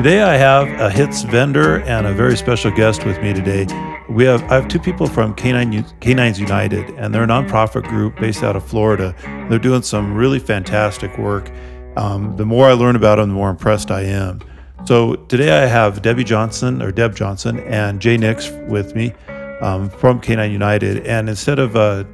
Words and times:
Today 0.00 0.22
I 0.22 0.38
have 0.38 0.66
a 0.80 0.88
Hits 0.88 1.24
vendor 1.24 1.82
and 1.82 2.06
a 2.06 2.14
very 2.14 2.34
special 2.34 2.70
guest 2.70 3.04
with 3.04 3.20
me 3.20 3.34
today. 3.34 3.66
We 4.08 4.24
have 4.24 4.42
I 4.44 4.54
have 4.54 4.66
two 4.66 4.78
people 4.78 5.06
from 5.06 5.34
Canine, 5.34 5.84
Canines 6.00 6.40
United, 6.40 6.88
and 6.96 7.14
they're 7.14 7.24
a 7.24 7.26
nonprofit 7.26 7.86
group 7.86 8.16
based 8.16 8.42
out 8.42 8.56
of 8.56 8.64
Florida. 8.64 9.14
They're 9.50 9.58
doing 9.58 9.82
some 9.82 10.14
really 10.14 10.38
fantastic 10.38 11.18
work. 11.18 11.52
Um, 11.98 12.34
the 12.38 12.46
more 12.46 12.70
I 12.70 12.72
learn 12.72 12.96
about 12.96 13.16
them, 13.16 13.28
the 13.28 13.34
more 13.34 13.50
impressed 13.50 13.90
I 13.90 14.00
am. 14.04 14.40
So 14.86 15.16
today 15.16 15.62
I 15.62 15.66
have 15.66 16.00
Debbie 16.00 16.24
Johnson 16.24 16.80
or 16.80 16.92
Deb 16.92 17.14
Johnson 17.14 17.60
and 17.60 18.00
Jay 18.00 18.16
Nix 18.16 18.48
with 18.68 18.96
me 18.96 19.12
um, 19.60 19.90
from 19.90 20.18
Canine 20.18 20.50
United. 20.50 21.06
And 21.06 21.28
instead 21.28 21.58
of 21.58 21.76
uh, 21.76 22.04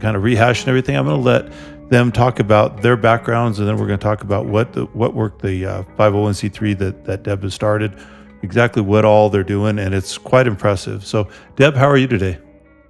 kind 0.00 0.18
of 0.18 0.22
rehashing 0.22 0.68
everything, 0.68 0.98
I'm 0.98 1.06
going 1.06 1.16
to 1.16 1.26
let 1.26 1.71
them 1.88 2.10
talk 2.10 2.40
about 2.40 2.82
their 2.82 2.96
backgrounds, 2.96 3.58
and 3.58 3.68
then 3.68 3.76
we're 3.76 3.86
going 3.86 3.98
to 3.98 4.02
talk 4.02 4.22
about 4.22 4.46
what 4.46 4.72
the, 4.72 4.84
what 4.86 5.14
work 5.14 5.40
the 5.40 5.66
uh, 5.66 5.82
501c3 5.98 6.78
that 6.78 7.04
that 7.04 7.22
Deb 7.22 7.42
has 7.42 7.54
started, 7.54 7.98
exactly 8.42 8.82
what 8.82 9.04
all 9.04 9.28
they're 9.30 9.44
doing, 9.44 9.78
and 9.78 9.94
it's 9.94 10.18
quite 10.18 10.46
impressive. 10.46 11.04
So, 11.04 11.28
Deb, 11.56 11.74
how 11.74 11.88
are 11.88 11.96
you 11.96 12.06
today? 12.06 12.38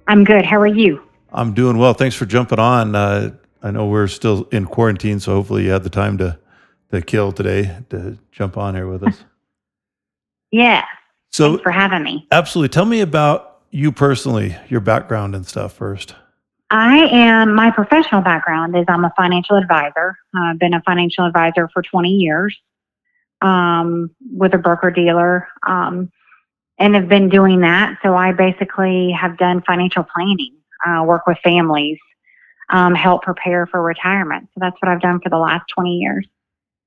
I'm 0.07 0.23
good. 0.23 0.45
How 0.45 0.59
are 0.59 0.67
you? 0.67 1.01
I'm 1.31 1.53
doing 1.53 1.77
well. 1.77 1.93
Thanks 1.93 2.15
for 2.15 2.25
jumping 2.25 2.59
on. 2.59 2.95
Uh, 2.95 3.31
I 3.61 3.71
know 3.71 3.87
we're 3.87 4.07
still 4.07 4.47
in 4.51 4.65
quarantine, 4.65 5.19
so 5.19 5.33
hopefully 5.33 5.63
you 5.63 5.71
had 5.71 5.83
the 5.83 5.89
time 5.89 6.17
to 6.19 6.39
to 6.91 7.01
kill 7.01 7.31
today 7.31 7.75
to 7.89 8.19
jump 8.31 8.55
on 8.55 8.75
here 8.75 8.87
with 8.87 9.03
us. 9.03 9.23
yeah. 10.51 10.85
So, 11.31 11.49
Thanks 11.53 11.63
for 11.63 11.71
having 11.71 12.03
me. 12.03 12.27
Absolutely. 12.31 12.69
Tell 12.69 12.85
me 12.85 13.01
about 13.01 13.61
you 13.71 13.91
personally, 13.91 14.55
your 14.69 14.79
background 14.79 15.33
and 15.33 15.45
stuff 15.47 15.73
first. 15.73 16.13
I 16.73 17.07
am, 17.11 17.53
my 17.53 17.69
professional 17.69 18.21
background 18.21 18.75
is 18.75 18.85
I'm 18.87 19.05
a 19.05 19.13
financial 19.15 19.57
advisor. 19.57 20.17
I've 20.35 20.57
been 20.57 20.73
a 20.73 20.81
financial 20.81 21.23
advisor 21.23 21.69
for 21.71 21.83
20 21.83 22.09
years 22.09 22.57
um, 23.41 24.09
with 24.31 24.55
a 24.55 24.57
broker 24.57 24.89
dealer 24.89 25.47
um, 25.67 26.11
and 26.79 26.95
have 26.95 27.07
been 27.07 27.29
doing 27.29 27.61
that. 27.61 27.99
So 28.01 28.15
I 28.15 28.31
basically 28.31 29.11
have 29.11 29.37
done 29.37 29.61
financial 29.67 30.03
planning, 30.03 30.55
uh, 30.83 31.03
work 31.03 31.27
with 31.27 31.37
families, 31.43 31.99
um, 32.71 32.95
help 32.95 33.21
prepare 33.21 33.67
for 33.67 33.79
retirement. 33.79 34.49
So 34.55 34.59
that's 34.59 34.75
what 34.81 34.89
I've 34.89 35.01
done 35.01 35.19
for 35.21 35.29
the 35.29 35.37
last 35.37 35.65
20 35.75 35.91
years. 35.91 36.27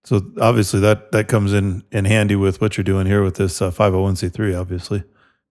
So 0.02 0.20
obviously 0.40 0.80
that, 0.80 1.12
that 1.12 1.28
comes 1.28 1.52
in, 1.52 1.84
in 1.92 2.06
handy 2.06 2.34
with 2.34 2.60
what 2.60 2.76
you're 2.76 2.82
doing 2.82 3.06
here 3.06 3.22
with 3.22 3.36
this 3.36 3.62
uh, 3.62 3.70
501c3, 3.70 4.60
obviously. 4.60 5.04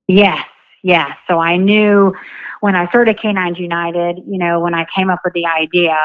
Yes, 0.10 0.46
yes. 0.84 1.16
So 1.26 1.40
I 1.40 1.56
knew 1.56 2.14
when 2.62 2.76
I 2.76 2.88
started 2.88 3.20
Canines 3.20 3.60
United, 3.60 4.18
you 4.28 4.38
know, 4.38 4.60
when 4.60 4.74
I 4.74 4.86
came 4.96 5.10
up 5.10 5.22
with 5.24 5.34
the 5.34 5.46
idea, 5.46 5.98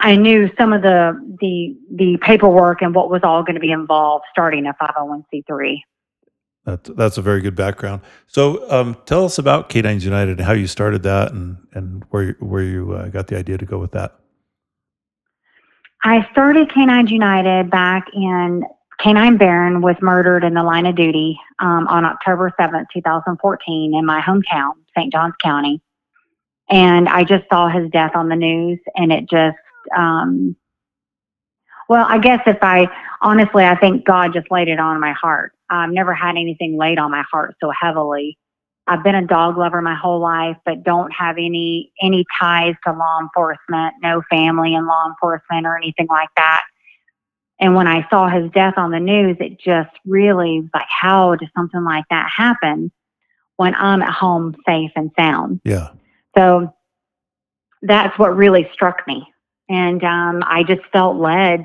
I 0.00 0.16
knew 0.16 0.50
some 0.58 0.72
of 0.72 0.82
the 0.82 1.12
the 1.40 1.76
the 1.94 2.18
paperwork 2.22 2.82
and 2.82 2.94
what 2.94 3.10
was 3.10 3.20
all 3.22 3.42
going 3.42 3.54
to 3.54 3.60
be 3.60 3.70
involved 3.70 4.24
starting 4.30 4.66
a 4.66 4.74
501c3. 4.74 5.80
That's 6.64 6.90
that's 6.90 7.18
a 7.18 7.22
very 7.22 7.40
good 7.40 7.54
background. 7.54 8.02
So, 8.26 8.70
um, 8.70 8.96
tell 9.06 9.24
us 9.24 9.38
about 9.38 9.68
Canines 9.68 10.04
United 10.04 10.38
and 10.38 10.46
how 10.46 10.52
you 10.52 10.66
started 10.66 11.02
that, 11.04 11.32
and 11.32 11.56
and 11.72 12.04
where 12.10 12.22
you, 12.22 12.36
where 12.40 12.62
you 12.62 12.92
uh, 12.92 13.08
got 13.08 13.28
the 13.28 13.36
idea 13.36 13.58
to 13.58 13.66
go 13.66 13.78
with 13.78 13.92
that. 13.92 14.16
I 16.02 16.26
started 16.32 16.72
Canines 16.72 17.10
United 17.10 17.70
back 17.70 18.06
in 18.14 18.62
Canine 19.02 19.38
Baron 19.38 19.80
was 19.80 19.96
murdered 20.02 20.44
in 20.44 20.54
the 20.54 20.62
line 20.62 20.84
of 20.84 20.94
duty 20.94 21.38
um, 21.58 21.88
on 21.88 22.04
October 22.04 22.52
7th, 22.60 22.86
2014, 22.92 23.94
in 23.94 24.04
my 24.04 24.20
hometown, 24.20 24.72
St. 24.96 25.12
Johns 25.12 25.34
County. 25.42 25.80
And 26.68 27.08
I 27.08 27.24
just 27.24 27.44
saw 27.50 27.68
his 27.68 27.90
death 27.90 28.12
on 28.14 28.28
the 28.28 28.36
news, 28.36 28.78
and 28.94 29.10
it 29.10 29.28
just, 29.28 29.56
um, 29.96 30.54
well, 31.88 32.06
I 32.08 32.18
guess 32.18 32.40
if 32.46 32.58
I 32.62 32.88
honestly, 33.22 33.64
I 33.64 33.74
think 33.76 34.04
God 34.04 34.32
just 34.32 34.50
laid 34.50 34.68
it 34.68 34.78
on 34.78 35.00
my 35.00 35.12
heart. 35.12 35.52
I've 35.70 35.90
never 35.90 36.14
had 36.14 36.36
anything 36.36 36.76
laid 36.76 36.98
on 36.98 37.10
my 37.10 37.24
heart 37.30 37.56
so 37.60 37.70
heavily. 37.70 38.38
I've 38.86 39.02
been 39.02 39.14
a 39.14 39.26
dog 39.26 39.56
lover 39.56 39.80
my 39.82 39.94
whole 39.94 40.20
life, 40.20 40.56
but 40.64 40.82
don't 40.82 41.12
have 41.12 41.36
any 41.38 41.92
any 42.02 42.24
ties 42.38 42.74
to 42.86 42.92
law 42.92 43.18
enforcement, 43.20 43.94
no 44.02 44.22
family 44.30 44.74
in 44.74 44.86
law 44.86 45.06
enforcement 45.08 45.66
or 45.66 45.76
anything 45.76 46.06
like 46.08 46.30
that. 46.36 46.62
And 47.60 47.74
when 47.74 47.86
I 47.86 48.08
saw 48.08 48.28
his 48.28 48.50
death 48.52 48.74
on 48.78 48.90
the 48.90 48.98
news, 48.98 49.36
it 49.38 49.60
just 49.60 49.90
really 50.06 50.60
was 50.60 50.70
like, 50.72 50.86
how 50.88 51.36
does 51.36 51.50
something 51.54 51.84
like 51.84 52.04
that 52.08 52.30
happen 52.34 52.90
when 53.56 53.74
I'm 53.74 54.00
at 54.00 54.10
home 54.10 54.56
safe 54.66 54.92
and 54.96 55.10
sound? 55.18 55.60
Yeah. 55.64 55.90
So 56.36 56.74
that's 57.82 58.18
what 58.18 58.34
really 58.34 58.68
struck 58.72 59.06
me. 59.06 59.26
And 59.68 60.02
um, 60.02 60.42
I 60.46 60.64
just 60.66 60.82
felt 60.92 61.16
led 61.16 61.64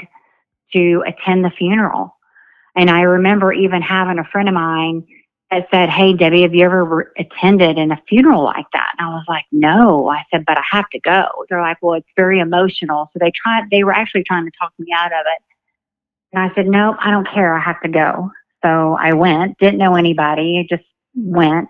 to 0.73 1.03
attend 1.07 1.45
the 1.45 1.49
funeral. 1.49 2.15
And 2.75 2.89
I 2.89 3.01
remember 3.01 3.53
even 3.53 3.81
having 3.81 4.19
a 4.19 4.25
friend 4.25 4.49
of 4.49 4.53
mine 4.53 5.07
that 5.49 5.67
said, 5.71 5.89
Hey, 5.89 6.13
Debbie, 6.13 6.41
have 6.41 6.53
you 6.53 6.65
ever 6.65 6.83
re- 6.83 7.05
attended 7.17 7.77
in 7.77 7.91
a 7.91 8.01
funeral 8.09 8.43
like 8.43 8.65
that? 8.73 8.95
And 8.97 9.07
I 9.07 9.11
was 9.11 9.23
like, 9.29 9.45
No. 9.51 10.09
I 10.09 10.23
said, 10.29 10.43
But 10.45 10.57
I 10.57 10.63
have 10.69 10.89
to 10.89 10.99
go. 10.99 11.25
They're 11.49 11.61
like, 11.61 11.77
Well, 11.81 11.95
it's 11.95 12.09
very 12.17 12.39
emotional. 12.39 13.09
So 13.13 13.19
they 13.19 13.31
tried, 13.31 13.69
they 13.71 13.83
were 13.85 13.93
actually 13.93 14.23
trying 14.23 14.45
to 14.45 14.51
talk 14.59 14.73
me 14.77 14.87
out 14.93 15.13
of 15.13 15.25
it. 15.25 15.41
And 16.35 16.51
I 16.51 16.53
said, 16.53 16.67
Nope, 16.67 16.97
I 16.99 17.11
don't 17.11 17.27
care. 17.27 17.53
I 17.53 17.61
have 17.61 17.81
to 17.81 17.89
go. 17.89 18.29
So 18.61 18.97
I 18.99 19.13
went, 19.13 19.57
didn't 19.57 19.77
know 19.77 19.95
anybody, 19.95 20.59
I 20.59 20.75
just 20.75 20.87
went. 21.15 21.69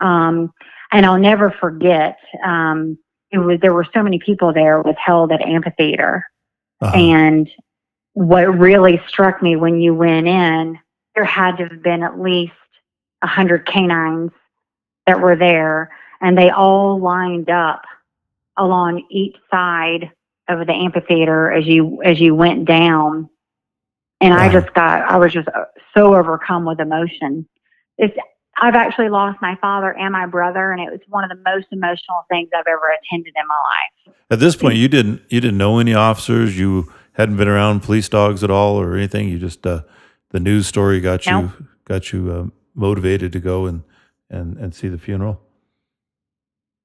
Um, 0.00 0.52
and 0.92 1.06
I'll 1.06 1.18
never 1.18 1.50
forget, 1.50 2.18
um, 2.44 2.98
it 3.30 3.38
was 3.38 3.58
there 3.60 3.72
were 3.72 3.86
so 3.94 4.02
many 4.02 4.18
people 4.18 4.52
there. 4.52 4.78
It 4.78 4.86
was 4.86 4.96
held 5.02 5.32
at 5.32 5.40
amphitheater. 5.40 6.24
Uh-huh. 6.80 6.96
And 6.96 7.50
what 8.12 8.42
really 8.42 9.00
struck 9.08 9.42
me 9.42 9.56
when 9.56 9.80
you 9.80 9.94
went 9.94 10.26
in, 10.28 10.78
there 11.14 11.24
had 11.24 11.56
to 11.56 11.68
have 11.68 11.82
been 11.82 12.02
at 12.02 12.20
least 12.20 12.52
a 13.22 13.26
hundred 13.26 13.66
canines 13.66 14.30
that 15.06 15.20
were 15.20 15.36
there, 15.36 15.90
and 16.20 16.36
they 16.36 16.50
all 16.50 17.00
lined 17.00 17.48
up 17.48 17.82
along 18.56 19.04
each 19.10 19.36
side 19.50 20.10
of 20.48 20.66
the 20.66 20.72
amphitheater 20.72 21.50
as 21.50 21.66
you 21.66 22.02
as 22.04 22.20
you 22.20 22.34
went 22.34 22.66
down. 22.66 23.28
And 24.20 24.32
I 24.32 24.50
just 24.50 24.72
got 24.74 25.02
I 25.02 25.16
was 25.18 25.32
just 25.32 25.48
uh, 25.48 25.64
so 25.96 26.14
overcome 26.14 26.64
with 26.64 26.80
emotion. 26.80 27.46
It's 27.98 28.16
I've 28.58 28.74
actually 28.74 29.10
lost 29.10 29.38
my 29.42 29.56
father 29.60 29.92
and 29.92 30.12
my 30.12 30.24
brother, 30.24 30.72
and 30.72 30.80
it 30.80 30.90
was 30.90 31.00
one 31.08 31.24
of 31.24 31.30
the 31.30 31.42
most 31.44 31.66
emotional 31.70 32.24
things 32.30 32.48
I've 32.56 32.66
ever 32.66 32.90
attended 33.02 33.34
in 33.36 33.46
my 33.46 33.54
life. 33.54 34.16
At 34.30 34.40
this 34.40 34.56
point, 34.56 34.76
you 34.76 34.88
didn't 34.88 35.22
you 35.28 35.40
didn't 35.40 35.58
know 35.58 35.78
any 35.78 35.94
officers. 35.94 36.58
You 36.58 36.92
hadn't 37.12 37.36
been 37.36 37.48
around 37.48 37.80
police 37.82 38.08
dogs 38.08 38.42
at 38.42 38.50
all 38.50 38.80
or 38.80 38.96
anything. 38.96 39.28
You 39.28 39.38
just 39.38 39.66
uh, 39.66 39.82
the 40.30 40.40
news 40.40 40.66
story 40.66 41.00
got 41.00 41.26
you 41.26 41.52
got 41.84 42.12
you 42.12 42.32
uh, 42.32 42.46
motivated 42.74 43.32
to 43.32 43.40
go 43.40 43.66
and 43.66 43.82
and 44.30 44.56
and 44.56 44.74
see 44.74 44.88
the 44.88 44.98
funeral. 44.98 45.40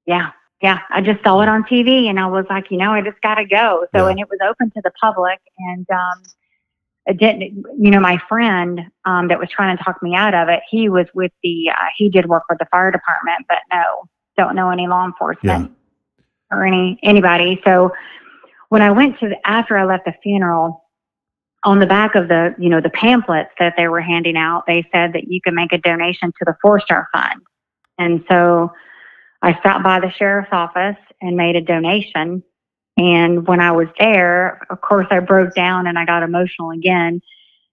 Yeah. 0.06 0.30
Yeah. 0.60 0.80
I 0.90 1.00
just 1.00 1.22
saw 1.24 1.40
it 1.40 1.48
on 1.48 1.64
TV 1.64 2.06
and 2.08 2.18
I 2.20 2.26
was 2.26 2.44
like, 2.48 2.70
you 2.70 2.76
know, 2.76 2.92
I 2.92 3.02
just 3.02 3.20
got 3.20 3.36
to 3.36 3.44
go. 3.44 3.86
So, 3.94 4.04
Yeah. 4.04 4.10
and 4.10 4.20
it 4.20 4.28
was 4.28 4.38
open 4.48 4.70
to 4.70 4.80
the 4.82 4.92
public. 5.00 5.40
And, 5.58 5.86
um, 5.90 6.22
it 7.06 7.18
didn't, 7.18 7.64
you 7.78 7.90
know, 7.90 8.00
my 8.00 8.18
friend 8.28 8.80
um, 9.04 9.28
that 9.28 9.38
was 9.38 9.48
trying 9.50 9.76
to 9.76 9.82
talk 9.82 10.02
me 10.02 10.14
out 10.14 10.34
of 10.34 10.48
it, 10.48 10.60
he 10.70 10.88
was 10.88 11.06
with 11.14 11.32
the, 11.42 11.70
uh, 11.70 11.86
he 11.96 12.08
did 12.08 12.26
work 12.26 12.44
with 12.48 12.58
the 12.58 12.66
fire 12.70 12.90
department, 12.90 13.44
but 13.48 13.58
no, 13.72 14.04
don't 14.36 14.54
know 14.54 14.70
any 14.70 14.86
law 14.86 15.04
enforcement 15.04 15.72
or 16.50 16.64
any, 16.64 16.98
anybody. 17.02 17.60
So 17.64 17.92
when 18.68 18.82
I 18.82 18.90
went 18.92 19.18
to, 19.20 19.30
the, 19.30 19.48
after 19.48 19.76
I 19.76 19.84
left 19.84 20.04
the 20.04 20.14
funeral, 20.22 20.82
on 21.64 21.78
the 21.78 21.86
back 21.86 22.14
of 22.14 22.28
the, 22.28 22.54
you 22.58 22.68
know, 22.68 22.80
the 22.80 22.90
pamphlets 22.90 23.50
that 23.58 23.74
they 23.76 23.86
were 23.86 24.00
handing 24.00 24.36
out, 24.36 24.64
they 24.66 24.86
said 24.92 25.12
that 25.12 25.28
you 25.28 25.40
can 25.40 25.54
make 25.54 25.72
a 25.72 25.78
donation 25.78 26.32
to 26.38 26.44
the 26.44 26.56
Four 26.60 26.80
Star 26.80 27.08
Fund. 27.12 27.40
And 27.98 28.24
so 28.28 28.72
I 29.42 29.58
stopped 29.60 29.84
by 29.84 30.00
the 30.00 30.10
sheriff's 30.10 30.48
office 30.52 30.96
and 31.20 31.36
made 31.36 31.56
a 31.56 31.60
donation. 31.60 32.42
And 32.96 33.46
when 33.46 33.60
I 33.60 33.72
was 33.72 33.88
there, 33.98 34.60
of 34.70 34.80
course, 34.80 35.06
I 35.10 35.20
broke 35.20 35.54
down 35.54 35.86
and 35.86 35.98
I 35.98 36.04
got 36.04 36.22
emotional 36.22 36.70
again. 36.70 37.22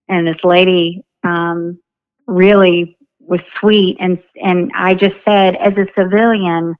And 0.07 0.25
this 0.25 0.43
lady 0.43 1.03
um, 1.23 1.77
really 2.25 2.97
was 3.19 3.41
sweet. 3.59 3.97
And, 3.99 4.21
and 4.41 4.71
I 4.73 4.93
just 4.95 5.15
said, 5.25 5.55
as 5.57 5.73
a 5.77 5.85
civilian, 5.95 6.75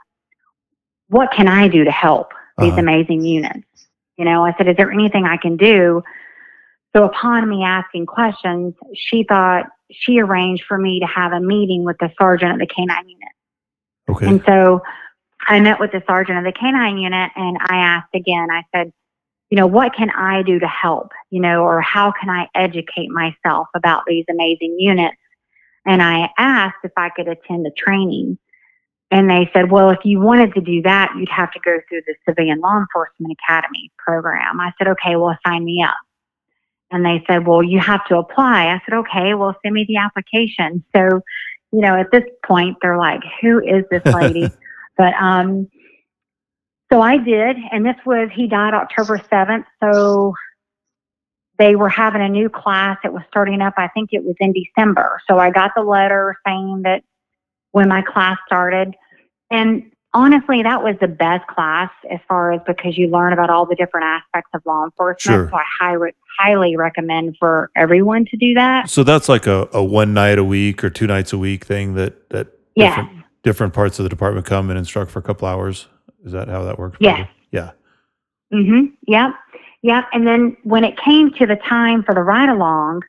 what 1.10 1.32
can 1.32 1.48
I 1.48 1.68
do 1.68 1.84
to 1.84 1.92
help 1.92 2.34
these 2.58 2.72
Uh-huh. 2.72 2.80
amazing 2.80 3.26
units? 3.26 3.68
You 4.18 4.26
know, 4.26 4.46
I 4.46 4.54
said, 4.58 4.68
is 4.68 4.78
there 4.78 4.92
anything 4.92 5.26
I 5.26 5.38
can 5.38 5.58
do 5.58 6.02
So 6.96 7.04
upon 7.04 7.48
me 7.48 7.64
asking 7.64 8.06
questions, 8.08 8.74
she 8.96 9.24
thought 9.24 9.68
she 9.92 10.20
arranged 10.20 10.64
for 10.68 10.78
me 10.78 11.00
to 11.00 11.06
have 11.06 11.34
a 11.34 11.40
meeting 11.40 11.84
with 11.84 11.98
the 12.00 12.12
sergeant 12.20 12.54
of 12.54 12.60
the 12.60 12.68
canine 12.68 13.08
unit. 13.08 13.30
Okay. 14.10 14.28
And 14.28 14.44
so 14.46 14.82
I 15.48 15.60
met 15.60 15.80
with 15.80 15.92
the 15.92 16.04
sergeant 16.08 16.38
of 16.38 16.44
the 16.44 16.52
canine 16.52 16.98
unit 16.98 17.32
and 17.36 17.58
I 17.62 17.78
asked 17.78 18.14
again, 18.14 18.50
I 18.52 18.64
said, 18.74 18.92
you 19.50 19.56
know, 19.56 19.68
what 19.68 19.96
can 19.96 20.10
I 20.12 20.44
do 20.44 20.60
to 20.60 20.68
help? 20.68 21.12
You 21.32 21.42
know, 21.42 21.64
or 21.64 21.82
how 21.82 22.12
can 22.12 22.30
I 22.30 22.48
educate 22.54 23.10
myself 23.10 23.68
about 23.76 24.04
these 24.06 24.26
amazing 24.30 24.76
units? 24.78 25.18
And 25.86 26.04
I 26.04 26.30
asked 26.38 26.78
if 26.84 26.92
I 26.98 27.10
could 27.10 27.28
attend 27.28 27.66
the 27.66 27.72
training. 27.76 28.38
And 29.12 29.28
they 29.28 29.50
said, 29.54 29.72
well, 29.72 29.90
if 29.90 30.00
you 30.04 30.20
wanted 30.20 30.54
to 30.54 30.62
do 30.62 30.84
that, 30.84 31.14
you'd 31.18 31.30
have 31.30 31.52
to 31.54 31.60
go 31.66 31.80
through 31.90 32.02
the 32.06 32.14
Civilian 32.28 32.60
Law 32.60 32.78
Enforcement 32.78 33.36
Academy 33.44 33.92
program. 33.98 34.60
I 34.60 34.72
said, 34.78 34.88
okay, 34.90 35.16
well, 35.16 35.36
sign 35.48 35.66
me 35.66 35.82
up. 35.82 35.98
And 36.92 37.04
they 37.04 37.24
said, 37.28 37.48
well, 37.48 37.64
you 37.64 37.80
have 37.80 38.06
to 38.06 38.18
apply. 38.18 38.68
I 38.68 38.82
said, 38.86 38.96
okay, 39.00 39.34
well, 39.34 39.56
send 39.64 39.74
me 39.74 39.86
the 39.88 39.98
application. 39.98 40.84
So, 40.96 41.22
you 41.72 41.82
know, 41.82 41.96
at 41.96 42.12
this 42.12 42.24
point, 42.46 42.78
they're 42.82 42.98
like, 42.98 43.22
who 43.42 43.60
is 43.60 43.84
this 43.90 44.06
lady? 44.14 44.50
But, 45.00 45.14
um, 45.14 45.70
so 46.92 47.02
I 47.02 47.18
did, 47.18 47.56
and 47.72 47.86
this 47.86 47.96
was, 48.06 48.30
he 48.36 48.48
died 48.48 48.74
October 48.74 49.18
7th. 49.18 49.64
So 49.82 50.34
they 51.58 51.78
were 51.78 51.88
having 51.88 52.22
a 52.22 52.28
new 52.28 52.50
class. 52.50 52.98
It 53.06 53.14
was 53.14 53.22
starting 53.30 53.62
up, 53.62 53.76
I 53.78 53.88
think 53.88 54.10
it 54.12 54.26
was 54.26 54.36
in 54.42 54.52
December. 54.52 55.22
So 55.30 55.40
I 55.40 55.52
got 55.52 55.72
the 55.74 55.84
letter 55.84 56.36
saying 56.46 56.82
that 56.84 57.04
when 57.72 57.88
my 57.88 58.02
class 58.02 58.40
started. 58.46 58.94
And 59.50 59.90
honestly, 60.14 60.64
that 60.64 60.84
was 60.84 60.96
the 61.00 61.08
best 61.08 61.48
class 61.48 61.92
as 62.12 62.20
far 62.28 62.52
as 62.52 62.60
because 62.68 62.98
you 62.98 63.08
learn 63.08 63.32
about 63.32 63.50
all 63.50 63.66
the 63.66 63.76
different 63.76 64.06
aspects 64.06 64.50
of 64.54 64.62
law 64.66 64.84
enforcement. 64.84 65.22
Sure. 65.22 65.50
So 65.50 65.56
I 65.56 65.64
high, 65.80 66.12
highly 66.40 66.76
recommend 66.76 67.38
for 67.40 67.72
everyone 67.74 68.26
to 68.26 68.36
do 68.36 68.54
that. 68.56 68.90
So 68.90 69.06
that's 69.06 69.30
like 69.30 69.48
a, 69.48 69.70
a 69.72 69.82
one 69.82 70.14
night 70.14 70.40
a 70.40 70.44
week 70.44 70.84
or 70.84 70.90
two 70.90 71.08
nights 71.08 71.32
a 71.32 71.38
week 71.38 71.64
thing 71.64 71.94
that 71.94 72.30
that 72.32 72.48
Yes. 72.76 73.06
Different, 73.44 73.74
parts 73.74 74.00
of 74.00 74.04
the 74.04 74.10
department 74.10 74.46
come 74.46 74.70
and 74.70 74.78
instruct 74.78 75.12
for 75.12 75.20
a 75.20 75.22
couple 75.22 75.48
hours. 75.48 75.88
Is 76.24 76.32
that 76.34 76.48
how 76.48 76.64
that 76.64 76.78
works? 76.78 76.98
Probably? 77.00 77.30
Yeah. 77.52 77.72
Mm-hmm. 78.54 78.86
Yep. 79.08 79.32
Yep. 79.82 80.06
And 80.14 80.28
then 80.28 80.58
when 80.64 80.84
it 80.84 80.98
came 80.98 81.32
to 81.34 81.46
the 81.46 81.56
time 81.56 82.04
for 82.04 82.14
the 82.14 82.22
ride 82.22 82.50
along, 82.50 83.04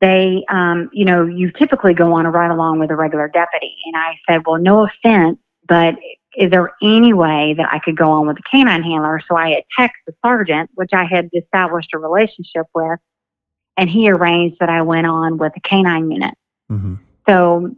they, 0.00 0.44
um, 0.48 0.90
you 0.92 1.04
know, 1.04 1.24
you 1.26 1.52
typically 1.52 1.94
go 1.94 2.12
on 2.14 2.26
a 2.26 2.30
ride 2.30 2.50
along 2.50 2.78
with 2.78 2.90
a 2.90 2.96
regular 2.96 3.28
deputy. 3.28 3.74
And 3.86 3.96
I 3.96 4.18
said, 4.28 4.42
well, 4.46 4.58
no 4.58 4.86
offense, 4.86 5.38
but 5.68 5.94
is 6.36 6.50
there 6.50 6.72
any 6.82 7.12
way 7.12 7.54
that 7.56 7.68
I 7.70 7.78
could 7.78 7.96
go 7.96 8.10
on 8.10 8.26
with 8.26 8.38
a 8.38 8.42
canine 8.50 8.82
handler? 8.82 9.20
So 9.28 9.36
I 9.36 9.50
had 9.50 9.64
texted 9.78 9.90
the 10.06 10.14
sergeant, 10.24 10.70
which 10.74 10.90
I 10.92 11.04
had 11.04 11.28
established 11.34 11.90
a 11.94 11.98
relationship 11.98 12.66
with, 12.74 12.98
and 13.76 13.88
he 13.88 14.10
arranged 14.10 14.56
that 14.60 14.70
I 14.70 14.82
went 14.82 15.06
on 15.06 15.36
with 15.38 15.52
a 15.56 15.60
canine 15.60 16.10
unit. 16.10 16.34
hmm 16.68 16.94
So 17.28 17.74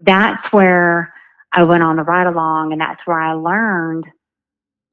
that's 0.00 0.52
where 0.52 1.11
I 1.52 1.62
went 1.64 1.82
on 1.82 1.96
the 1.96 2.02
ride 2.02 2.26
along, 2.26 2.72
and 2.72 2.80
that's 2.80 3.00
where 3.06 3.20
I 3.20 3.32
learned 3.34 4.06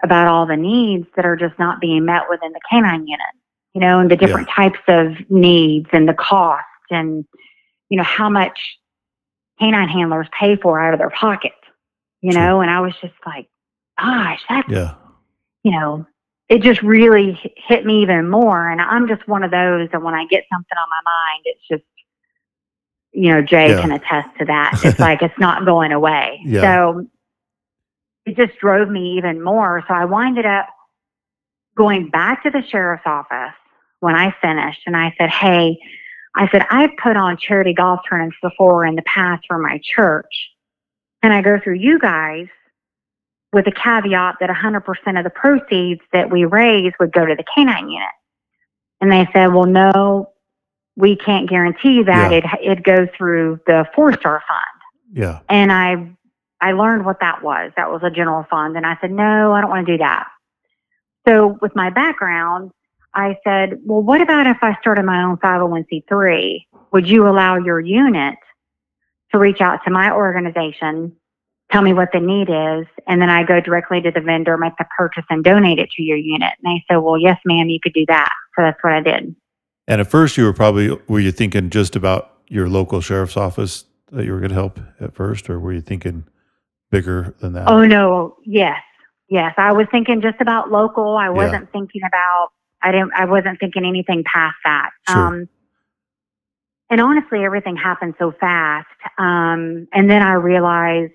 about 0.03 0.27
all 0.27 0.45
the 0.45 0.57
needs 0.57 1.07
that 1.15 1.25
are 1.25 1.35
just 1.35 1.57
not 1.59 1.79
being 1.81 2.05
met 2.05 2.23
within 2.29 2.51
the 2.51 2.59
canine 2.69 3.07
unit, 3.07 3.27
you 3.73 3.81
know, 3.81 3.99
and 3.99 4.09
the 4.09 4.15
different 4.15 4.47
types 4.49 4.79
of 4.87 5.13
needs 5.29 5.87
and 5.91 6.07
the 6.07 6.13
cost 6.13 6.63
and, 6.89 7.25
you 7.89 7.97
know, 7.97 8.03
how 8.03 8.29
much 8.29 8.59
canine 9.59 9.89
handlers 9.89 10.27
pay 10.37 10.55
for 10.55 10.81
out 10.81 10.93
of 10.93 10.99
their 10.99 11.09
pocket, 11.09 11.51
you 12.21 12.31
Sure. 12.31 12.41
know, 12.41 12.61
and 12.61 12.71
I 12.71 12.79
was 12.79 12.93
just 13.01 13.13
like, 13.25 13.49
gosh, 13.99 14.41
that's, 14.47 14.69
Yeah. 14.69 14.93
you 15.63 15.71
know, 15.71 16.05
it 16.47 16.61
just 16.61 16.81
really 16.81 17.37
hit 17.57 17.85
me 17.85 18.01
even 18.01 18.29
more. 18.29 18.69
And 18.69 18.81
I'm 18.81 19.07
just 19.07 19.27
one 19.27 19.43
of 19.43 19.51
those 19.51 19.89
that 19.91 20.01
when 20.01 20.13
I 20.15 20.25
get 20.25 20.45
something 20.51 20.77
on 20.77 20.89
my 20.89 21.01
mind, 21.05 21.41
it's 21.45 21.67
just, 21.69 21.83
you 23.11 23.31
know, 23.31 23.41
Jay 23.41 23.69
Yeah. 23.69 23.81
can 23.81 23.91
attest 23.91 24.29
to 24.39 24.45
that. 24.45 24.79
It's 24.83 24.99
like 24.99 25.21
it's 25.21 25.37
not 25.39 25.65
going 25.65 25.91
away. 25.91 26.41
Yeah. 26.45 26.61
So 26.61 27.07
it 28.25 28.35
just 28.35 28.59
drove 28.59 28.89
me 28.89 29.17
even 29.17 29.41
more. 29.43 29.83
So 29.87 29.93
I 29.93 30.05
winded 30.05 30.45
up 30.45 30.67
going 31.75 32.09
back 32.09 32.43
to 32.43 32.49
the 32.49 32.61
sheriff's 32.69 33.03
office 33.05 33.55
when 34.01 34.15
I 34.15 34.33
finished 34.41 34.81
and 34.85 34.95
I 34.95 35.13
said, 35.17 35.29
Hey, 35.29 35.79
I 36.35 36.47
said, 36.51 36.65
I've 36.69 36.91
put 37.01 37.17
on 37.17 37.37
charity 37.37 37.73
golf 37.73 38.01
tournaments 38.07 38.37
before 38.41 38.85
in 38.85 38.95
the 38.95 39.01
past 39.03 39.43
for 39.47 39.57
my 39.57 39.79
church. 39.83 40.51
And 41.23 41.33
I 41.33 41.41
go 41.41 41.59
through 41.59 41.75
you 41.75 41.99
guys 41.99 42.47
with 43.51 43.65
a 43.67 43.71
caveat 43.71 44.35
that 44.39 44.49
100% 44.49 45.17
of 45.17 45.23
the 45.23 45.29
proceeds 45.31 46.01
that 46.13 46.29
we 46.29 46.45
raise 46.45 46.93
would 46.99 47.11
go 47.11 47.25
to 47.25 47.35
the 47.35 47.43
canine 47.55 47.89
unit. 47.89 48.07
And 49.01 49.11
they 49.11 49.27
said, 49.33 49.47
well, 49.47 49.65
no, 49.65 50.31
we 50.99 51.15
can't 51.15 51.49
guarantee 51.49 52.03
that. 52.03 52.31
Yeah. 52.31 52.37
It, 52.61 52.79
it 52.79 52.83
goes 52.83 53.07
through 53.17 53.61
the 53.65 53.85
four 53.95 54.11
star 54.11 54.43
fund. 54.47 55.17
Yeah. 55.17 55.39
And 55.47 55.71
I, 55.71 56.11
I 56.59 56.73
learned 56.73 57.05
what 57.05 57.21
that 57.21 57.41
was. 57.41 57.71
That 57.77 57.89
was 57.89 58.01
a 58.03 58.11
general 58.11 58.45
fund. 58.49 58.75
And 58.75 58.85
I 58.85 58.97
said, 58.99 59.11
no, 59.11 59.53
I 59.53 59.61
don't 59.61 59.69
want 59.69 59.87
to 59.87 59.93
do 59.93 59.97
that. 59.99 60.27
So 61.25 61.57
with 61.61 61.73
my 61.73 61.89
background, 61.89 62.71
I 63.13 63.37
said, 63.45 63.79
well, 63.85 64.01
what 64.01 64.21
about 64.21 64.45
if 64.45 64.57
I 64.61 64.75
started 64.81 65.05
my 65.05 65.23
own 65.23 65.37
501c3? 65.37 66.65
Would 66.91 67.07
you 67.07 67.27
allow 67.27 67.55
your 67.55 67.79
unit 67.79 68.35
to 69.31 69.39
reach 69.39 69.61
out 69.61 69.79
to 69.85 69.91
my 69.91 70.11
organization, 70.11 71.15
tell 71.71 71.81
me 71.81 71.93
what 71.93 72.09
the 72.11 72.19
need 72.19 72.49
is, 72.49 72.87
and 73.07 73.21
then 73.21 73.29
I 73.29 73.43
go 73.43 73.61
directly 73.61 74.01
to 74.01 74.11
the 74.11 74.21
vendor, 74.21 74.57
make 74.57 74.75
the 74.77 74.85
purchase, 74.97 75.25
and 75.29 75.45
donate 75.45 75.79
it 75.79 75.91
to 75.91 76.03
your 76.03 76.17
unit? 76.17 76.51
And 76.61 76.75
they 76.75 76.83
said, 76.89 76.97
well, 76.97 77.17
yes, 77.17 77.39
ma'am, 77.45 77.69
you 77.69 77.79
could 77.81 77.93
do 77.93 78.05
that. 78.07 78.33
So 78.55 78.63
that's 78.63 78.83
what 78.83 78.93
I 78.93 79.01
did. 79.01 79.35
And 79.89 79.99
at 79.99 80.09
first, 80.09 80.37
you 80.37 80.45
were 80.45 80.53
probably 80.53 80.97
were 81.07 81.19
you 81.19 81.31
thinking 81.31 81.71
just 81.71 81.95
about 81.95 82.31
your 82.47 82.69
local 82.69 83.01
sheriff's 83.01 83.35
office 83.35 83.85
that 84.11 84.23
you 84.23 84.31
were 84.31 84.39
going 84.39 84.49
to 84.49 84.55
help 84.55 84.79
at 85.01 85.15
first, 85.15 85.49
or 85.49 85.59
were 85.59 85.73
you 85.73 85.81
thinking 85.81 86.25
bigger 86.91 87.35
than 87.39 87.53
that? 87.53 87.67
Oh 87.67 87.85
no, 87.85 88.37
yes, 88.45 88.81
yes. 89.29 89.53
I 89.57 89.73
was 89.73 89.87
thinking 89.91 90.21
just 90.21 90.39
about 90.39 90.71
local. 90.71 91.17
I 91.17 91.29
wasn't 91.29 91.71
thinking 91.71 92.01
about. 92.07 92.49
I 92.81 92.91
didn't. 92.91 93.11
I 93.15 93.25
wasn't 93.25 93.59
thinking 93.59 93.83
anything 93.83 94.23
past 94.31 94.55
that. 94.63 94.91
Sure. 95.09 95.17
Um, 95.17 95.49
and 96.91 97.01
honestly, 97.01 97.43
everything 97.43 97.75
happened 97.75 98.13
so 98.19 98.31
fast. 98.39 98.87
Um, 99.17 99.87
and 99.93 100.09
then 100.09 100.21
I 100.21 100.33
realized, 100.33 101.13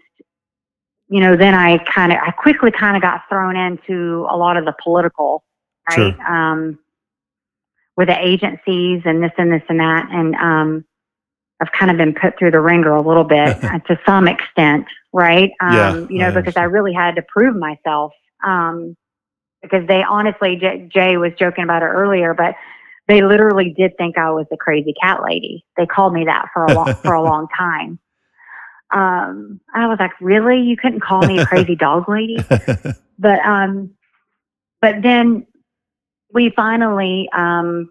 you 1.08 1.20
know, 1.20 1.36
then 1.36 1.54
I 1.54 1.78
kind 1.78 2.12
of, 2.12 2.18
I 2.24 2.30
quickly 2.30 2.70
kind 2.70 2.96
of 2.96 3.02
got 3.02 3.22
thrown 3.28 3.56
into 3.56 4.26
a 4.30 4.36
lot 4.36 4.56
of 4.56 4.66
the 4.66 4.74
political, 4.82 5.42
right? 5.90 6.16
Um, 6.20 6.78
with 7.96 8.08
the 8.08 8.18
agencies 8.18 9.02
and 9.04 9.22
this 9.22 9.32
and 9.38 9.52
this 9.52 9.62
and 9.68 9.80
that, 9.80 10.08
and 10.10 10.34
um, 10.36 10.84
I've 11.60 11.72
kind 11.72 11.90
of 11.90 11.96
been 11.96 12.14
put 12.14 12.38
through 12.38 12.50
the 12.50 12.60
ringer 12.60 12.92
a 12.94 13.02
little 13.02 13.24
bit 13.24 13.62
uh, 13.64 13.78
to 13.80 13.98
some 14.06 14.28
extent, 14.28 14.86
right? 15.12 15.50
Um, 15.60 15.74
Yeah, 15.74 16.06
you 16.10 16.18
know, 16.18 16.28
I 16.28 16.30
because 16.32 16.54
I 16.56 16.64
really 16.64 16.92
had 16.92 17.16
to 17.16 17.22
prove 17.22 17.56
myself. 17.56 18.12
Um, 18.44 18.96
because 19.62 19.86
they 19.88 20.02
honestly, 20.02 20.56
J- 20.56 20.88
Jay 20.92 21.16
was 21.16 21.32
joking 21.38 21.64
about 21.64 21.82
it 21.82 21.86
earlier, 21.86 22.34
but 22.34 22.54
they 23.08 23.22
literally 23.22 23.74
did 23.76 23.96
think 23.96 24.16
I 24.16 24.30
was 24.30 24.46
the 24.50 24.56
crazy 24.56 24.94
cat 25.02 25.22
lady. 25.22 25.64
They 25.76 25.86
called 25.86 26.12
me 26.12 26.24
that 26.26 26.48
for 26.52 26.64
a 26.64 26.74
long 26.74 26.94
for 27.02 27.14
a 27.14 27.22
long 27.22 27.48
time. 27.56 27.98
Um, 28.90 29.60
I 29.74 29.86
was 29.86 29.96
like, 29.98 30.12
really? 30.20 30.60
You 30.60 30.76
couldn't 30.76 31.00
call 31.00 31.26
me 31.26 31.40
a 31.40 31.46
crazy 31.46 31.76
dog 31.76 32.08
lady? 32.08 32.36
but 33.18 33.40
um 33.40 33.90
but 34.80 35.02
then 35.02 35.46
we 36.32 36.50
finally 36.54 37.28
um 37.32 37.90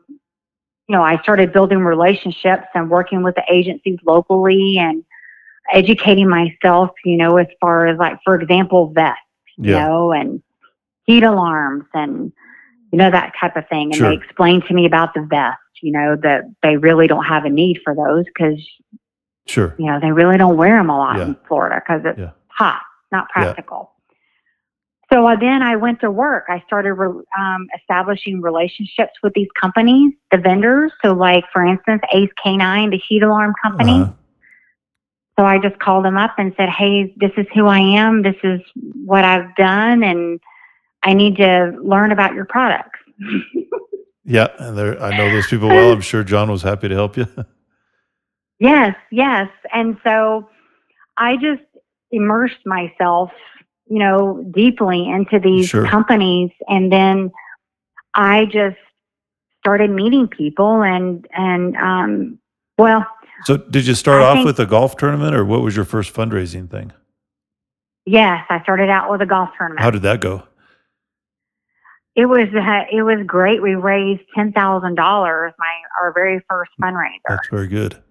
you 0.88 0.96
know 0.96 1.04
i 1.04 1.18
started 1.22 1.54
building 1.54 1.80
relationships 1.80 2.68
and 2.74 2.90
working 2.90 3.24
with 3.24 3.36
the 3.36 3.44
agencies 3.50 3.98
locally 4.06 4.78
and 4.78 5.04
educating 5.74 6.28
myself 6.28 6.92
you 7.06 7.16
know 7.18 7.38
as 7.38 7.48
far 7.62 7.88
as 7.88 7.98
like 7.98 8.18
for 8.24 8.36
example 8.40 8.88
vests 8.94 9.20
you 9.58 9.72
yeah. 9.72 9.88
know 9.88 10.12
and 10.12 10.42
heat 11.06 11.24
alarms 11.24 11.86
and 11.94 12.32
you 12.92 12.98
know 12.98 13.10
that 13.10 13.34
type 13.40 13.56
of 13.56 13.68
thing 13.70 13.88
and 13.88 13.96
Sure. 13.96 14.10
they 14.10 14.16
explained 14.16 14.64
to 14.68 14.74
me 14.74 14.86
about 14.86 15.14
the 15.14 15.22
vest 15.22 15.58
you 15.82 15.92
know 15.92 16.16
that 16.22 16.44
they 16.62 16.78
really 16.78 17.08
don't 17.08 17.26
have 17.26 17.46
a 17.46 17.50
need 17.50 17.80
for 17.84 17.96
those 17.96 18.26
because 18.26 18.60
Sure. 19.46 19.76
you 19.78 19.86
know 19.86 20.00
they 20.00 20.12
really 20.12 20.38
don't 20.38 20.58
wear 20.58 20.78
them 20.78 20.90
a 20.90 20.98
lot 20.98 21.18
Yeah. 21.18 21.26
in 21.28 21.36
florida 21.48 21.82
because 21.86 22.02
it's 22.06 22.20
Yeah. 22.20 22.32
hot 22.48 22.82
not 23.12 23.30
practical 23.30 23.93
so 25.14 25.28
uh, 25.28 25.36
then 25.40 25.62
i 25.62 25.76
went 25.76 26.00
to 26.00 26.10
work 26.10 26.46
i 26.50 26.62
started 26.66 26.94
re- 26.94 27.24
um, 27.38 27.68
establishing 27.80 28.42
relationships 28.42 29.14
with 29.22 29.34
these 29.34 29.48
companies 29.60 30.14
the 30.32 30.38
vendors 30.38 30.92
so 31.04 31.14
like 31.14 31.44
for 31.54 31.64
instance 31.66 32.02
ace 32.14 32.30
k9 32.44 32.92
the 32.92 32.98
heat 33.08 33.22
alarm 33.24 33.54
company 33.62 34.02
Uh-huh. 34.02 34.12
so 35.40 35.46
i 35.46 35.58
just 35.60 35.78
called 35.80 36.04
them 36.06 36.18
up 36.18 36.34
and 36.38 36.54
said 36.58 36.70
hey 36.70 37.14
this 37.18 37.32
is 37.38 37.46
who 37.54 37.68
i 37.68 37.80
am 37.80 38.22
this 38.24 38.36
is 38.44 38.60
what 39.06 39.24
i've 39.24 39.56
done 39.56 40.04
and 40.04 40.40
i 41.04 41.14
need 41.14 41.36
to 41.38 41.78
learn 41.84 42.12
about 42.12 42.34
your 42.34 42.46
products 42.46 43.00
Yeah. 44.26 44.48
And 44.58 44.78
there, 44.78 44.98
I 45.04 45.18
know 45.18 45.30
those 45.30 45.48
people 45.48 45.68
well. 45.68 45.92
I'm 45.92 46.00
sure 46.00 46.24
John 46.24 46.50
was 46.50 46.62
happy 46.62 46.88
to 46.88 46.96
help 46.96 47.18
you. 47.18 47.28
Yes, 48.60 48.96
yes. 49.12 49.50
And 49.74 49.98
so 50.06 50.48
I 51.18 51.36
just 51.36 51.64
immersed 52.12 52.66
myself, 52.66 53.32
you 53.94 54.00
know, 54.00 54.44
deeply 54.62 55.08
into 55.18 55.38
these 55.40 55.68
Sure. 55.70 55.86
companies. 55.88 56.50
And 56.68 56.92
then 56.92 57.32
I 58.16 58.46
just 58.46 58.78
started 59.62 59.90
meeting 59.92 60.28
people 60.28 60.82
and 60.82 61.28
and 61.32 61.76
um, 61.78 62.40
well, 62.78 63.06
So 63.46 63.58
did 63.58 63.86
you 63.86 63.94
start 63.94 64.22
I 64.22 64.26
off 64.26 64.34
think- 64.38 64.46
with 64.48 64.60
a 64.60 64.66
golf 64.66 64.98
tournament 64.98 65.36
or 65.36 65.44
what 65.46 65.62
was 65.62 65.76
your 65.76 65.86
first 65.86 66.14
fundraising 66.14 66.70
thing? 66.70 66.92
yes, 68.06 68.40
I 68.50 68.62
started 68.64 68.90
out 68.90 69.10
with 69.12 69.22
a 69.22 69.26
golf 69.36 69.50
tournament. 69.58 69.82
How 69.86 69.92
did 69.92 70.02
that 70.10 70.20
go? 70.22 70.44
It 72.16 72.26
was 72.28 72.48
uh, 72.54 72.84
it 72.98 73.02
was 73.04 73.20
great. 73.26 73.62
We 73.62 73.76
raised 73.76 74.22
ten 74.36 74.54
thousand 74.54 74.96
dollars. 74.96 75.54
My 75.58 75.74
our 76.02 76.14
very 76.14 76.40
first 76.50 76.72
fundraiser. 76.82 77.22
That's 77.30 77.48
very 77.50 77.68
good. 77.68 78.02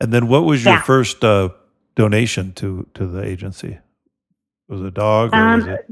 And 0.00 0.12
then 0.12 0.26
what 0.28 0.44
was 0.44 0.64
your 0.64 0.74
Yeah. 0.74 0.82
first 0.82 1.24
uh, 1.24 1.50
donation 1.96 2.52
to 2.54 2.86
to 2.94 3.06
the 3.06 3.22
agency? 3.24 3.78
Was 4.72 4.80
it 4.80 4.86
a 4.86 4.90
dog 4.90 5.34
or 5.34 5.56
was 5.56 5.64
Um, 5.64 5.70
it 5.70 5.86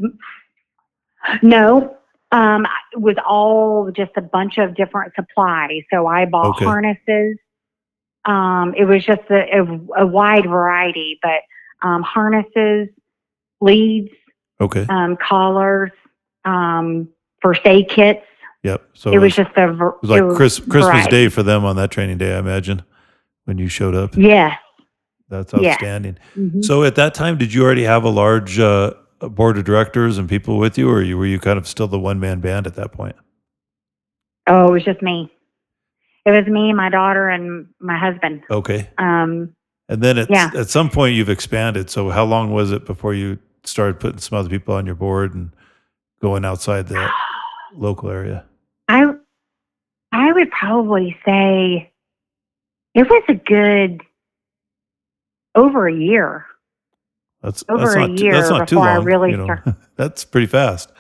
no, 1.43 1.97
um, 2.33 2.67
it 2.93 3.01
was 3.01 3.17
all 3.27 3.91
just 3.91 4.13
a 4.17 4.23
bunch 4.23 4.57
of 4.57 4.75
different 4.75 5.13
supplies. 5.15 5.83
So 5.93 6.07
I 6.07 6.25
bought 6.25 6.57
Okay. 6.57 6.65
harnesses. 6.65 7.37
Um, 8.25 8.75
it 8.77 8.87
was 8.87 9.05
just 9.05 9.23
a, 9.31 9.59
a, 9.59 10.03
a 10.03 10.07
wide 10.07 10.47
variety, 10.47 11.19
but 11.23 11.41
um, 11.83 12.03
harnesses, 12.03 12.89
leads, 13.61 14.11
okay? 14.61 14.87
um, 14.89 15.17
collars, 15.17 15.91
um, 16.47 17.09
first 17.43 17.61
aid 17.67 17.89
kits. 17.91 18.25
Yep. 18.63 18.83
So 18.95 19.13
it 19.13 19.19
was 19.19 19.35
just 19.35 19.51
a. 19.57 19.69
it 19.69 19.77
was 20.03 20.11
like 20.11 20.21
it 20.21 20.25
was 20.25 20.37
Chris, 20.37 20.59
Christmas 20.59 20.87
variety. 20.87 21.11
Day 21.11 21.29
for 21.29 21.43
them 21.43 21.65
on 21.67 21.77
that 21.77 21.91
training 21.91 22.19
day, 22.19 22.35
I 22.35 22.39
imagine, 22.39 22.83
when 23.45 23.59
you 23.59 23.69
showed 23.69 23.95
up. 23.95 24.17
Yes. 24.17 24.59
That's 25.31 25.53
Yeah. 25.55 25.71
outstanding. 25.73 26.19
Mhm. 26.37 26.63
So 26.65 26.83
at 26.85 26.97
that 26.97 27.15
time, 27.15 27.39
did 27.39 27.55
you 27.55 27.63
already 27.65 27.85
have 27.85 28.05
a 28.05 28.09
large 28.11 28.59
uh, 28.59 28.93
board 29.21 29.57
of 29.57 29.65
directors 29.65 30.19
and 30.19 30.29
people 30.29 30.59
with 30.59 30.77
you, 30.77 30.91
or 30.91 31.01
you, 31.03 31.17
were 31.17 31.27
you 31.27 31.39
kind 31.39 31.57
of 31.59 31.67
still 31.67 31.87
the 31.87 31.99
one 31.99 32.19
man 32.21 32.41
band 32.41 32.67
at 32.67 32.75
that 32.75 32.93
point? 32.93 33.17
Oh, 34.47 34.69
it 34.69 34.73
was 34.73 34.85
just 34.85 35.01
me. 35.03 35.31
It 36.27 36.31
was 36.33 36.47
me, 36.47 36.73
my 36.73 36.91
daughter, 36.91 37.29
and 37.29 37.69
my 37.81 37.97
husband. 37.97 38.43
Okay. 38.51 38.91
Um, 38.99 39.55
And 39.89 40.03
then 40.03 40.19
at, 40.19 40.31
Yeah. 40.31 40.51
at 40.55 40.69
some 40.69 40.89
point, 40.89 41.15
you've 41.17 41.29
expanded. 41.29 41.91
So 41.91 42.11
how 42.11 42.25
long 42.25 42.53
was 42.53 42.71
it 42.71 42.87
before 42.87 43.13
you 43.13 43.39
started 43.65 43.99
putting 43.99 44.19
some 44.21 44.39
other 44.39 44.49
people 44.49 44.73
on 44.75 44.87
your 44.87 44.95
board 44.95 45.35
and 45.35 45.51
going 46.23 46.45
outside 46.45 46.87
the 46.87 47.11
local 47.77 48.09
area? 48.09 48.45
I 48.89 49.05
I 50.13 50.33
would 50.33 50.51
probably 50.53 51.17
say 51.25 51.91
it 52.95 53.09
was 53.11 53.23
a 53.29 53.35
good 53.35 54.01
over 55.55 55.89
a 55.89 55.95
year. 55.95 56.47
That's 57.43 57.65
Over 57.69 57.85
that's 57.85 57.95
a 57.95 57.99
not 58.01 58.19
too, 58.19 58.25
year 58.25 58.33
that's 58.35 58.51
not 58.51 58.69
too 58.69 58.77
before 58.77 58.89
I 58.89 58.97
long. 58.97 59.05
really 59.05 59.31
you 59.31 59.37
know. 59.39 59.45
start- 59.45 59.63
that's 59.97 60.25
pretty 60.25 60.47
fast. 60.47 60.93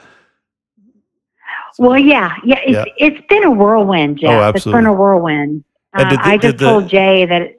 Well, 1.78 1.98
yeah, 1.98 2.34
yeah. 2.44 2.58
It's, 2.64 2.72
Yeah. 2.72 2.84
it's 3.08 3.26
been 3.28 3.44
a 3.44 3.50
whirlwind, 3.50 4.18
Jeff. 4.18 4.30
Oh, 4.30 4.48
It's 4.54 4.64
been 4.64 4.86
a 4.86 4.92
whirlwind. 4.92 5.64
Uh, 5.94 6.08
the- 6.10 6.20
I 6.22 6.32
did 6.36 6.42
just 6.42 6.58
the- 6.58 6.64
told 6.66 6.88
Jay 6.88 7.24
that 7.26 7.54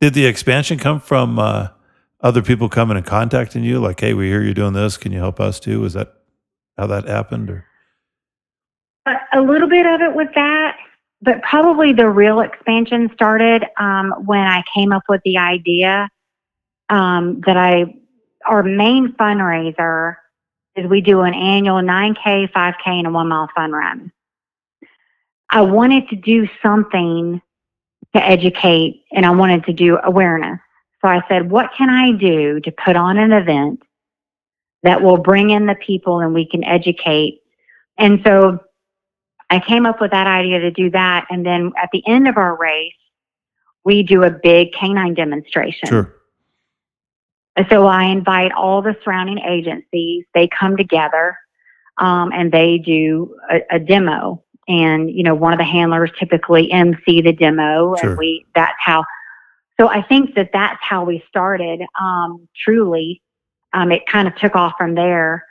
Did 0.00 0.14
the 0.14 0.26
expansion 0.26 0.78
come 0.78 1.00
from 1.00 1.38
uh, 1.38 1.68
other 2.20 2.40
people 2.42 2.68
coming 2.68 2.96
and 2.96 3.04
contacting 3.06 3.64
you, 3.64 3.80
like, 3.80 3.98
"Hey, 4.00 4.14
we 4.14 4.28
hear 4.28 4.42
you're 4.42 4.54
doing 4.54 4.72
this. 4.72 4.96
Can 4.96 5.10
you 5.12 5.18
help 5.18 5.40
us 5.40 5.58
too?" 5.58 5.84
Is 5.84 5.94
that 5.94 6.14
how 6.76 6.86
that 6.86 7.08
happened? 7.08 7.50
Or 7.50 7.64
a, 9.06 9.16
a 9.34 9.40
little 9.40 9.68
bit 9.68 9.86
of 9.86 10.00
it 10.00 10.14
with 10.14 10.28
that, 10.36 10.76
but 11.20 11.42
probably 11.42 11.92
the 11.92 12.08
real 12.08 12.40
expansion 12.40 13.10
started 13.12 13.64
um, 13.78 14.12
when 14.24 14.40
I 14.40 14.62
came 14.74 14.92
up 14.92 15.02
with 15.08 15.20
the 15.24 15.36
idea 15.38 16.08
um, 16.90 17.40
that 17.46 17.56
I, 17.56 17.94
our 18.46 18.62
main 18.62 19.12
fundraiser 19.14 20.16
is 20.76 20.86
we 20.86 21.00
do 21.00 21.20
an 21.20 21.34
annual 21.34 21.80
9K, 21.82 22.50
5K, 22.52 22.74
and 22.86 23.06
a 23.06 23.10
one 23.10 23.28
mile 23.28 23.48
fun 23.54 23.72
run. 23.72 24.12
I 25.50 25.62
wanted 25.62 26.08
to 26.10 26.16
do 26.16 26.48
something 26.62 27.40
to 28.14 28.24
educate 28.24 29.04
and 29.12 29.26
I 29.26 29.30
wanted 29.30 29.64
to 29.64 29.72
do 29.72 29.98
awareness. 30.02 30.60
So 31.00 31.08
I 31.08 31.22
said, 31.28 31.50
what 31.50 31.70
can 31.76 31.90
I 31.90 32.12
do 32.12 32.60
to 32.60 32.72
put 32.72 32.96
on 32.96 33.18
an 33.18 33.32
event 33.32 33.82
that 34.82 35.02
will 35.02 35.18
bring 35.18 35.50
in 35.50 35.66
the 35.66 35.74
people 35.74 36.20
and 36.20 36.34
we 36.34 36.46
can 36.46 36.64
educate? 36.64 37.40
And 37.98 38.20
so 38.24 38.58
I 39.50 39.60
came 39.60 39.86
up 39.86 40.00
with 40.00 40.10
that 40.10 40.26
idea 40.26 40.60
to 40.60 40.70
do 40.70 40.90
that. 40.90 41.26
And 41.30 41.46
then 41.46 41.72
at 41.80 41.90
the 41.92 42.02
end 42.06 42.28
of 42.28 42.36
our 42.36 42.56
race, 42.56 42.92
we 43.84 44.02
do 44.02 44.24
a 44.24 44.30
big 44.30 44.72
canine 44.72 45.14
demonstration. 45.14 45.88
sure, 45.88 46.14
So 47.70 47.86
I 47.86 48.04
invite 48.04 48.52
all 48.52 48.82
the 48.82 48.96
surrounding 49.04 49.38
agencies. 49.38 50.24
They 50.34 50.48
come 50.48 50.76
together 50.76 51.36
um, 51.98 52.30
and 52.32 52.52
they 52.52 52.78
do 52.78 53.36
a, 53.50 53.76
a 53.76 53.78
demo. 53.78 54.42
And 54.68 55.10
you 55.10 55.22
know, 55.22 55.34
one 55.34 55.52
of 55.52 55.58
the 55.58 55.64
handlers 55.64 56.10
typically 56.18 56.70
MC 56.70 57.22
the 57.22 57.32
demo, 57.32 57.96
Sure. 57.96 58.10
and 58.10 58.18
we 58.18 58.44
that's 58.54 58.76
how. 58.78 59.04
So 59.80 59.88
I 59.88 60.02
think 60.02 60.34
that 60.34 60.50
that's 60.52 60.78
how 60.82 61.04
we 61.04 61.24
started. 61.28 61.80
Um, 61.98 62.48
truly, 62.64 63.22
um, 63.72 63.92
it 63.92 64.06
kind 64.06 64.28
of 64.28 64.36
took 64.36 64.54
off 64.56 64.74
from 64.76 64.94
there, 64.94 65.44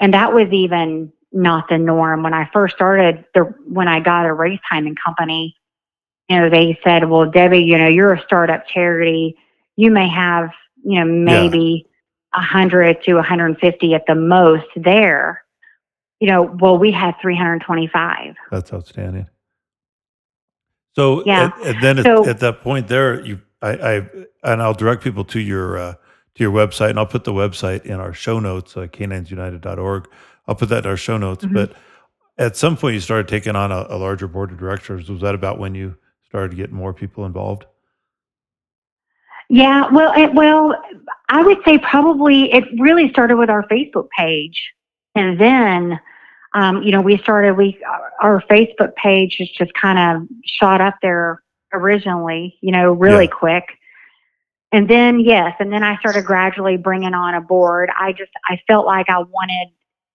and 0.00 0.12
that 0.12 0.34
was 0.34 0.48
even 0.52 1.12
not 1.32 1.68
the 1.68 1.78
norm 1.78 2.22
when 2.22 2.34
I 2.34 2.50
first 2.52 2.74
started. 2.74 3.24
The 3.34 3.44
when 3.66 3.88
I 3.88 4.00
got 4.00 4.26
a 4.26 4.34
race 4.34 4.60
timing 4.70 4.96
company, 5.02 5.56
you 6.28 6.38
know, 6.38 6.50
they 6.50 6.78
said, 6.84 7.08
"Well, 7.08 7.30
Debbie, 7.30 7.60
you 7.60 7.78
know, 7.78 7.88
you're 7.88 8.12
a 8.12 8.22
startup 8.22 8.66
charity. 8.68 9.34
You 9.76 9.90
may 9.90 10.08
have, 10.08 10.50
you 10.88 10.98
know, 10.98 11.04
maybe 11.04 11.86
a 12.34 12.38
100 12.38 13.02
to 13.04 13.14
150 13.14 13.94
at 13.94 14.04
the 14.06 14.14
most 14.14 14.66
there." 14.76 15.44
You 16.20 16.28
know, 16.28 16.42
well, 16.42 16.76
we 16.78 16.90
had 16.90 17.14
325. 17.20 18.34
that's 18.50 18.72
outstanding. 18.72 19.26
So 20.96 21.22
Yeah. 21.24 21.50
and, 21.62 21.76
and 21.76 21.82
then 21.84 21.98
at, 21.98 22.04
So- 22.04 22.26
at 22.26 22.40
that 22.40 22.60
point, 22.62 22.88
there 22.88 23.24
you, 23.24 23.40
I, 23.62 23.70
I, 23.70 23.94
and 24.44 24.62
I'll 24.62 24.74
direct 24.74 25.02
people 25.02 25.24
to 25.26 25.40
your 25.40 25.78
uh, 25.78 25.94
to 26.34 26.42
your 26.44 26.52
website, 26.52 26.90
and 26.90 26.98
I'll 26.98 27.06
put 27.06 27.24
the 27.24 27.32
website 27.32 27.84
in 27.84 28.00
our 28.00 28.12
show 28.12 28.38
notes, 28.40 28.76
uh, 28.76 28.86
caninesunited.org. 28.86 30.08
I'll 30.46 30.54
put 30.54 30.68
that 30.70 30.84
in 30.84 30.90
our 30.90 30.96
show 30.96 31.18
notes. 31.18 31.44
Mhm. 31.44 31.54
But 31.54 31.72
at 32.38 32.56
some 32.56 32.76
point, 32.76 32.94
you 32.94 33.00
started 33.00 33.28
taking 33.28 33.56
on 33.56 33.70
a, 33.72 33.86
a 33.88 33.96
larger 33.98 34.26
board 34.28 34.50
of 34.52 34.58
directors. 34.58 35.08
Was 35.10 35.20
that 35.22 35.34
about 35.34 35.58
when 35.58 35.74
you 35.74 35.96
started 36.24 36.56
getting 36.56 36.76
more 36.76 36.92
people 36.94 37.26
involved? 37.26 37.66
Yeah, 39.48 39.88
well, 39.90 40.12
it, 40.16 40.34
well, 40.34 40.74
I 41.28 41.42
would 41.42 41.58
say 41.64 41.78
probably 41.78 42.52
it 42.52 42.64
really 42.78 43.08
started 43.10 43.36
with 43.36 43.48
our 43.48 43.66
Facebook 43.68 44.08
page, 44.16 44.72
and 45.14 45.40
then, 45.40 45.98
um, 46.54 46.82
you 46.82 46.92
know, 46.92 47.00
we 47.00 47.16
started 47.18 47.54
we 47.56 47.78
our 48.22 48.42
Facebook 48.50 48.94
page 48.96 49.36
is 49.40 49.48
just 49.50 49.72
kind 49.74 49.98
of 49.98 50.28
shot 50.44 50.80
up 50.82 50.96
there 51.00 51.42
originally, 51.72 52.58
you 52.60 52.72
know, 52.72 52.92
really 52.92 53.24
Yeah. 53.24 53.30
quick, 53.30 53.64
and 54.70 54.88
then 54.88 55.20
yes, 55.20 55.54
and 55.60 55.72
then 55.72 55.82
I 55.82 55.96
started 55.98 56.26
gradually 56.26 56.76
bringing 56.76 57.14
on 57.14 57.34
a 57.34 57.40
board. 57.40 57.90
I 57.98 58.12
just 58.12 58.32
I 58.50 58.60
felt 58.66 58.84
like 58.84 59.08
I 59.08 59.18
wanted, 59.18 59.68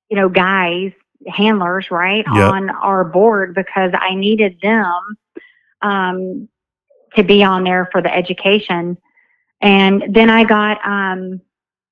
you 0.10 0.18
know, 0.18 0.30
guys 0.30 0.92
handlers 1.28 1.90
right 1.90 2.26
Yeah. 2.36 2.50
on 2.50 2.70
our 2.70 3.04
board 3.04 3.56
because 3.56 3.92
I 3.98 4.14
needed 4.14 4.60
them 4.62 5.18
um, 5.82 6.50
to 7.16 7.24
be 7.24 7.44
on 7.44 7.64
there 7.64 7.90
for 7.92 8.02
the 8.02 8.14
education. 8.14 8.98
And 9.64 10.04
then 10.14 10.30
I 10.30 10.44
got 10.44 10.86
um, 10.86 11.42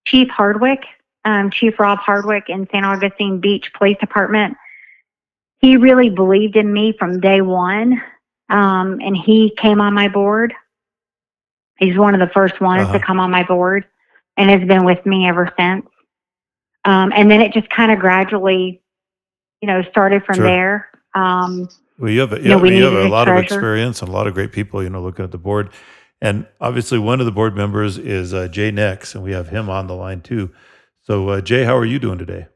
Chief 0.05 0.27
Hardwick, 0.29 0.83
um, 1.25 1.49
Chief 1.49 1.79
Rob 1.79 1.99
Hardwick 1.99 2.49
in 2.49 2.67
St. 2.67 2.85
Augustine 2.85 3.39
Beach 3.39 3.71
Police 3.73 3.97
Department. 3.99 4.57
He 5.59 5.77
really 5.77 6.09
believed 6.09 6.57
in 6.57 6.71
me 6.71 6.91
from 6.99 7.21
day 7.21 7.39
one, 7.41 8.01
um, 8.49 8.99
and 9.01 9.15
he 9.15 9.53
came 9.57 9.79
on 9.79 9.93
my 9.93 10.09
board. 10.09 10.53
He's 11.77 11.97
one 11.97 12.13
of 12.13 12.19
the 12.19 12.31
first 12.33 12.59
ones 12.59 12.83
Uh-huh. 12.83 12.99
to 12.99 12.99
come 13.03 13.19
on 13.19 13.31
my 13.31 13.43
board, 13.43 13.85
and 14.37 14.49
has 14.49 14.67
been 14.67 14.83
with 14.83 15.03
me 15.05 15.27
ever 15.27 15.51
since. 15.57 15.85
Um, 16.83 17.13
and 17.15 17.31
then 17.31 17.41
it 17.41 17.53
just 17.53 17.69
kind 17.69 17.91
of 17.91 17.99
gradually, 17.99 18.81
you 19.61 19.67
know, 19.67 19.81
started 19.91 20.25
from 20.25 20.35
Sure. 20.35 20.45
there. 20.45 20.89
Um, 21.15 21.69
Well, 21.99 22.09
you 22.09 22.19
have 22.21 22.33
a, 22.33 22.39
know, 22.39 22.49
yeah, 22.49 22.55
we 22.57 22.75
you 22.75 22.83
have 22.85 22.93
a 23.05 23.07
lot 23.07 23.27
of 23.27 23.37
experience 23.37 24.01
and 24.01 24.09
a 24.09 24.11
lot 24.11 24.25
of 24.27 24.33
great 24.33 24.51
people, 24.51 24.81
you 24.81 24.89
know, 24.89 25.01
looking 25.01 25.23
at 25.23 25.31
the 25.31 25.37
board. 25.37 25.69
And 26.21 26.45
obviously, 26.59 26.99
one 26.99 27.19
of 27.19 27.25
the 27.25 27.31
board 27.31 27.55
members 27.55 27.97
is 27.97 28.33
uh, 28.33 28.47
Jay 28.47 28.69
Nix, 28.69 29.15
and 29.15 29.23
we 29.23 29.31
have 29.31 29.49
him 29.49 29.69
on 29.69 29.87
the 29.87 29.95
line 29.95 30.21
too. 30.21 30.51
So, 31.01 31.29
uh, 31.29 31.41
Jay, 31.41 31.63
how 31.63 31.75
are 31.75 31.85
you 31.85 31.97
doing 31.97 32.19
today? 32.19 32.47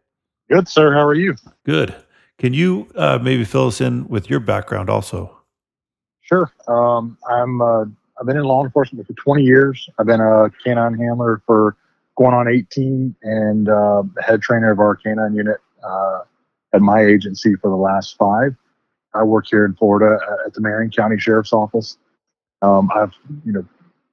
Good, 0.52 0.68
sir. 0.68 0.94
How 0.94 1.04
are 1.06 1.16
you? 1.16 1.36
Good. 1.66 1.96
Can 2.38 2.54
you 2.54 2.88
uh, 2.96 3.18
maybe 3.22 3.44
fill 3.44 3.68
us 3.68 3.82
in 3.82 4.08
with 4.08 4.30
your 4.30 4.40
background 4.40 4.90
also? 4.90 5.36
Sure. 6.22 6.52
Um, 6.68 7.18
I'm. 7.30 7.62
Uh, 7.62 7.86
I've 8.18 8.26
been 8.26 8.38
in 8.38 8.44
law 8.44 8.64
enforcement 8.64 9.06
for 9.06 9.14
20 9.14 9.44
years. 9.44 9.90
I've 10.00 10.06
been 10.06 10.22
a 10.22 10.50
canine 10.64 10.94
handler 10.94 11.42
for 11.46 11.76
going 12.18 12.34
on 12.34 12.48
18, 12.48 13.14
and 13.24 13.68
uh, 13.68 14.04
head 14.26 14.42
trainer 14.42 14.72
of 14.72 14.80
our 14.80 14.96
canine 14.96 15.36
unit 15.36 15.58
uh, 15.84 16.22
at 16.74 16.82
my 16.82 17.02
agency 17.02 17.56
for 17.56 17.70
the 17.70 17.76
last 17.76 18.16
five. 18.18 18.56
I 19.14 19.24
work 19.24 19.48
here 19.50 19.66
in 19.66 19.76
Florida 19.76 20.18
at 20.46 20.54
the 20.54 20.62
Marion 20.62 20.92
County 20.92 21.18
Sheriff's 21.20 21.52
Office. 21.52 21.98
Um, 22.62 22.90
I've, 22.96 23.14
you 23.46 23.52
know, 23.54 23.66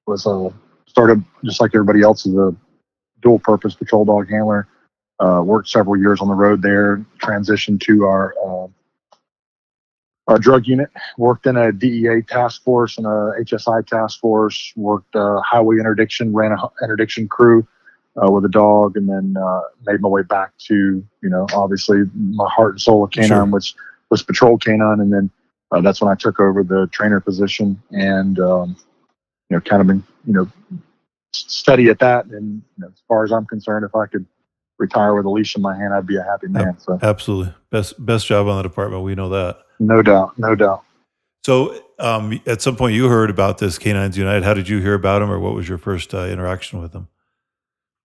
was 0.07 0.27
a 0.27 0.53
started 0.87 1.25
just 1.45 1.61
like 1.61 1.71
everybody 1.75 2.03
else 2.03 2.27
as 2.27 2.35
a 2.35 2.55
dual 3.23 3.39
purpose 3.39 3.75
patrol 3.75 4.05
dog 4.05 4.29
handler. 4.29 4.69
Uh, 5.21 5.41
worked 5.45 5.69
several 5.69 5.97
years 5.97 6.21
on 6.21 6.29
the 6.29 6.35
road 6.35 6.63
there. 6.63 7.05
Transitioned 7.23 7.81
to 7.83 8.05
our 8.05 8.35
uh, 8.45 8.67
uh, 10.29 10.39
drug 10.39 10.67
unit. 10.67 10.91
Worked 11.19 11.47
in 11.47 11.57
a 11.57 11.73
DEA 11.73 12.23
task 12.23 12.63
force 12.65 12.99
and 12.99 13.07
a 13.07 13.33
HSI 13.41 13.87
task 13.87 14.21
force. 14.21 14.73
Worked 14.77 15.15
uh, 15.15 15.41
highway 15.43 15.77
interdiction, 15.79 16.33
ran 16.33 16.53
an 16.53 16.59
interdiction 16.83 17.29
crew 17.29 17.67
uh, 18.17 18.31
with 18.31 18.45
a 18.45 18.49
dog, 18.49 18.97
and 18.97 19.09
then 19.09 19.37
uh, 19.41 19.61
made 19.87 20.01
my 20.01 20.09
way 20.09 20.23
back 20.23 20.51
to 20.67 21.05
you 21.23 21.29
know 21.31 21.47
obviously 21.55 22.03
my 22.15 22.49
heart 22.51 22.73
and 22.73 22.81
soul 22.81 23.05
of 23.05 23.11
canine, 23.13 23.29
Sure. 23.29 23.47
which 23.47 23.75
was 24.11 24.23
patrol 24.23 24.59
canine, 24.59 25.01
and 25.01 25.13
then 25.13 25.31
uh, 25.73 25.81
that's 25.81 26.01
when 26.01 26.11
I 26.11 26.15
took 26.15 26.39
over 26.39 26.63
the 26.63 26.87
trainer 26.93 27.21
position 27.21 27.83
and 27.91 28.39
um, 28.39 28.77
you 29.49 29.57
know 29.57 29.61
kind 29.61 29.81
of 29.81 29.89
been 29.89 30.05
you 30.27 30.33
know 30.35 30.49
steady 31.33 31.89
at 31.89 31.99
that. 32.01 32.27
And 32.27 32.63
you 32.77 32.83
know, 32.83 32.89
as 32.89 33.03
far 33.09 33.25
as 33.25 33.33
I'm 33.33 33.47
concerned, 33.47 33.85
if 33.85 33.95
I 33.95 34.07
could 34.07 34.27
retire 34.79 35.15
with 35.15 35.25
a 35.25 35.31
leash 35.31 35.57
in 35.57 35.63
my 35.63 35.77
hand, 35.77 35.95
I'd 35.95 36.07
be 36.07 36.17
a 36.17 36.23
happy 36.23 36.49
man. 36.49 36.79
So 36.79 36.99
Absolutely. 37.03 37.55
Best 37.71 38.05
best 38.05 38.27
job 38.27 38.47
on 38.47 38.59
the 38.59 38.63
department. 38.63 39.03
We 39.03 39.15
know 39.15 39.31
that. 39.31 39.59
no 39.81 40.03
doubt, 40.03 40.39
no 40.39 40.55
doubt. 40.55 40.85
So, 41.45 41.77
um, 41.99 42.41
at 42.47 42.63
some 42.63 42.77
point, 42.77 42.95
you 42.95 43.09
heard 43.09 43.29
about 43.29 43.59
this 43.59 43.77
Canines 43.77 44.17
United. 44.17 44.45
How 44.45 44.55
did 44.55 44.69
you 44.69 44.79
hear 44.79 44.95
about 44.95 45.19
them, 45.19 45.31
or 45.31 45.41
what 45.41 45.55
was 45.55 45.69
your 45.69 45.79
first 45.79 46.15
uh, 46.15 46.27
interaction 46.27 46.81
with 46.81 46.93
them? 46.93 47.09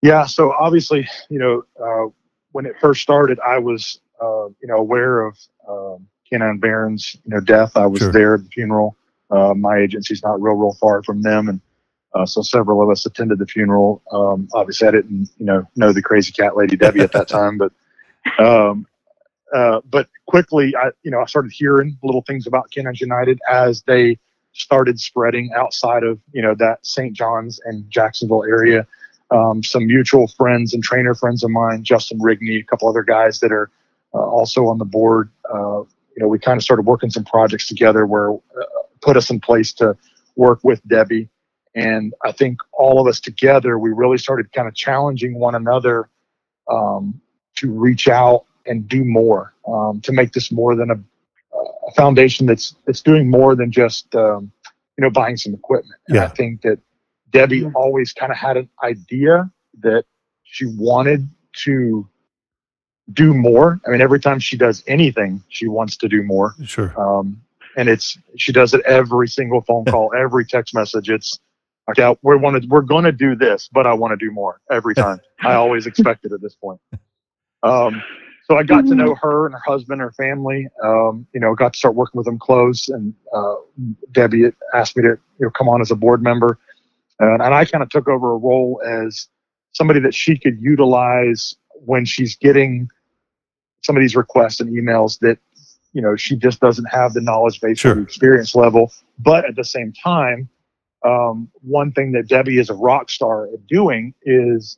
Yeah, 0.02 0.26
so 0.26 0.54
obviously, 0.54 1.08
you 1.30 1.38
know, 1.38 1.64
uh, 1.80 2.10
when 2.52 2.66
it 2.66 2.76
first 2.80 3.02
started, 3.02 3.40
I 3.46 3.60
was, 3.60 4.00
uh, 4.20 4.48
you 4.60 4.68
know, 4.68 4.78
aware 4.78 5.26
of 5.26 5.38
um, 5.70 6.08
Canine 6.30 6.58
Baron's, 6.58 7.16
you 7.26 7.32
know, 7.32 7.40
death. 7.40 7.76
I 7.76 7.86
was 7.86 8.02
Sure. 8.02 8.12
there 8.12 8.36
at 8.36 8.44
the 8.44 8.50
funeral. 8.50 8.96
Uh, 9.30 9.54
my 9.54 9.78
agency's 9.78 10.24
not 10.24 10.42
real, 10.42 10.56
real 10.56 10.74
far 10.74 11.04
from 11.04 11.22
them, 11.22 11.50
and 11.50 11.62
uh, 12.14 12.26
so 12.26 12.42
several 12.42 12.82
of 12.82 12.90
us 12.90 13.06
attended 13.06 13.40
the 13.40 13.46
funeral. 13.46 14.02
Um, 14.12 14.48
obviously, 14.54 14.88
I 14.88 14.92
didn't, 14.92 15.30
you 15.38 15.46
know, 15.46 15.68
know 15.76 15.92
the 15.92 16.02
crazy 16.02 16.32
cat 16.32 16.56
lady 16.56 16.78
Debbie 16.78 17.02
at 17.02 17.12
that 17.12 17.28
time, 17.40 17.58
but, 17.58 17.72
um, 18.40 18.88
uh, 19.54 19.82
but 19.90 20.08
quickly, 20.26 20.76
I, 20.76 20.92
you 21.04 21.12
know, 21.12 21.22
I 21.22 21.26
started 21.26 21.52
hearing 21.52 21.98
little 22.04 22.22
things 22.22 22.48
about 22.48 22.72
Canines 22.72 23.02
United 23.02 23.40
as 23.50 23.82
they 23.84 24.18
started 24.54 25.00
spreading 25.00 25.52
outside 25.56 26.04
of, 26.04 26.20
you 26.32 26.42
know, 26.42 26.56
that 26.56 26.86
St. 26.86 27.14
John's 27.14 27.60
and 27.66 27.90
Jacksonville 27.90 28.44
area 28.44 28.88
um, 29.32 29.64
some 29.64 29.86
mutual 29.86 30.28
friends 30.28 30.74
and 30.74 30.84
trainer 30.84 31.14
friends 31.14 31.44
of 31.44 31.52
mine, 31.52 31.84
Justin 31.84 32.20
Rigney, 32.20 32.62
a 32.62 32.64
couple 32.64 32.88
other 32.88 33.04
guys 33.04 33.40
that 33.42 33.52
are 33.52 33.70
uh, 34.14 34.20
also 34.20 34.68
on 34.68 34.78
the 34.78 34.86
board. 34.86 35.30
You 36.18 36.24
know, 36.24 36.30
we 36.30 36.40
kind 36.40 36.58
of 36.58 36.64
started 36.64 36.88
working 36.88 37.12
some 37.12 37.24
projects 37.24 37.68
together 37.68 38.08
where 38.08 38.34
uh, 38.34 38.66
put 39.02 39.16
us 39.18 39.30
in 39.30 39.40
place 39.40 39.72
to 39.74 39.96
work 40.36 40.60
with 40.64 40.86
Debbie. 40.88 41.30
And 41.76 42.14
I 42.26 42.32
think 42.32 42.58
all 42.74 43.00
of 43.00 43.08
us 43.08 43.20
together, 43.20 43.78
we 43.78 43.92
really 43.92 44.18
started 44.18 44.52
kind 44.52 44.68
of 44.68 44.74
challenging 44.74 45.40
one 45.40 45.54
another 45.54 46.10
um, 46.72 47.22
to 47.58 47.72
reach 47.72 48.08
out 48.08 48.46
and 48.66 48.88
do 48.88 49.06
more, 49.06 49.54
um, 49.68 50.02
to 50.02 50.12
make 50.12 50.34
this 50.34 50.52
more 50.52 50.76
than 50.76 50.90
a, 50.90 50.96
a 51.56 51.92
foundation 51.96 52.48
that's 52.48 52.76
that's 52.88 53.02
doing 53.02 53.30
more 53.30 53.56
than 53.56 53.72
just 53.72 54.14
um, 54.16 54.52
you 54.98 55.04
know 55.04 55.12
buying 55.12 55.38
some 55.38 55.54
equipment. 55.54 56.00
And 56.08 56.18
I 56.18 56.28
think 56.30 56.62
that 56.64 56.80
Debbie 57.30 57.66
always 57.76 58.12
kind 58.12 58.32
of 58.32 58.38
had 58.40 58.58
an 58.58 58.70
idea 58.84 59.52
that 59.82 60.06
she 60.44 60.66
wanted 60.66 61.30
to 61.66 62.08
do 63.14 63.34
more. 63.34 63.80
I 63.86 63.92
mean, 63.92 64.02
every 64.02 64.20
time 64.20 64.40
she 64.40 64.58
does 64.58 64.84
anything, 64.88 65.44
she 65.50 65.68
wants 65.68 65.98
to 65.98 66.10
do 66.10 66.24
more. 66.24 66.56
Sure. 66.64 66.94
Um, 67.00 67.42
and 67.78 67.88
it's 67.90 68.18
she 68.36 68.52
does 68.52 68.74
it 68.74 68.82
every 68.86 69.28
single 69.28 69.62
phone 69.62 69.86
call, 69.90 70.14
every 70.14 70.46
text 70.46 70.74
message. 70.74 71.10
It's 71.10 71.40
like, 71.88 71.98
yeah, 71.98 72.16
we're 72.22 72.38
wanted, 72.38 72.70
we're 72.70 72.82
going 72.82 73.06
to 73.06 73.12
do 73.12 73.36
this, 73.36 73.70
but 73.72 73.88
I 73.88 73.94
want 73.94 74.18
to 74.18 74.26
do 74.26 74.32
more 74.32 74.60
every 74.70 74.96
time. 75.04 75.20
I 75.42 75.54
always 75.54 75.88
expect 75.88 76.26
it 76.26 76.34
at 76.34 76.42
this 76.42 76.56
point. 76.56 76.82
Um, 77.64 78.04
so 78.46 78.58
I 78.58 78.64
got 78.64 78.88
to 78.88 78.96
know 78.96 79.14
her 79.16 79.46
and 79.46 79.54
her 79.54 79.62
husband, 79.66 80.00
her 80.00 80.14
family. 80.14 80.68
Um, 80.82 81.28
you 81.34 81.40
know, 81.40 81.54
got 81.54 81.74
to 81.74 81.80
start 81.80 81.96
working 81.96 82.18
with 82.18 82.26
them 82.26 82.40
close. 82.40 82.88
And 82.88 83.14
uh, 83.34 83.56
Debbie 84.14 84.52
asked 84.74 84.96
me 84.96 85.04
to 85.04 85.10
you 85.10 85.46
know 85.46 85.50
come 85.50 85.68
on 85.68 85.82
as 85.82 85.92
a 85.92 85.96
board 85.96 86.24
member, 86.24 86.58
and, 87.20 87.42
and 87.42 87.54
I 87.54 87.66
kind 87.66 87.84
of 87.84 87.90
took 87.90 88.08
over 88.08 88.32
a 88.32 88.38
role 88.38 88.82
as 88.86 89.28
somebody 89.74 90.00
that 90.00 90.14
she 90.14 90.38
could 90.38 90.62
utilize 90.62 91.56
when 91.86 92.06
she's 92.06 92.38
getting 92.38 92.90
some 93.88 93.96
of 93.96 94.02
these 94.02 94.18
requests 94.18 94.60
and 94.60 94.70
emails 94.70 95.18
that 95.20 95.40
you 95.94 96.02
know 96.02 96.16
she 96.18 96.36
just 96.36 96.60
doesn't 96.60 96.86
have 96.86 97.14
the 97.14 97.22
knowledge 97.22 97.60
base 97.62 97.80
Sure. 97.80 97.94
or 97.94 97.96
the 97.96 98.02
experience 98.02 98.54
level. 98.54 98.92
But 99.18 99.46
at 99.46 99.56
the 99.56 99.64
same 99.64 99.94
time, 99.94 100.50
um, 101.04 101.50
one 101.62 101.94
thing 101.94 102.12
that 102.12 102.28
Debbie 102.28 102.60
is 102.60 102.70
a 102.70 102.74
rock 102.74 103.10
star 103.10 103.46
at 103.46 103.66
doing 103.66 104.14
is 104.24 104.78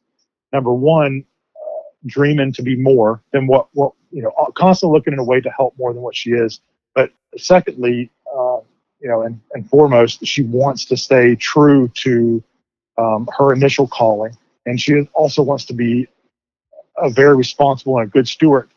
number 0.54 0.72
one, 0.72 1.26
uh, 1.56 1.82
dreaming 2.06 2.54
to 2.54 2.62
be 2.62 2.76
more 2.76 3.22
than 3.34 3.48
what 3.48 3.68
what 3.74 3.94
you 4.12 4.22
know, 4.22 4.32
constantly 4.56 4.96
looking 4.96 5.14
in 5.14 5.20
a 5.20 5.24
way 5.24 5.42
to 5.42 5.50
help 5.50 5.74
more 5.78 5.92
than 5.92 6.02
what 6.02 6.16
she 6.16 6.32
is. 6.32 6.62
But 6.96 7.12
secondly, 7.38 8.12
uh, 8.32 8.60
you 9.02 9.08
know, 9.10 9.22
and, 9.24 9.40
and 9.54 9.68
foremost, 9.70 10.26
she 10.26 10.44
wants 10.44 10.86
to 10.86 10.98
stay 10.98 11.36
true 11.36 11.92
to 11.96 12.44
um, 12.98 13.28
her 13.38 13.54
initial 13.54 13.88
calling, 13.88 14.36
and 14.66 14.80
she 14.80 15.08
also 15.14 15.42
wants 15.42 15.66
to 15.66 15.74
be 15.74 16.08
a 16.98 17.10
very 17.10 17.36
responsible 17.36 17.98
and 17.98 18.08
a 18.08 18.12
good 18.12 18.28
steward 18.28 18.70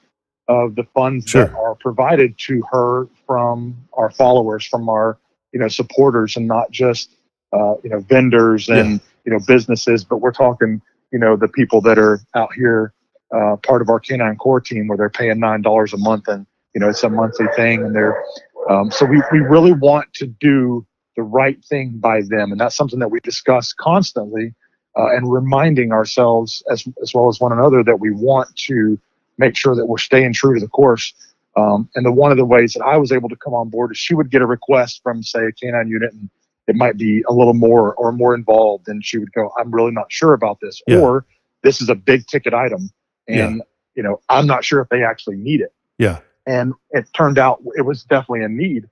of 0.49 0.75
the 0.75 0.85
funds 0.95 1.33
that 1.33 1.53
are 1.55 1.75
provided 1.77 2.37
to 2.37 2.63
her 2.71 3.09
from 3.27 3.77
our 3.95 4.11
followers, 4.11 4.65
from 4.65 4.89
our 4.89 5.19
you 5.53 5.61
know 5.61 5.69
supporters, 5.69 6.37
and 6.37 6.47
not 6.47 6.71
just 6.71 7.17
uh, 7.53 7.75
you 7.83 7.91
know 7.91 8.01
vendors 8.01 8.69
and 8.69 9.01
you 9.25 9.33
know 9.33 9.39
businesses, 9.47 10.05
but 10.05 10.19
we're 10.19 10.33
talking 10.33 10.81
you 11.13 11.19
know 11.19 11.37
the 11.37 11.49
people 11.49 11.81
that 11.81 11.99
are 11.99 12.21
out 12.35 12.53
here 12.55 12.93
uh, 13.35 13.57
part 13.57 13.83
of 13.83 13.89
our 13.89 14.01
canine 14.01 14.37
core 14.37 14.61
team 14.61 14.89
where 14.89 14.99
they're 14.99 15.11
paying 15.11 15.39
nine 15.39 15.63
dollars 15.63 15.93
a 15.93 15.99
month 15.99 16.29
and 16.29 16.47
you 16.75 16.81
know 16.81 16.89
it's 16.89 17.03
a 17.03 17.09
monthly 17.09 17.47
thing 17.57 17.83
and 17.83 17.95
they're 17.95 18.23
um, 18.69 18.91
so 18.91 19.05
we, 19.05 19.21
we 19.33 19.41
really 19.41 19.73
want 19.73 20.13
to 20.15 20.27
do 20.27 20.87
the 21.17 21.23
right 21.23 21.63
thing 21.65 21.99
by 21.99 22.23
them. 22.23 22.53
And 22.53 22.61
that's 22.61 22.77
something 22.77 22.99
that 23.01 23.11
we 23.11 23.21
discuss 23.21 23.73
constantly 23.73 24.55
uh, 24.97 25.15
and 25.15 25.31
reminding 25.31 25.93
ourselves 25.93 26.63
as, 26.71 26.87
as 27.03 27.15
well 27.15 27.29
as 27.29 27.41
one 27.41 27.53
another 27.53 27.83
that 27.83 28.01
we 28.01 28.11
want 28.11 28.55
to 28.57 28.99
make 29.39 29.57
sure 29.57 29.75
that 29.75 29.87
we're 29.87 29.99
staying 29.99 30.33
true 30.33 30.55
to 30.55 30.61
the 30.61 30.69
course 30.69 31.15
um, 31.57 31.89
and 31.95 32.07
the 32.07 32.13
one 32.13 32.31
of 32.31 32.39
the 32.39 32.45
ways 32.45 32.73
that 32.75 32.83
i 32.85 32.97
was 32.97 33.13
able 33.13 33.29
to 33.29 33.37
come 33.37 33.55
on 33.55 33.69
board 33.69 33.91
is 33.93 33.99
she 33.99 34.15
would 34.15 34.31
get 34.31 34.43
a 34.43 34.47
request 34.47 35.01
from 35.03 35.23
say 35.23 35.47
a 35.47 35.53
canine 35.53 35.89
unit 35.89 36.13
and 36.13 36.29
it 36.69 36.77
might 36.77 36.97
be 36.97 37.23
a 37.29 37.33
little 37.33 37.55
more 37.55 37.95
or 37.95 38.13
more 38.13 38.35
involved 38.35 38.89
and 38.89 39.05
she 39.05 39.19
would 39.19 39.33
go 39.33 39.53
i'm 39.59 39.71
really 39.71 39.93
not 39.93 40.11
sure 40.11 40.33
about 40.33 40.59
this 40.61 40.81
Yeah. 40.87 40.99
or 40.99 41.25
this 41.63 41.81
is 41.81 41.89
a 41.89 41.95
big 41.95 42.27
ticket 42.27 42.55
item 42.55 42.91
and 43.29 43.63
you 43.95 44.03
know 44.03 44.21
i'm 44.29 44.47
not 44.47 44.65
sure 44.65 44.81
if 44.81 44.89
they 44.89 45.03
actually 45.05 45.37
need 45.37 45.61
it 45.61 45.73
Yeah. 45.99 46.19
and 46.47 46.75
it 46.91 47.07
turned 47.15 47.39
out 47.39 47.63
it 47.77 47.83
was 47.83 48.05
definitely 48.05 48.45
a 48.45 48.49
need 48.49 48.89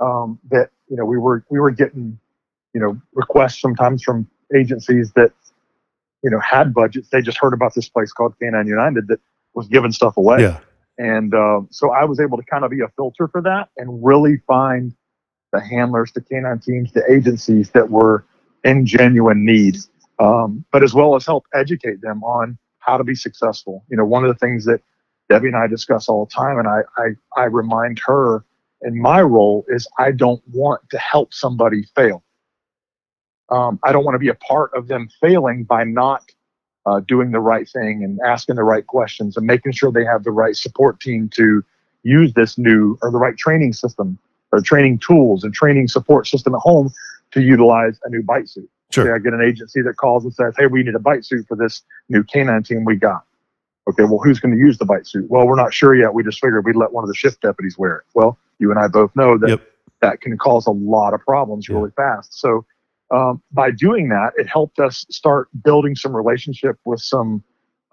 um, 0.00 0.38
that 0.50 0.70
you 0.88 0.96
know 0.96 1.04
we 1.04 1.18
were 1.18 1.44
we 1.50 1.60
were 1.60 1.70
getting 1.70 2.18
you 2.72 2.80
know 2.80 3.00
requests 3.14 3.60
sometimes 3.60 4.02
from 4.02 4.28
agencies 4.54 5.12
that 5.12 5.32
you 6.22 6.30
know 6.30 6.40
had 6.40 6.74
budgets 6.74 7.08
they 7.10 7.22
just 7.22 7.38
heard 7.38 7.52
about 7.54 7.74
this 7.74 7.88
place 7.88 8.12
called 8.12 8.34
canine 8.38 8.66
united 8.66 9.06
that 9.08 9.20
was 9.54 9.68
giving 9.68 9.92
stuff 9.92 10.16
away 10.16 10.42
Yeah. 10.42 10.60
and 10.98 11.34
um, 11.34 11.68
so 11.70 11.90
I 11.90 12.04
was 12.04 12.20
able 12.20 12.36
to 12.36 12.44
kind 12.44 12.64
of 12.64 12.70
be 12.70 12.80
a 12.80 12.88
filter 12.96 13.28
for 13.28 13.42
that 13.42 13.68
and 13.76 14.04
really 14.04 14.38
find 14.46 14.94
the 15.52 15.60
handlers, 15.60 16.12
the 16.12 16.20
canine 16.20 16.58
teams, 16.58 16.92
the 16.92 17.04
agencies 17.10 17.70
that 17.70 17.90
were 17.90 18.24
in 18.64 18.84
genuine 18.86 19.44
need, 19.44 19.76
um, 20.18 20.64
but 20.72 20.82
as 20.82 20.94
well 20.94 21.14
as 21.14 21.24
help 21.24 21.46
educate 21.54 22.00
them 22.00 22.22
on 22.24 22.58
how 22.78 22.96
to 22.96 23.04
be 23.04 23.14
successful. 23.14 23.84
You 23.88 23.96
know, 23.96 24.04
one 24.04 24.24
of 24.24 24.28
the 24.28 24.38
things 24.38 24.64
that 24.64 24.80
Debbie 25.28 25.48
and 25.48 25.56
I 25.56 25.66
discuss 25.66 26.08
all 26.08 26.26
the 26.26 26.30
time, 26.30 26.58
and 26.58 26.68
I, 26.68 26.80
I, 26.96 27.40
I 27.40 27.44
remind 27.44 28.00
her 28.06 28.44
in 28.82 29.00
my 29.00 29.22
role 29.22 29.64
is 29.68 29.86
I 29.98 30.10
don't 30.10 30.42
want 30.52 30.82
to 30.90 30.98
help 30.98 31.32
somebody 31.32 31.84
fail. 31.94 32.22
Um, 33.50 33.78
I 33.84 33.92
don't 33.92 34.04
want 34.04 34.14
to 34.14 34.18
be 34.18 34.28
a 34.28 34.34
part 34.34 34.72
of 34.74 34.88
them 34.88 35.08
failing 35.20 35.64
by 35.64 35.84
not 35.84 36.22
uh, 36.86 37.00
doing 37.00 37.30
the 37.30 37.40
right 37.40 37.68
thing 37.68 38.02
and 38.04 38.18
asking 38.26 38.56
the 38.56 38.62
right 38.64 38.86
questions 38.86 39.36
and 39.36 39.46
making 39.46 39.72
sure 39.72 39.90
they 39.90 40.04
have 40.04 40.24
the 40.24 40.30
right 40.30 40.56
support 40.56 41.00
team 41.00 41.28
to 41.34 41.64
use 42.02 42.32
this 42.34 42.58
new 42.58 42.98
or 43.02 43.10
the 43.10 43.18
right 43.18 43.36
training 43.36 43.72
system 43.72 44.18
or 44.52 44.60
training 44.60 44.98
tools 44.98 45.44
and 45.44 45.54
training 45.54 45.88
support 45.88 46.26
system 46.26 46.54
at 46.54 46.60
home 46.60 46.92
to 47.32 47.40
utilize 47.40 47.98
a 48.04 48.10
new 48.10 48.22
bite 48.22 48.48
suit. 48.48 48.68
Sure. 48.90 49.06
Say 49.06 49.10
I 49.12 49.18
get 49.18 49.32
an 49.32 49.42
agency 49.42 49.80
that 49.82 49.96
calls 49.96 50.24
and 50.24 50.32
says, 50.34 50.54
"Hey, 50.58 50.66
we 50.66 50.82
need 50.82 50.94
a 50.94 50.98
bite 51.00 51.24
suit 51.24 51.46
for 51.48 51.56
this 51.56 51.82
new 52.08 52.22
canine 52.22 52.62
team 52.62 52.84
we 52.84 52.96
got." 52.96 53.24
Okay, 53.88 54.04
well, 54.04 54.18
who's 54.22 54.38
going 54.40 54.52
to 54.52 54.58
use 54.58 54.78
the 54.78 54.84
bite 54.84 55.06
suit? 55.06 55.28
Well, 55.30 55.46
we're 55.46 55.56
not 55.56 55.74
sure 55.74 55.94
yet. 55.94 56.14
We 56.14 56.22
just 56.22 56.40
figured 56.40 56.64
we'd 56.64 56.76
let 56.76 56.92
one 56.92 57.02
of 57.04 57.08
the 57.08 57.14
shift 57.14 57.40
deputies 57.42 57.76
wear 57.76 57.96
it. 57.96 58.04
Well, 58.14 58.38
you 58.58 58.70
and 58.70 58.78
I 58.78 58.86
both 58.88 59.14
know 59.16 59.36
that 59.38 59.48
Yep. 59.48 59.60
that 60.00 60.20
can 60.20 60.38
cause 60.38 60.66
a 60.66 60.70
lot 60.70 61.12
of 61.12 61.20
problems 61.20 61.68
Yeah. 61.68 61.76
really 61.76 61.90
fast. 61.90 62.38
So 62.38 62.64
um, 63.10 63.42
by 63.52 63.70
doing 63.70 64.08
that, 64.08 64.32
it 64.36 64.48
helped 64.48 64.78
us 64.78 65.04
start 65.10 65.48
building 65.62 65.94
some 65.94 66.14
relationship 66.14 66.78
with 66.84 67.00
some 67.00 67.42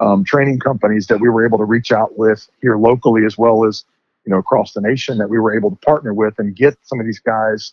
um, 0.00 0.24
training 0.24 0.58
companies 0.58 1.06
that 1.06 1.20
we 1.20 1.28
were 1.28 1.46
able 1.46 1.58
to 1.58 1.64
reach 1.64 1.92
out 1.92 2.18
with 2.18 2.48
here 2.60 2.76
locally 2.76 3.24
as 3.24 3.38
well 3.38 3.64
as 3.64 3.84
you 4.24 4.30
know 4.30 4.38
across 4.38 4.72
the 4.72 4.80
nation 4.80 5.18
that 5.18 5.28
we 5.28 5.38
were 5.38 5.54
able 5.54 5.70
to 5.70 5.76
partner 5.76 6.12
with 6.12 6.38
and 6.38 6.56
get 6.56 6.76
some 6.82 6.98
of 6.98 7.06
these 7.06 7.20
guys 7.20 7.72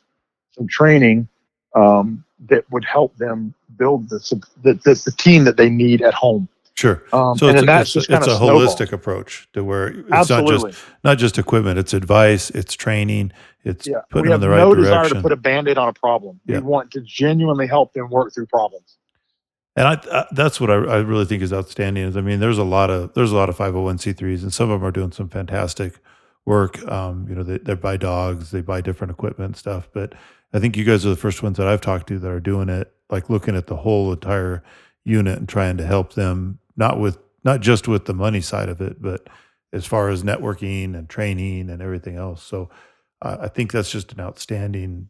some 0.52 0.68
training 0.68 1.28
um, 1.76 2.24
that 2.48 2.70
would 2.72 2.86
help 2.86 3.16
them 3.18 3.54
build 3.78 4.10
the, 4.10 4.20
the, 4.64 4.74
the 4.74 4.94
the 4.94 5.14
team 5.18 5.44
that 5.46 5.58
they 5.58 5.70
need 5.70 6.02
at 6.02 6.14
home. 6.14 6.48
Sure. 6.80 7.04
Um, 7.12 7.38
So 7.38 7.50
it's, 7.50 7.62
it's, 7.98 8.10
a- 8.10 8.16
a 8.16 8.40
holistic 8.40 8.94
approach 8.94 9.50
to 9.52 9.66
where 9.66 9.88
it's 9.90 10.30
not 10.30 10.48
just 10.48 10.66
not 11.04 11.18
just 11.18 11.38
equipment, 11.38 11.78
it's 11.78 11.94
advice, 11.94 12.52
it's 12.52 12.74
training, 12.74 13.34
it's 13.66 13.86
yeah. 13.86 14.00
putting 14.10 14.30
we 14.30 14.30
them 14.30 14.36
in 14.36 14.42
the 14.42 14.50
right 14.50 14.60
no 14.60 14.74
desire 14.74 14.94
direction. 15.00 15.18
to 15.18 15.22
put 15.22 15.34
a 15.34 15.36
band-aid 15.36 15.78
on 15.78 15.90
a 15.90 15.94
problem. 15.94 16.40
Yeah. 16.46 16.60
We 16.60 16.68
want 16.68 16.92
to 16.92 17.02
genuinely 17.02 17.68
help 17.68 17.92
them 17.92 18.10
work 18.10 18.34
through 18.34 18.46
problems. 18.46 18.98
And 19.76 19.90
I, 19.90 20.02
I 20.10 20.26
that's 20.32 20.62
what 20.62 20.72
I, 20.72 20.76
I 20.76 20.98
really 21.00 21.26
think 21.26 21.44
is 21.44 21.52
outstanding. 21.52 22.06
Is 22.06 22.16
I 22.16 22.22
mean, 22.22 22.40
there's 22.40 22.58
a 22.58 22.64
lot 22.64 22.90
of 22.90 23.14
there's 23.14 23.34
a 23.34 23.36
lot 23.36 23.50
of 23.50 23.58
501c3s, 23.58 24.44
and 24.44 24.54
some 24.54 24.70
of 24.70 24.80
them 24.80 24.88
are 24.88 24.92
doing 24.92 25.12
some 25.12 25.28
fantastic 25.28 26.00
work. 26.46 26.82
Um, 26.90 27.28
you 27.28 27.36
know, 27.36 27.44
they, 27.44 27.58
they 27.58 27.76
buy 27.76 27.98
dogs, 27.98 28.52
they 28.52 28.62
buy 28.62 28.80
different 28.80 29.12
equipment 29.12 29.48
and 29.48 29.58
stuff. 29.58 29.90
But 29.94 30.14
I 30.54 30.60
think 30.60 30.78
you 30.78 30.86
guys 30.86 31.06
are 31.06 31.10
the 31.10 31.18
first 31.18 31.44
ones 31.44 31.58
that 31.58 31.68
I've 31.68 31.82
talked 31.82 32.08
to 32.08 32.20
that 32.20 32.32
are 32.32 32.40
doing 32.40 32.70
it, 32.70 32.90
like 33.10 33.30
looking 33.30 33.58
at 33.58 33.68
the 33.68 33.76
whole 33.76 34.14
entire 34.14 34.64
unit 35.04 35.38
and 35.38 35.50
trying 35.50 35.76
to 35.78 35.86
help 35.86 36.14
them, 36.14 36.60
not 36.78 37.00
with 37.00 37.20
not 37.44 37.62
just 37.62 37.88
with 37.88 38.06
the 38.06 38.14
money 38.14 38.42
side 38.42 38.70
of 38.70 38.82
it, 38.82 39.02
but 39.02 39.28
as 39.74 39.86
far 39.86 40.10
as 40.10 40.24
networking 40.24 40.96
and 40.98 41.10
training 41.10 41.70
and 41.70 41.82
everything 41.82 42.16
else. 42.18 42.44
So 42.44 42.70
uh, 43.22 43.38
I 43.42 43.48
think 43.50 43.72
that's 43.72 43.92
just 43.92 44.14
an 44.14 44.20
outstanding 44.22 45.10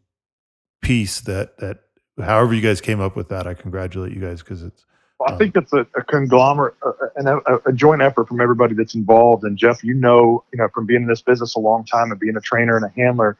piece 0.82 1.20
that 1.22 1.58
that 1.58 1.78
however 2.20 2.54
you 2.54 2.62
guys 2.62 2.80
came 2.80 3.00
up 3.00 3.16
with 3.16 3.28
that, 3.30 3.46
I 3.46 3.54
congratulate 3.54 4.12
you 4.12 4.20
guys 4.20 4.40
because 4.42 4.62
it's 4.62 4.86
Well, 5.18 5.30
I 5.30 5.32
Um, 5.32 5.38
think 5.38 5.56
it's 5.56 5.72
a, 5.72 5.86
a 5.96 6.04
conglomerate 6.04 6.74
uh, 6.86 6.92
and 7.16 7.28
a, 7.28 7.38
a 7.66 7.72
joint 7.72 8.02
effort 8.02 8.28
from 8.28 8.40
everybody 8.40 8.74
that's 8.74 8.94
involved. 8.94 9.44
And 9.44 9.56
Jeff, 9.58 9.82
you 9.84 9.94
know, 9.94 10.44
you 10.52 10.58
know, 10.58 10.68
from 10.74 10.86
being 10.86 11.02
in 11.02 11.08
this 11.08 11.22
business 11.22 11.54
a 11.56 11.60
long 11.60 11.84
time 11.86 12.10
and 12.10 12.20
being 12.20 12.36
a 12.36 12.40
trainer 12.40 12.76
and 12.76 12.84
a 12.86 12.90
handler, 12.96 13.38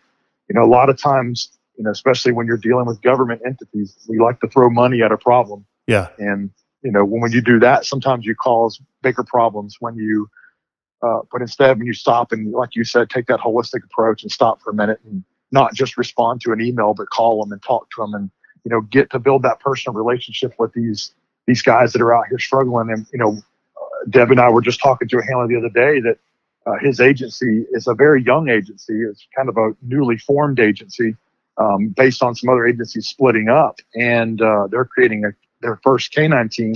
you 0.49 0.55
know, 0.55 0.65
a 0.65 0.73
lot 0.73 0.91
of 0.91 0.99
times, 0.99 1.51
you 1.77 1.85
know, 1.85 1.91
especially 1.91 2.33
when 2.33 2.47
you're 2.47 2.57
dealing 2.59 2.87
with 2.87 3.03
government 3.03 3.43
entities, 3.47 3.97
we 4.09 4.19
like 4.19 4.41
to 4.41 4.49
throw 4.49 4.71
money 4.71 5.03
at 5.03 5.13
a 5.13 5.19
problem. 5.19 5.67
yeah, 5.87 6.09
And 6.19 6.51
you 6.83 6.91
know, 6.91 7.05
when, 7.05 7.21
when 7.21 7.33
you 7.33 7.41
do 7.41 7.59
that, 7.61 7.85
sometimes 7.85 8.25
you 8.25 8.35
cause 8.35 8.81
bigger 9.03 9.25
problems 9.25 9.77
when 9.81 9.97
you. 9.97 10.29
Uh, 11.03 11.21
but 11.33 11.41
instead, 11.41 11.79
when 11.79 11.87
you 11.87 11.95
stop 11.95 12.31
and, 12.31 12.53
like 12.53 12.75
you 12.75 12.85
said, 12.85 13.09
take 13.09 13.27
that 13.27 13.41
holistic 13.41 13.83
approach 13.85 14.23
and 14.23 14.31
stop 14.31 14.61
for 14.61 14.71
a 14.71 14.75
minute 14.75 15.01
and 15.07 15.25
not 15.51 15.73
just 15.73 15.97
respond 15.97 16.43
to 16.43 16.53
an 16.53 16.61
email, 16.61 16.93
but 16.93 17.09
call 17.09 17.43
them 17.43 17.53
and 17.53 17.63
talk 17.63 17.89
to 17.91 18.03
them 18.03 18.15
and 18.15 18.31
you 18.65 18.71
know 18.71 18.83
get 18.83 19.11
to 19.11 19.19
build 19.19 19.43
that 19.43 19.61
personal 19.61 19.95
relationship 19.95 20.55
with 20.59 20.73
these 20.75 21.13
these 21.47 21.63
guys 21.63 21.93
that 21.93 22.03
are 22.03 22.15
out 22.15 22.27
here 22.29 22.39
struggling. 22.39 22.91
And 22.91 23.07
you 23.13 23.19
know, 23.19 23.39
uh, 23.77 24.11
Deb 24.11 24.31
and 24.31 24.41
I 24.41 24.51
were 24.51 24.61
just 24.61 24.81
talking 24.81 25.09
to 25.09 25.19
a 25.19 25.25
handler 25.25 25.49
the 25.49 25.57
other 25.57 25.71
day 25.71 26.01
that 26.01 26.19
uh, 26.67 26.79
his 26.81 27.01
agency 27.01 27.65
is 27.73 27.87
a 27.87 27.95
very 27.95 28.23
young 28.23 28.49
agency. 28.49 28.95
It's 28.95 29.27
kind 29.35 29.49
of 29.49 29.57
a 29.57 29.73
newly 29.83 30.19
formed 30.19 30.61
agency 30.61 31.17
um, 31.57 31.89
based 31.89 32.23
on 32.23 32.35
some 32.35 32.51
other 32.51 32.67
agencies 32.67 33.09
splitting 33.09 33.49
up, 33.49 33.81
and 33.95 34.41
uh, 34.41 34.67
they're 34.71 34.85
creating 34.85 35.25
a, 35.25 35.31
their 35.61 35.81
first 35.83 36.13
canine 36.13 36.49
team. 36.49 36.75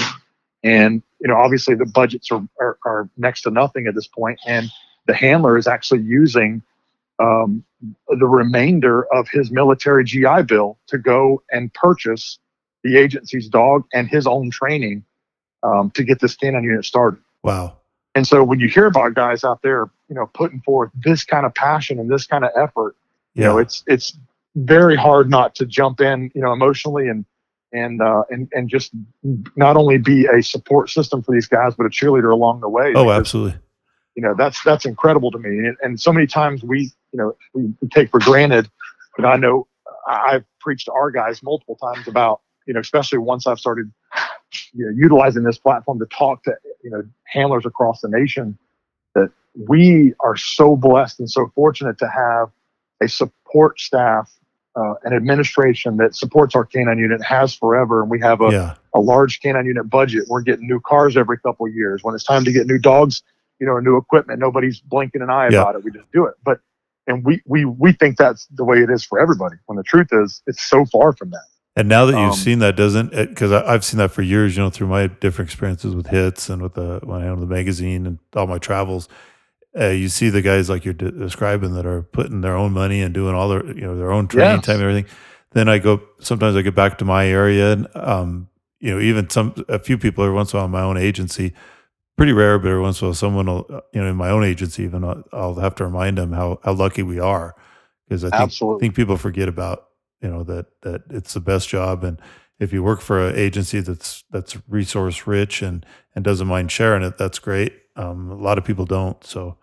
And 0.63 1.03
you 1.21 1.29
know, 1.29 1.37
obviously 1.37 1.75
the 1.75 1.87
budgets 1.87 2.31
are, 2.31 2.47
are 2.61 2.79
are 2.85 3.09
next 3.17 3.43
to 3.43 3.51
nothing 3.51 3.87
at 3.87 3.95
this 3.95 4.07
point, 4.07 4.39
and 4.47 4.71
the 5.07 5.15
handler 5.15 5.59
is 5.59 5.67
actually 5.67 6.01
using 6.03 6.63
um, 7.19 7.65
the 8.09 8.27
remainder 8.27 9.05
of 9.15 9.29
his 9.29 9.51
military 9.51 10.05
GI 10.05 10.43
Bill 10.47 10.79
to 10.89 10.99
go 10.99 11.43
and 11.51 11.73
purchase 11.75 12.39
the 12.83 12.97
agency's 12.99 13.49
dog 13.49 13.85
and 13.93 14.09
his 14.09 14.27
own 14.27 14.51
training 14.51 15.05
um, 15.63 15.91
to 15.93 16.05
get 16.05 16.21
this 16.21 16.35
canine 16.35 16.65
unit 16.65 16.85
started. 16.85 17.21
wow, 17.43 17.77
And 18.15 18.27
so 18.27 18.45
when 18.45 18.61
you 18.61 18.69
hear 18.69 18.87
about 18.87 19.15
guys 19.15 19.45
out 19.45 19.63
there, 19.63 19.91
you 20.09 20.15
know, 20.15 20.27
putting 20.35 20.61
forth 20.61 20.91
this 20.95 21.25
kind 21.25 21.47
of 21.47 21.55
passion 21.55 21.99
and 21.99 22.11
this 22.11 22.27
kind 22.27 22.45
of 22.45 22.51
effort, 22.57 22.97
you 23.37 23.43
yeah, 23.43 23.49
know, 23.49 23.59
it's 23.59 23.83
it's 23.87 24.17
very 24.57 24.97
hard 24.97 25.29
not 25.31 25.55
to 25.57 25.67
jump 25.67 26.01
in, 26.01 26.31
you 26.35 26.41
know, 26.43 26.53
emotionally 26.53 27.09
and 27.09 27.25
and 27.75 28.01
uh, 28.01 28.23
and 28.31 28.49
and 28.53 28.69
just 28.71 28.93
not 29.57 29.77
only 29.77 29.99
be 29.99 30.27
a 30.27 30.43
support 30.43 30.89
system 30.89 31.23
for 31.23 31.33
these 31.33 31.47
guys, 31.47 31.75
but 31.75 31.85
a 31.85 31.91
cheerleader 31.91 32.33
along 32.33 32.61
the 32.61 32.69
way. 32.69 32.93
oh, 32.95 33.05
Because, 33.05 33.19
absolutely, 33.19 33.59
You 34.15 34.23
know, 34.23 34.35
that's 34.39 34.63
that's 34.65 34.87
incredible 34.87 35.31
to 35.33 35.39
me. 35.39 35.51
And, 35.51 35.77
and 35.83 36.01
so 36.01 36.13
many 36.13 36.27
times 36.27 36.63
we, 36.63 36.93
you 37.13 37.19
know, 37.19 37.37
we, 37.53 37.75
we 37.81 37.89
take 37.89 38.11
for 38.11 38.21
granted. 38.21 38.71
And 39.19 39.27
I 39.27 39.37
know 39.37 39.67
I've 40.09 40.45
preached 40.61 40.87
to 40.87 40.93
our 40.93 41.11
guys 41.11 41.43
multiple 41.43 41.77
times 41.77 42.09
about, 42.09 42.41
you 42.67 42.75
know, 42.75 42.81
especially 42.81 43.19
once 43.19 43.47
I've 43.47 43.59
started, 43.59 43.91
you 44.73 44.87
know, 44.87 44.93
utilizing 44.95 45.43
this 45.43 45.59
platform 45.59 45.99
to 45.99 46.07
talk 46.07 46.43
to, 46.45 46.55
you 46.83 46.91
know, 46.91 47.03
handlers 47.27 47.67
across 47.67 48.01
the 48.01 48.09
nation, 48.09 48.57
that 49.15 49.31
we 49.69 50.15
are 50.21 50.37
so 50.37 50.77
blessed 50.77 51.21
and 51.21 51.31
so 51.31 51.51
fortunate 51.55 51.99
to 51.99 52.09
have 52.09 52.51
a 53.03 53.09
support 53.09 53.81
staff, 53.81 54.33
uh, 54.77 54.95
an 55.05 55.13
administration 55.13 55.97
that 55.99 56.15
supports 56.15 56.55
our 56.55 56.65
canine 56.65 56.99
unit 56.99 57.23
has 57.23 57.55
forever, 57.55 58.03
and 58.03 58.11
we 58.11 58.21
have 58.21 58.41
a, 58.41 58.51
yeah, 58.51 58.75
a 58.95 59.01
large 59.01 59.41
canine 59.41 59.67
unit 59.67 59.89
budget. 59.89 60.25
We're 60.29 60.43
getting 60.43 60.67
new 60.67 60.81
cars 60.81 61.17
every 61.17 61.39
couple 61.39 61.67
of 61.67 61.75
years. 61.75 62.03
When 62.03 62.15
it's 62.15 62.25
time 62.25 62.45
to 62.45 62.53
get 62.53 62.67
new 62.67 62.79
dogs, 62.79 63.23
you 63.61 63.67
know, 63.67 63.73
or 63.73 63.81
new 63.83 63.97
equipment, 63.97 64.41
nobody's 64.41 64.81
blinking 64.81 65.23
an 65.23 65.31
eye 65.31 65.49
Yeah. 65.51 65.63
about 65.63 65.77
it. 65.77 65.85
We 65.85 65.91
just 65.93 66.11
do 66.13 66.27
it. 66.27 66.35
But 66.45 66.61
and 67.07 67.25
we 67.25 67.43
we 67.47 67.65
we 67.65 67.93
think 67.93 68.17
that's 68.17 68.47
the 68.47 68.65
way 68.65 68.83
it 68.83 68.91
is 68.91 69.05
for 69.05 69.21
everybody. 69.21 69.57
When 69.67 69.77
the 69.77 69.85
truth 69.85 70.09
is, 70.13 70.43
it's 70.47 70.63
so 70.63 70.85
far 70.87 71.13
from 71.13 71.31
that. 71.31 71.45
And 71.77 71.89
now 71.89 72.07
that 72.07 72.13
you've 72.13 72.31
Um, 72.31 72.37
seen 72.37 72.61
that, 72.61 72.77
doesn't 72.77 73.13
it? 73.13 73.29
Because 73.31 73.51
I've 73.51 73.85
seen 73.85 73.99
that 73.99 74.13
for 74.13 74.23
years, 74.23 74.57
you 74.57 74.63
know, 74.63 74.71
through 74.71 74.87
my 74.87 75.09
different 75.09 75.51
experiences 75.51 75.95
with 75.95 76.07
hits 76.07 76.49
and 76.49 76.63
with 76.63 76.75
the 76.75 77.01
when 77.03 77.21
I 77.23 77.29
own 77.29 77.41
the 77.41 77.47
magazine 77.47 78.07
and 78.07 78.19
all 78.35 78.47
my 78.47 78.59
travels. 78.59 79.09
Uh, 79.79 79.89
you 79.89 80.09
see 80.09 80.29
the 80.31 80.43
guys 80.43 80.71
like 80.71 80.85
you're 80.85 80.95
de- 80.95 81.11
describing 81.11 81.75
that 81.75 81.87
are 81.87 82.03
putting 82.03 82.41
their 82.43 82.57
own 82.57 82.73
money 82.73 83.01
and 83.03 83.13
doing 83.13 83.35
all 83.35 83.49
their, 83.49 83.67
you 83.67 83.81
know, 83.83 83.97
their 83.97 84.13
own 84.13 84.29
training 84.29 84.61
Yes. 84.61 84.65
time 84.65 84.77
and 84.77 84.83
everything. 84.85 85.07
Then 85.53 85.69
I 85.69 85.79
go. 85.79 86.01
Sometimes 86.21 86.57
I 86.57 86.63
get 86.63 86.75
back 86.75 86.99
to 86.99 87.05
my 87.05 87.27
area, 87.29 87.73
and 87.73 87.89
um, 87.97 88.49
you 88.81 88.93
know, 88.95 89.01
even 89.01 89.31
some 89.31 89.55
a 89.69 89.79
few 89.79 89.99
people 89.99 90.25
every 90.25 90.35
once 90.35 90.53
in 90.53 90.59
a 90.59 90.61
while 90.61 90.67
in 90.67 90.71
my 90.73 90.83
own 90.83 90.97
agency. 90.97 91.53
Pretty 92.17 92.33
rare, 92.33 92.59
but 92.61 92.69
every 92.69 92.81
once 92.83 93.01
in 93.01 93.07
a 93.07 93.09
while, 93.09 93.15
someone 93.15 93.47
will, 93.47 93.67
uh, 93.71 93.81
you 93.93 94.01
know, 94.01 94.09
in 94.09 94.17
my 94.17 94.31
own 94.31 94.45
agency, 94.45 94.85
even 94.85 95.03
I'll, 95.05 95.25
I'll 95.33 95.55
have 95.57 95.75
to 95.77 95.85
remind 95.85 96.19
them 96.19 96.33
how 96.33 96.61
how 96.65 96.73
lucky 96.73 97.03
we 97.03 97.19
are, 97.19 97.55
because 98.09 98.25
I 98.25 98.31
think 98.31 98.41
Absolutely. 98.41 98.81
think 98.81 98.95
people 98.97 99.17
forget 99.17 99.49
about 99.49 99.87
you 100.21 100.29
know 100.29 100.45
that 100.45 100.67
that 100.83 101.03
it's 101.11 101.35
the 101.35 101.41
best 101.41 101.69
job 101.69 102.05
and 102.05 102.21
if 102.61 102.73
you 102.73 102.83
work 102.83 103.01
for 103.01 103.29
an 103.29 103.37
agency 103.37 103.81
that's 103.81 104.25
that's 104.31 104.57
resource 104.69 105.27
rich 105.27 105.61
and 105.63 105.85
and 106.15 106.25
doesn't 106.25 106.47
mind 106.47 106.71
sharing 106.73 107.03
it 107.03 107.19
that's 107.19 107.39
great 107.39 107.73
um, 107.97 108.31
a 108.31 108.37
lot 108.37 108.57
of 108.59 108.65
people 108.65 108.85
don't 108.87 109.23
so 109.25 109.51
uh, 109.51 109.55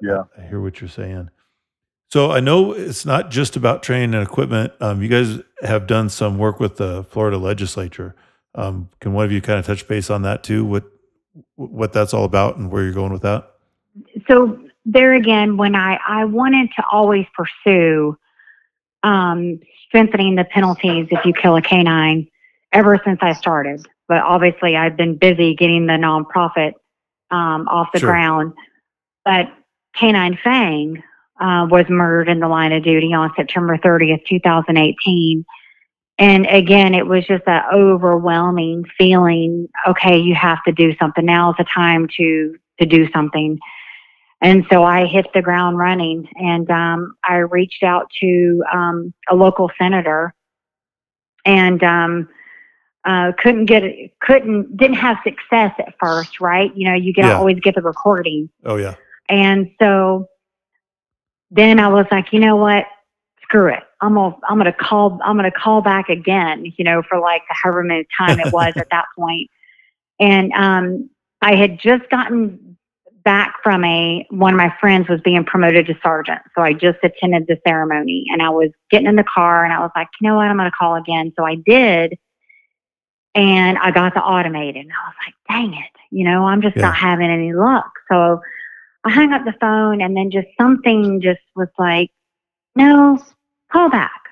Yeah. 0.00 0.24
I, 0.38 0.42
hear 0.42 0.60
what 0.60 0.80
you're 0.80 0.90
saying 0.90 1.30
so 2.10 2.30
i 2.30 2.40
know 2.40 2.72
it's 2.72 3.04
not 3.04 3.30
just 3.30 3.56
about 3.56 3.82
training 3.82 4.14
and 4.14 4.22
equipment 4.22 4.72
um, 4.80 5.02
you 5.02 5.08
guys 5.08 5.40
have 5.62 5.86
done 5.86 6.08
some 6.08 6.38
work 6.38 6.60
with 6.60 6.76
the 6.76 7.04
florida 7.04 7.38
legislature 7.38 8.14
um, 8.56 8.88
can 9.00 9.12
one 9.12 9.24
of 9.24 9.32
you 9.32 9.40
kind 9.40 9.58
of 9.58 9.66
touch 9.66 9.86
base 9.88 10.10
on 10.10 10.22
that 10.22 10.42
too 10.42 10.64
what 10.64 10.84
what 11.56 11.92
that's 11.92 12.14
all 12.14 12.24
about 12.24 12.56
and 12.56 12.70
where 12.70 12.84
you're 12.84 12.92
going 12.92 13.12
with 13.12 13.22
that 13.22 13.50
so 14.28 14.58
there 14.84 15.14
again, 15.14 15.56
when 15.56 15.74
I, 15.74 15.98
I 16.06 16.24
wanted 16.24 16.70
to 16.76 16.84
always 16.90 17.26
pursue 17.34 18.16
um, 19.02 19.60
strengthening 19.86 20.34
the 20.34 20.44
penalties 20.44 21.08
if 21.10 21.24
you 21.24 21.32
kill 21.32 21.56
a 21.56 21.62
canine 21.62 22.28
ever 22.72 23.00
since 23.04 23.18
I 23.22 23.32
started. 23.32 23.86
But 24.08 24.18
obviously, 24.18 24.76
I've 24.76 24.96
been 24.96 25.16
busy 25.16 25.54
getting 25.54 25.86
the 25.86 25.94
nonprofit 25.94 26.72
um, 27.30 27.66
off 27.68 27.88
the 27.92 28.00
Sure. 28.00 28.10
ground. 28.10 28.52
But 29.24 29.46
Canine 29.98 30.38
Fang 30.42 31.02
uh, 31.40 31.66
was 31.70 31.86
murdered 31.88 32.28
in 32.28 32.40
the 32.40 32.48
line 32.48 32.72
of 32.72 32.82
duty 32.82 33.12
on 33.12 33.30
September 33.36 33.76
30th, 33.78 34.24
2018. 34.26 35.44
And 36.18 36.46
again, 36.46 36.94
it 36.94 37.06
was 37.06 37.26
just 37.26 37.44
that 37.46 37.66
overwhelming 37.72 38.84
feeling. 38.96 39.68
Okay, 39.86 40.18
you 40.18 40.34
have 40.34 40.62
to 40.64 40.72
do 40.72 40.94
something. 40.96 41.24
Now 41.24 41.50
is 41.50 41.56
the 41.58 41.64
time 41.64 42.08
to 42.16 42.56
to 42.80 42.86
do 42.86 43.10
something. 43.12 43.58
And 44.40 44.64
so 44.70 44.84
I 44.84 45.06
hit 45.06 45.26
the 45.32 45.42
ground 45.42 45.78
running, 45.78 46.28
and 46.36 46.70
um, 46.70 47.16
I 47.24 47.36
reached 47.36 47.82
out 47.82 48.10
to 48.20 48.62
um, 48.72 49.12
a 49.30 49.34
local 49.34 49.70
senator, 49.78 50.34
and 51.44 51.82
um, 51.82 52.28
uh, 53.04 53.32
couldn't 53.38 53.64
get 53.66 53.82
it. 53.84 54.12
Couldn't 54.20 54.76
didn't 54.76 54.96
have 54.96 55.16
success 55.24 55.72
at 55.78 55.94
first, 55.98 56.40
right? 56.40 56.70
You 56.76 56.90
know, 56.90 56.94
you 56.96 57.12
can 57.14 57.24
Yeah. 57.24 57.38
always 57.38 57.58
get 57.60 57.74
the 57.74 57.82
recording. 57.82 58.50
oh 58.64 58.76
yeah 58.76 58.94
And 59.28 59.70
so 59.80 60.26
then 61.50 61.78
I 61.78 61.88
was 61.88 62.06
like, 62.10 62.32
you 62.32 62.40
know 62.40 62.56
what? 62.56 62.84
Screw 63.42 63.68
it. 63.68 63.82
I'm 64.00 64.14
gonna 64.14 64.36
I'm 64.48 64.58
gonna 64.58 64.72
call 64.72 65.18
I'm 65.24 65.36
gonna 65.36 65.50
call 65.50 65.80
back 65.80 66.08
again, 66.08 66.72
you 66.76 66.84
know, 66.84 67.02
for 67.08 67.20
like 67.20 67.42
however 67.48 67.82
many 67.82 68.06
time 68.18 68.40
it 68.40 68.50
was 68.50 68.74
at 68.78 68.88
that 68.90 69.06
point. 69.16 69.50
And 70.18 70.52
um 70.52 71.10
I 71.42 71.54
had 71.56 71.78
just 71.78 72.08
gotten 72.10 72.76
back 73.24 73.54
from 73.62 73.84
a 73.84 74.26
one 74.30 74.52
of 74.52 74.58
my 74.58 74.74
friends 74.80 75.08
was 75.08 75.20
being 75.22 75.44
promoted 75.44 75.86
to 75.86 75.94
sergeant. 76.02 76.40
So 76.54 76.62
I 76.62 76.72
just 76.72 76.98
attended 77.02 77.46
the 77.46 77.58
ceremony 77.66 78.26
and 78.30 78.42
I 78.42 78.50
was 78.50 78.70
getting 78.90 79.06
in 79.06 79.16
the 79.16 79.24
car 79.24 79.64
and 79.64 79.72
I 79.72 79.80
was 79.80 79.90
like, 79.96 80.08
you 80.20 80.28
know 80.28 80.36
what, 80.36 80.46
I'm 80.46 80.56
gonna 80.56 80.70
call 80.70 80.96
again. 80.96 81.32
So 81.36 81.44
I 81.44 81.54
did 81.54 82.18
and 83.34 83.78
I 83.78 83.90
got 83.90 84.14
the 84.14 84.20
automated. 84.20 84.84
And 84.84 84.92
I 84.92 85.08
was 85.08 85.14
like, 85.26 85.34
dang 85.48 85.74
it, 85.74 85.90
you 86.10 86.24
know, 86.24 86.44
I'm 86.46 86.62
just 86.62 86.76
Yeah. 86.76 86.82
not 86.82 86.96
having 86.96 87.30
any 87.30 87.52
luck. 87.52 87.90
So 88.10 88.40
I 89.04 89.10
hung 89.10 89.32
up 89.32 89.44
the 89.44 89.54
phone 89.60 90.00
and 90.00 90.16
then 90.16 90.30
just 90.30 90.48
something 90.58 91.20
just 91.20 91.40
was 91.54 91.68
like, 91.78 92.10
no, 92.74 93.22
call 93.70 93.90
back. 93.90 94.22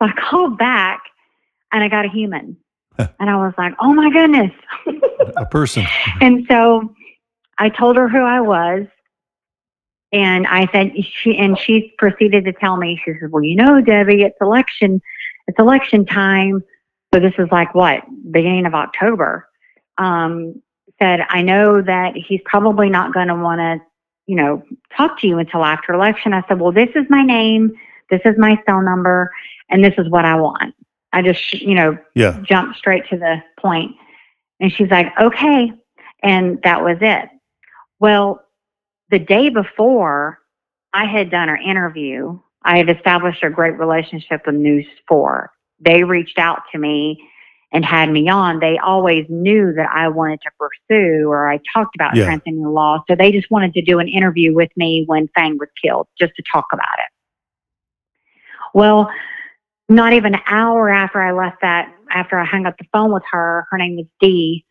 So 0.00 0.08
I 0.08 0.12
called 0.12 0.58
back 0.58 1.02
and 1.72 1.84
I 1.84 1.88
got 1.88 2.04
a 2.04 2.08
human. 2.08 2.56
and 2.98 3.30
I 3.30 3.36
was 3.36 3.54
like, 3.56 3.74
oh 3.80 3.94
my 3.94 4.10
goodness. 4.10 4.52
a 5.36 5.46
person. 5.46 5.86
and 6.20 6.46
so 6.48 6.94
I 7.58 7.68
told 7.68 7.96
her 7.96 8.08
who 8.08 8.22
I 8.22 8.40
was. 8.40 8.86
And 10.12 10.46
I 10.46 10.68
said, 10.72 10.92
she, 11.04 11.36
and 11.36 11.58
she 11.58 11.92
proceeded 11.98 12.44
to 12.44 12.52
tell 12.52 12.76
me, 12.76 13.00
she 13.04 13.12
said, 13.20 13.30
well, 13.30 13.42
you 13.42 13.56
know, 13.56 13.80
Debbie, 13.80 14.22
it's 14.22 14.36
election, 14.40 15.02
it's 15.46 15.58
election 15.58 16.06
time. 16.06 16.62
So 17.12 17.20
this 17.20 17.34
is 17.38 17.48
like 17.50 17.74
what, 17.74 18.02
beginning 18.30 18.66
of 18.66 18.74
October. 18.74 19.48
Um, 19.98 20.62
said, 20.98 21.20
I 21.28 21.42
know 21.42 21.82
that 21.82 22.14
he's 22.16 22.40
probably 22.44 22.88
not 22.88 23.12
going 23.12 23.28
to 23.28 23.34
want 23.34 23.60
to, 23.60 23.84
you 24.26 24.36
know, 24.36 24.62
talk 24.96 25.20
to 25.20 25.26
you 25.26 25.38
until 25.38 25.64
after 25.64 25.92
election. 25.92 26.32
I 26.32 26.42
said, 26.48 26.60
well, 26.60 26.72
this 26.72 26.90
is 26.94 27.04
my 27.08 27.22
name. 27.22 27.72
This 28.10 28.20
is 28.24 28.36
my 28.38 28.60
cell 28.66 28.82
number 28.82 29.30
and 29.68 29.84
this 29.84 29.94
is 29.98 30.08
what 30.08 30.24
I 30.24 30.36
want. 30.36 30.74
I 31.12 31.22
just, 31.22 31.52
you 31.54 31.74
know, 31.74 31.98
Yeah. 32.14 32.40
jumped 32.42 32.78
straight 32.78 33.08
to 33.10 33.16
the 33.16 33.42
point. 33.58 33.92
And 34.60 34.72
she's 34.72 34.90
like, 34.90 35.08
okay. 35.20 35.72
And 36.22 36.60
that 36.62 36.82
was 36.82 36.98
it. 37.00 37.28
Well, 38.00 38.40
the 39.10 39.18
day 39.18 39.48
before 39.48 40.38
I 40.92 41.04
had 41.06 41.30
done 41.30 41.48
our 41.48 41.56
interview, 41.56 42.38
I 42.62 42.78
had 42.78 42.90
established 42.90 43.42
a 43.42 43.50
great 43.50 43.78
relationship 43.78 44.42
with 44.46 44.56
News 44.56 44.86
4. 45.08 45.50
They 45.80 46.02
reached 46.04 46.38
out 46.38 46.62
to 46.72 46.78
me 46.78 47.22
and 47.76 47.84
had 47.84 48.10
me 48.10 48.26
on. 48.26 48.58
They 48.58 48.78
always 48.78 49.26
knew 49.28 49.74
that 49.74 49.90
I 49.92 50.08
wanted 50.08 50.40
to 50.40 50.50
pursue 50.58 51.28
or 51.28 51.46
I 51.46 51.60
talked 51.74 51.94
about 51.94 52.16
Yeah. 52.16 52.22
strengthening 52.22 52.62
the 52.62 52.70
law. 52.70 53.04
So 53.06 53.14
they 53.14 53.30
just 53.30 53.50
wanted 53.50 53.74
to 53.74 53.82
do 53.82 53.98
an 53.98 54.08
interview 54.08 54.54
with 54.54 54.70
me 54.78 55.04
when 55.04 55.28
Fang 55.34 55.58
was 55.58 55.68
killed, 55.84 56.08
just 56.18 56.34
to 56.36 56.42
talk 56.50 56.68
about 56.72 56.98
it. 56.98 57.12
Well, 58.72 59.10
not 59.90 60.14
even 60.14 60.34
an 60.34 60.40
hour 60.46 60.88
after 60.88 61.20
I 61.20 61.32
left 61.32 61.60
that, 61.60 61.94
after 62.10 62.38
I 62.38 62.46
hung 62.46 62.64
up 62.64 62.78
the 62.78 62.86
phone 62.94 63.12
with 63.12 63.24
her, 63.30 63.66
her 63.70 63.76
name 63.76 63.96
was 63.96 64.06
Dee, 64.20 64.64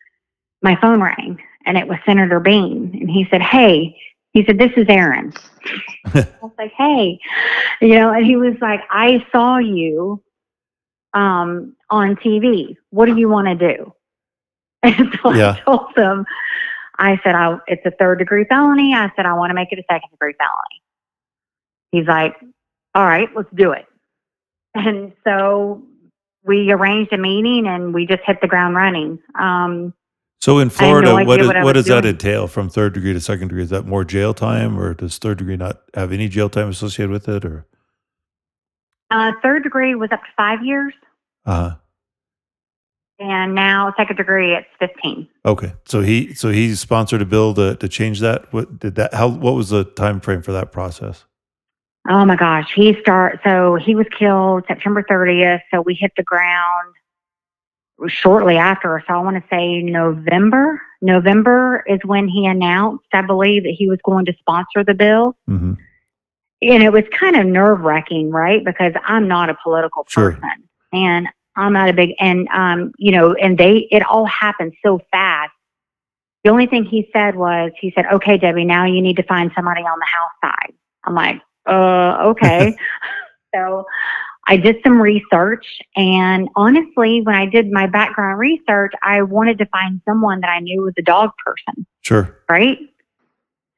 my 0.62 0.74
phone 0.80 1.00
rang 1.00 1.40
and 1.64 1.78
it 1.78 1.86
was 1.86 1.98
Senator 2.04 2.40
Bean. 2.40 2.90
And 3.00 3.08
he 3.08 3.24
said, 3.30 3.40
Hey, 3.40 3.96
he 4.32 4.44
said, 4.44 4.58
This 4.58 4.72
is 4.76 4.86
Aaron. 4.88 5.32
I 6.12 6.26
was 6.42 6.52
like, 6.58 6.72
Hey, 6.76 7.20
you 7.80 7.94
know, 7.94 8.12
and 8.12 8.26
he 8.26 8.34
was 8.34 8.54
like, 8.60 8.80
I 8.90 9.24
saw 9.30 9.58
you 9.58 10.20
um, 11.16 11.74
on 11.90 12.14
TV. 12.16 12.76
What 12.90 13.06
do 13.06 13.16
you 13.16 13.28
want 13.28 13.48
to 13.48 13.54
do? 13.76 13.92
And 14.82 15.18
so 15.20 15.32
Yeah. 15.32 15.56
I 15.58 15.60
told 15.62 15.96
him, 15.96 16.26
I 16.98 17.18
said, 17.24 17.34
I, 17.34 17.58
it's 17.66 17.84
a 17.84 17.90
third 17.90 18.18
degree 18.20 18.44
felony. 18.44 18.94
I 18.94 19.10
said, 19.16 19.26
I 19.26 19.32
want 19.32 19.50
to 19.50 19.54
make 19.54 19.72
it 19.72 19.78
a 19.80 19.84
second 19.90 20.10
degree 20.12 20.34
felony. 20.38 20.82
He's 21.90 22.06
like, 22.06 22.36
all 22.94 23.04
right, 23.04 23.28
let's 23.34 23.48
do 23.54 23.72
it. 23.72 23.86
And 24.74 25.12
so 25.24 25.82
we 26.44 26.70
arranged 26.70 27.12
a 27.12 27.18
meeting 27.18 27.66
and 27.66 27.92
we 27.92 28.06
just 28.06 28.22
hit 28.24 28.40
the 28.40 28.46
ground 28.46 28.76
running. 28.76 29.18
Um, 29.38 29.92
So 30.40 30.58
in 30.58 30.68
had 30.68 30.74
no 30.78 30.78
Florida, 30.78 31.14
what, 31.24 31.40
is, 31.40 31.46
what 31.48 31.64
what 31.64 31.72
does 31.72 31.86
that 31.86 32.04
entail 32.04 32.46
from 32.46 32.68
third 32.68 32.92
degree 32.92 33.12
to 33.14 33.20
second 33.20 33.48
degree? 33.48 33.62
Is 33.64 33.70
that 33.70 33.86
more 33.86 34.04
jail 34.04 34.34
time 34.34 34.78
or 34.78 34.94
does 34.94 35.18
third 35.18 35.38
degree 35.38 35.56
not 35.56 35.82
have 35.94 36.12
any 36.12 36.28
jail 36.28 36.48
time 36.50 36.68
associated 36.68 37.10
with 37.10 37.28
it 37.28 37.44
or? 37.44 37.66
uh, 39.10 39.32
third 39.42 39.62
degree 39.64 39.94
was 39.94 40.10
up 40.12 40.20
to 40.20 40.30
five 40.36 40.64
years. 40.64 40.92
Uh-huh. 41.46 41.76
And 43.18 43.54
now 43.54 43.94
second 43.96 44.16
degree, 44.16 44.54
it's 44.54 44.66
15. 44.78 45.26
Okay. 45.46 45.72
So 45.86 46.02
he, 46.02 46.34
so 46.34 46.50
he 46.50 46.74
sponsored 46.74 47.22
a 47.22 47.24
bill 47.24 47.54
to, 47.54 47.74
to 47.76 47.88
change 47.88 48.20
that. 48.20 48.52
What 48.52 48.78
did 48.78 48.96
that, 48.96 49.14
how, 49.14 49.28
what 49.28 49.54
was 49.54 49.70
the 49.70 49.84
time 49.84 50.20
frame 50.20 50.42
for 50.42 50.52
that 50.52 50.70
process? 50.70 51.24
Oh 52.08 52.24
my 52.26 52.36
gosh. 52.36 52.70
He 52.74 52.94
start, 53.00 53.40
so 53.42 53.76
he 53.76 53.94
was 53.94 54.06
killed 54.16 54.64
September 54.68 55.02
30th. 55.02 55.60
So 55.72 55.80
we 55.80 55.94
hit 55.94 56.12
the 56.16 56.22
ground 56.24 56.94
shortly 58.08 58.58
after. 58.58 59.02
So 59.08 59.14
I 59.14 59.18
want 59.18 59.42
to 59.42 59.48
say 59.48 59.80
November. 59.82 60.80
November 61.00 61.82
is 61.86 62.00
when 62.04 62.28
he 62.28 62.44
announced, 62.46 63.06
I 63.14 63.22
believe, 63.22 63.62
that 63.62 63.74
he 63.76 63.88
was 63.88 63.98
going 64.04 64.26
to 64.26 64.34
sponsor 64.38 64.84
the 64.84 64.94
bill. 64.94 65.36
Mm-hmm. 65.48 65.72
and 66.62 66.82
it 66.82 66.92
was 66.92 67.04
kind 67.18 67.36
of 67.36 67.46
nerve 67.46 67.80
wracking, 67.80 68.30
right? 68.30 68.62
Because 68.64 68.92
I'm 69.06 69.26
not 69.26 69.48
a 69.48 69.56
political 69.62 70.04
Sure. 70.08 70.32
person, 70.32 70.50
and 70.92 71.28
I'm 71.56 71.72
not 71.72 71.88
a 71.88 71.92
big, 71.92 72.10
and 72.20 72.48
um, 72.48 72.92
you 72.98 73.12
know, 73.12 73.34
and 73.34 73.56
they, 73.56 73.88
it 73.90 74.04
all 74.04 74.26
happened 74.26 74.74
so 74.84 75.00
fast. 75.10 75.52
The 76.44 76.50
only 76.50 76.66
thing 76.66 76.84
he 76.84 77.08
said 77.12 77.34
was, 77.34 77.72
he 77.80 77.92
said, 77.94 78.06
"Okay, 78.12 78.36
Debbie, 78.38 78.64
now 78.64 78.84
you 78.84 79.00
need 79.00 79.16
to 79.16 79.22
find 79.24 79.50
somebody 79.54 79.80
on 79.82 79.98
the 79.98 80.06
house 80.06 80.32
side." 80.44 80.74
I'm 81.04 81.14
like, 81.14 81.40
"Uh, 81.66 82.30
okay." 82.30 82.76
so 83.54 83.84
I 84.46 84.56
did 84.56 84.76
some 84.84 85.00
research, 85.00 85.66
and 85.96 86.48
honestly, 86.54 87.22
when 87.22 87.34
I 87.34 87.46
did 87.46 87.70
my 87.72 87.86
background 87.86 88.38
research, 88.38 88.92
I 89.02 89.22
wanted 89.22 89.58
to 89.58 89.66
find 89.66 90.00
someone 90.06 90.40
that 90.40 90.50
I 90.50 90.60
knew 90.60 90.82
was 90.82 90.94
a 90.98 91.02
dog 91.02 91.30
person 91.44 91.86
Sure. 92.02 92.38
right? 92.48 92.78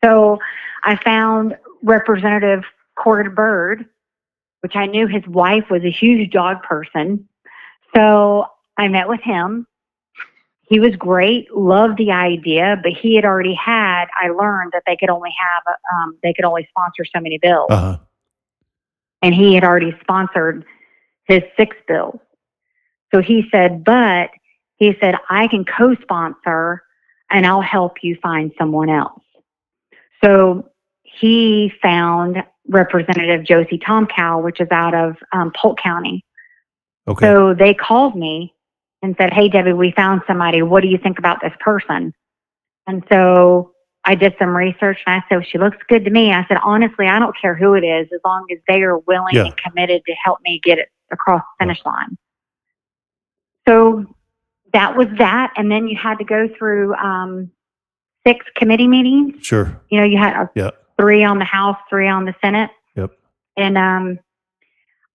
So 0.05 0.39
I 0.85 0.97
found 0.97 1.57
Representative 1.83 2.65
Cord 2.97 3.35
Byrd, 3.35 3.87
which 4.61 4.77
I 4.77 4.87
knew 4.87 5.07
his 5.07 5.27
wife 5.27 5.71
was 5.71 5.83
a 5.85 5.91
huge 5.91 6.31
dog 6.31 6.63
person. 6.63 7.29
So 7.95 8.47
I 8.77 8.89
met 8.89 9.09
with 9.09 9.21
him. 9.21 9.67
He 10.63 10.81
was 10.81 10.95
great, 10.97 11.55
loved 11.55 11.97
the 11.97 12.13
idea, 12.13 12.79
but 12.83 12.93
he 12.93 13.15
had 13.15 13.25
already 13.25 13.55
had, 13.55 14.07
I 14.21 14.29
learned 14.29 14.73
that 14.73 14.83
they 14.87 14.97
could 14.97 15.09
only 15.09 15.31
have, 15.39 15.75
um, 15.95 16.19
they 16.23 16.35
could 16.35 16.45
only 16.45 16.67
sponsor 16.69 17.05
so 17.07 17.21
many 17.21 17.39
bills 17.39 17.71
Uh-huh. 17.71 17.99
and 19.23 19.35
he 19.35 19.55
had 19.55 19.65
already 19.65 19.97
sponsored 20.03 20.67
his 21.25 21.43
six 21.57 21.75
bills. 21.87 22.21
So 23.15 23.23
he 23.23 23.49
said, 23.51 23.83
but 23.83 24.31
he 24.77 24.95
said, 25.01 25.15
I 25.31 25.49
can 25.49 25.65
co 25.65 25.95
sponsor 26.03 26.83
and 27.31 27.47
I'll 27.47 27.63
help 27.63 28.03
you 28.03 28.17
find 28.23 28.53
someone 28.59 28.91
else. 28.91 29.23
So 30.23 30.69
he 31.03 31.73
found 31.81 32.45
Representative 32.69 33.45
Josie 33.45 33.79
Tomkow, 33.79 34.43
which 34.43 34.61
is 34.61 34.69
out 34.71 34.95
of 34.95 35.17
um, 35.33 35.51
Polk 35.57 35.79
County. 35.79 36.25
Okay. 37.09 37.27
So 37.27 37.55
they 37.55 37.75
called 37.75 38.15
me 38.17 38.55
and 39.03 39.15
said, 39.19 39.33
Hey, 39.33 39.49
Debbie, 39.49 39.73
we 39.73 39.93
found 39.93 40.23
somebody. 40.27 40.63
What 40.63 40.83
do 40.83 40.89
you 40.89 40.99
think 40.99 41.19
about 41.19 41.41
this 41.41 41.53
person? 41.61 42.13
And 42.87 43.03
so 43.11 43.73
I 44.05 44.15
did 44.15 44.35
some 44.39 44.57
research 44.57 44.99
and 45.07 45.15
I 45.17 45.25
said, 45.29 45.47
She 45.51 45.59
looks 45.59 45.77
good 45.89 46.05
to 46.05 46.11
me. 46.11 46.33
I 46.33 46.45
said, 46.49 46.59
Honestly, 46.63 47.07
I 47.07 47.19
don't 47.19 47.35
care 47.41 47.55
who 47.55 47.75
it 47.75 47.83
is 47.85 48.09
as 48.13 48.21
long 48.25 48.47
as 48.53 48.59
they 48.69 48.83
are 48.83 48.99
willing 48.99 49.35
Yeah. 49.35 49.47
and 49.47 49.57
committed 49.57 50.03
to 50.07 50.13
help 50.23 50.39
me 50.45 50.61
get 50.63 50.79
it 50.79 50.89
across 51.11 51.43
the 51.59 51.65
finish 51.65 51.81
line. 51.87 52.17
So 53.67 54.07
that 54.73 54.97
was 54.97 55.09
that. 55.19 55.53
And 55.57 55.71
then 55.71 55.89
you 55.89 55.97
had 55.97 56.19
to 56.19 56.25
go 56.25 56.49
through 56.59 56.95
um, 56.97 57.51
six 58.27 58.45
committee 58.57 58.89
meetings. 58.89 59.45
sure. 59.45 59.81
You 59.91 60.01
know, 60.01 60.07
you 60.07 60.19
had 60.19 60.35
uh, 60.37 60.47
Yeah. 60.55 60.71
three 60.99 61.25
on 61.25 61.39
the 61.39 61.45
House, 61.45 61.77
three 61.89 62.09
on 62.09 62.25
the 62.25 62.35
Senate. 62.43 62.71
Yep. 62.97 63.13
And 63.57 63.79
um, 63.79 64.19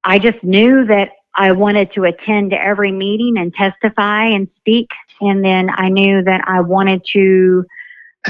I 0.04 0.20
just 0.20 0.44
knew 0.44 0.86
that 0.86 1.10
I 1.36 1.52
wanted 1.52 1.92
to 1.94 2.04
attend 2.04 2.52
to 2.52 2.62
every 2.62 2.92
meeting 2.92 3.36
and 3.38 3.54
testify 3.54 4.26
and 4.26 4.48
speak. 4.60 4.90
And 5.22 5.44
then 5.44 5.70
I 5.74 5.90
knew 5.90 6.24
that 6.24 6.42
I 6.48 6.62
wanted 6.62 7.04
to 7.14 7.66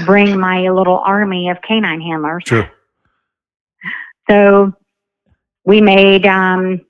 bring 0.06 0.40
my 0.40 0.70
little 0.70 1.00
army 1.00 1.50
of 1.50 1.58
canine 1.62 2.02
handlers. 2.02 2.44
Sure. 2.46 2.72
So 4.30 4.74
we 5.66 5.82
made 5.82 6.26
um, 6.26 6.82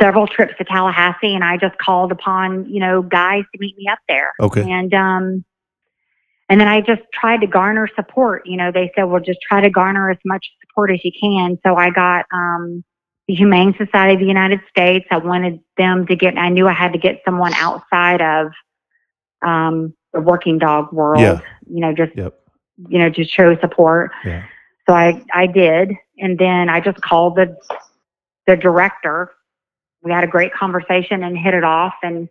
several 0.00 0.26
trips 0.26 0.54
to 0.58 0.64
Tallahassee, 0.64 1.34
and 1.34 1.44
I 1.44 1.56
just 1.56 1.78
called 1.78 2.12
upon 2.12 2.66
you 2.66 2.80
know 2.80 3.02
guys 3.02 3.44
to 3.52 3.60
meet 3.60 3.76
me 3.76 3.86
up 3.90 4.00
there. 4.08 4.32
Okay. 4.40 4.68
And 4.68 4.92
um, 4.92 5.44
and 6.48 6.60
then 6.60 6.68
I 6.68 6.80
just 6.80 7.02
tried 7.14 7.40
to 7.40 7.46
garner 7.46 7.88
support. 7.94 8.46
You 8.46 8.56
know, 8.56 8.70
they 8.72 8.92
said, 8.94 9.04
well, 9.04 9.20
just 9.20 9.38
try 9.48 9.60
to 9.60 9.70
garner 9.70 10.10
as 10.10 10.18
much 10.24 10.46
support 10.60 10.90
as 10.90 11.00
you 11.04 11.12
can. 11.18 11.58
So 11.64 11.76
I 11.76 11.90
got 11.90 12.26
um, 12.32 12.84
the 13.28 13.34
Humane 13.34 13.74
Society 13.78 14.14
of 14.14 14.20
the 14.20 14.26
United 14.26 14.60
States. 14.68 15.06
I 15.10 15.18
wanted 15.18 15.60
them 15.76 16.06
to 16.06 16.16
get. 16.16 16.36
I 16.36 16.48
knew 16.48 16.66
I 16.66 16.72
had 16.72 16.92
to 16.92 16.98
get 16.98 17.20
someone 17.24 17.54
outside 17.54 18.20
of 18.20 18.52
um, 19.42 19.94
the 20.12 20.20
working 20.20 20.58
dog 20.58 20.92
world. 20.92 21.20
Yeah. 21.20 21.40
You 21.68 21.80
know, 21.80 21.92
just 21.92 22.16
Yep. 22.16 22.34
you 22.88 22.98
know, 22.98 23.10
to 23.10 23.24
show 23.24 23.56
support. 23.60 24.10
Yeah. 24.24 24.44
So 24.88 24.94
I, 24.94 25.22
I 25.32 25.46
did. 25.46 25.92
And 26.18 26.38
then 26.38 26.68
I 26.68 26.80
just 26.80 27.00
called 27.00 27.36
the, 27.36 27.56
the 28.46 28.56
director. 28.56 29.30
We 30.02 30.10
had 30.10 30.24
a 30.24 30.28
great 30.28 30.52
conversation 30.52 31.22
and 31.22 31.38
hit 31.38 31.54
it 31.54 31.62
off. 31.64 31.94
And 32.02 32.28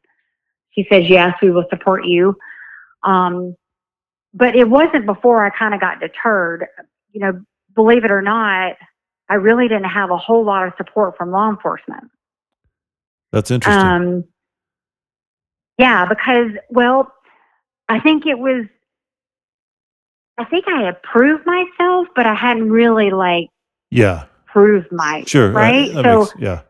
she 0.71 0.85
says, 0.89 1.09
yes, 1.09 1.35
we 1.41 1.51
will 1.51 1.65
support 1.69 2.05
you. 2.05 2.35
Um, 3.03 3.55
but 4.33 4.55
it 4.55 4.69
wasn't 4.69 5.05
before 5.05 5.45
I 5.45 5.49
kind 5.49 5.73
of 5.73 5.79
got 5.79 5.99
deterred. 5.99 6.65
You 7.11 7.21
know, 7.21 7.41
believe 7.73 8.03
it 8.03 8.11
or 8.11 8.21
not, 8.21 8.75
I 9.31 9.35
really 9.35 9.69
didn't 9.69 9.85
have 9.85 10.11
a 10.11 10.17
whole 10.17 10.43
lot 10.43 10.67
of 10.67 10.73
support 10.75 11.15
from 11.17 11.31
law 11.31 11.49
enforcement. 11.49 12.03
That's 13.31 13.49
interesting. 13.49 13.81
Um, 13.81 14.23
yeah, 15.77 16.05
because, 16.05 16.51
well, 16.69 17.13
I 17.87 18.01
think 18.01 18.25
it 18.25 18.37
was, 18.37 18.65
I 20.37 20.43
think 20.43 20.65
I 20.67 20.81
had 20.81 21.01
proved 21.01 21.45
myself, 21.45 22.07
but 22.13 22.25
I 22.25 22.33
hadn't 22.33 22.69
really 22.69 23.09
like 23.11 23.47
yeah. 23.89 24.25
proved 24.47 24.91
my, 24.91 25.23
Sure. 25.25 25.47
that- 25.47 25.55
right? 25.55 25.93
that 25.93 26.03
so, 26.03 26.19
makes- 26.19 26.33
yeah. 26.37 26.61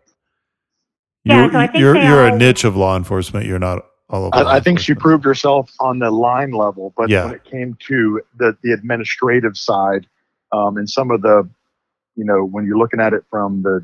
Yeah, 1.24 1.42
You're, 1.44 1.52
so 1.52 1.58
I 1.58 1.68
think 1.68 1.80
you're, 1.80 1.96
you're 1.98 2.28
a 2.28 2.38
niche 2.38 2.64
of 2.64 2.76
law 2.76 2.96
enforcement. 2.96 3.48
You're 3.48 3.60
not 3.60 3.84
all 4.10 4.26
over. 4.26 4.44
law 4.44 4.52
I, 4.52 4.58
I 4.58 4.60
think 4.60 4.80
she 4.80 4.94
proved 4.94 5.24
herself 5.26 5.72
on 5.80 5.98
the 6.00 6.12
line 6.12 6.52
level, 6.52 6.94
but 6.96 7.10
Yeah. 7.10 7.26
when 7.26 7.34
it 7.36 7.44
came 7.44 7.76
to 7.88 8.22
the 8.38 8.56
the 8.64 8.72
administrative 8.72 9.56
side, 9.58 10.08
um, 10.52 10.78
and 10.78 10.88
some 10.90 11.10
of 11.12 11.22
the, 11.22 11.48
you 12.22 12.28
know, 12.30 12.44
when 12.54 12.66
you're 12.68 12.78
looking 12.78 13.02
at 13.02 13.14
it 13.18 13.24
from 13.32 13.64
the 13.64 13.76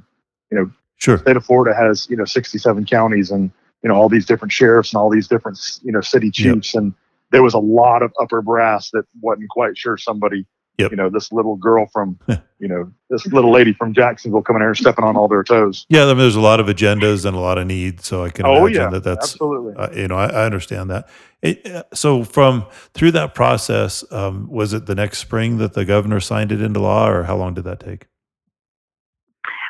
you 0.51 0.57
know, 0.57 0.69
Sure. 0.99 1.17
state 1.19 1.37
of 1.37 1.45
Florida 1.45 1.75
has 1.75 2.07
you 2.09 2.17
know 2.17 2.25
67 2.25 2.85
counties 2.85 3.29
and 3.31 3.51
you 3.83 3.89
know 3.89 3.95
all 3.95 4.09
these 4.09 4.25
different 4.25 4.51
sheriffs 4.51 4.91
and 4.93 4.99
all 4.99 5.09
these 5.11 5.27
different 5.27 5.57
you 5.83 5.91
know 5.91 6.01
city 6.01 6.27
Yep. 6.27 6.33
chiefs 6.33 6.75
and 6.75 6.93
there 7.31 7.43
was 7.43 7.53
a 7.53 7.59
lot 7.59 8.01
of 8.01 8.11
upper 8.21 8.41
brass 8.41 8.89
that 8.91 9.03
wasn't 9.21 9.49
quite 9.49 9.77
sure 9.77 9.95
somebody 9.97 10.45
Yep. 10.79 10.91
you 10.91 10.97
know 10.97 11.09
this 11.09 11.31
little 11.31 11.55
girl 11.55 11.85
from 11.93 12.17
you 12.59 12.67
know 12.67 12.91
this 13.11 13.25
little 13.27 13.51
lady 13.51 13.73
from 13.73 13.93
Jacksonville 13.93 14.41
coming 14.41 14.61
here 14.61 14.69
and 14.69 14.77
stepping 14.77 15.05
on 15.05 15.15
all 15.15 15.27
their 15.27 15.43
toes. 15.43 15.85
Yeah, 15.89 16.03
I 16.05 16.07
mean, 16.07 16.17
there's 16.19 16.35
a 16.35 16.41
lot 16.51 16.59
of 16.59 16.65
agendas 16.67 17.25
and 17.25 17.35
a 17.35 17.39
lot 17.39 17.57
of 17.59 17.65
needs, 17.67 18.05
so 18.07 18.23
I 18.23 18.29
can 18.31 18.45
Oh 18.47 18.65
imagine 18.65 18.81
yeah, 18.81 18.89
that 18.89 19.03
that's 19.03 19.33
absolutely. 19.33 19.73
uh, 19.75 19.91
you 19.91 20.07
know 20.07 20.17
I, 20.17 20.27
I 20.27 20.45
understand 20.45 20.89
that. 20.91 21.07
It, 21.43 21.63
uh, 21.67 21.83
so 21.93 22.23
from 22.23 22.65
through 22.95 23.11
that 23.11 23.35
process, 23.35 24.03
um, 24.11 24.47
was 24.49 24.73
it 24.73 24.87
the 24.87 24.95
next 24.95 25.19
spring 25.19 25.57
that 25.59 25.73
the 25.73 25.85
governor 25.85 26.19
signed 26.19 26.51
it 26.51 26.61
into 26.61 26.79
law, 26.79 27.07
or 27.07 27.23
how 27.23 27.35
long 27.37 27.53
did 27.53 27.63
that 27.65 27.79
take? 27.79 28.07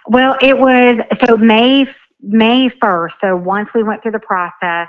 Well, 0.08 0.38
it 0.42 0.58
was 0.58 0.98
so 1.26 1.38
May 1.38 1.86
May 2.22 2.70
first. 2.82 3.16
So 3.22 3.36
once 3.36 3.70
we 3.76 3.84
went 3.84 4.02
through 4.02 4.14
the 4.14 4.20
process, 4.20 4.88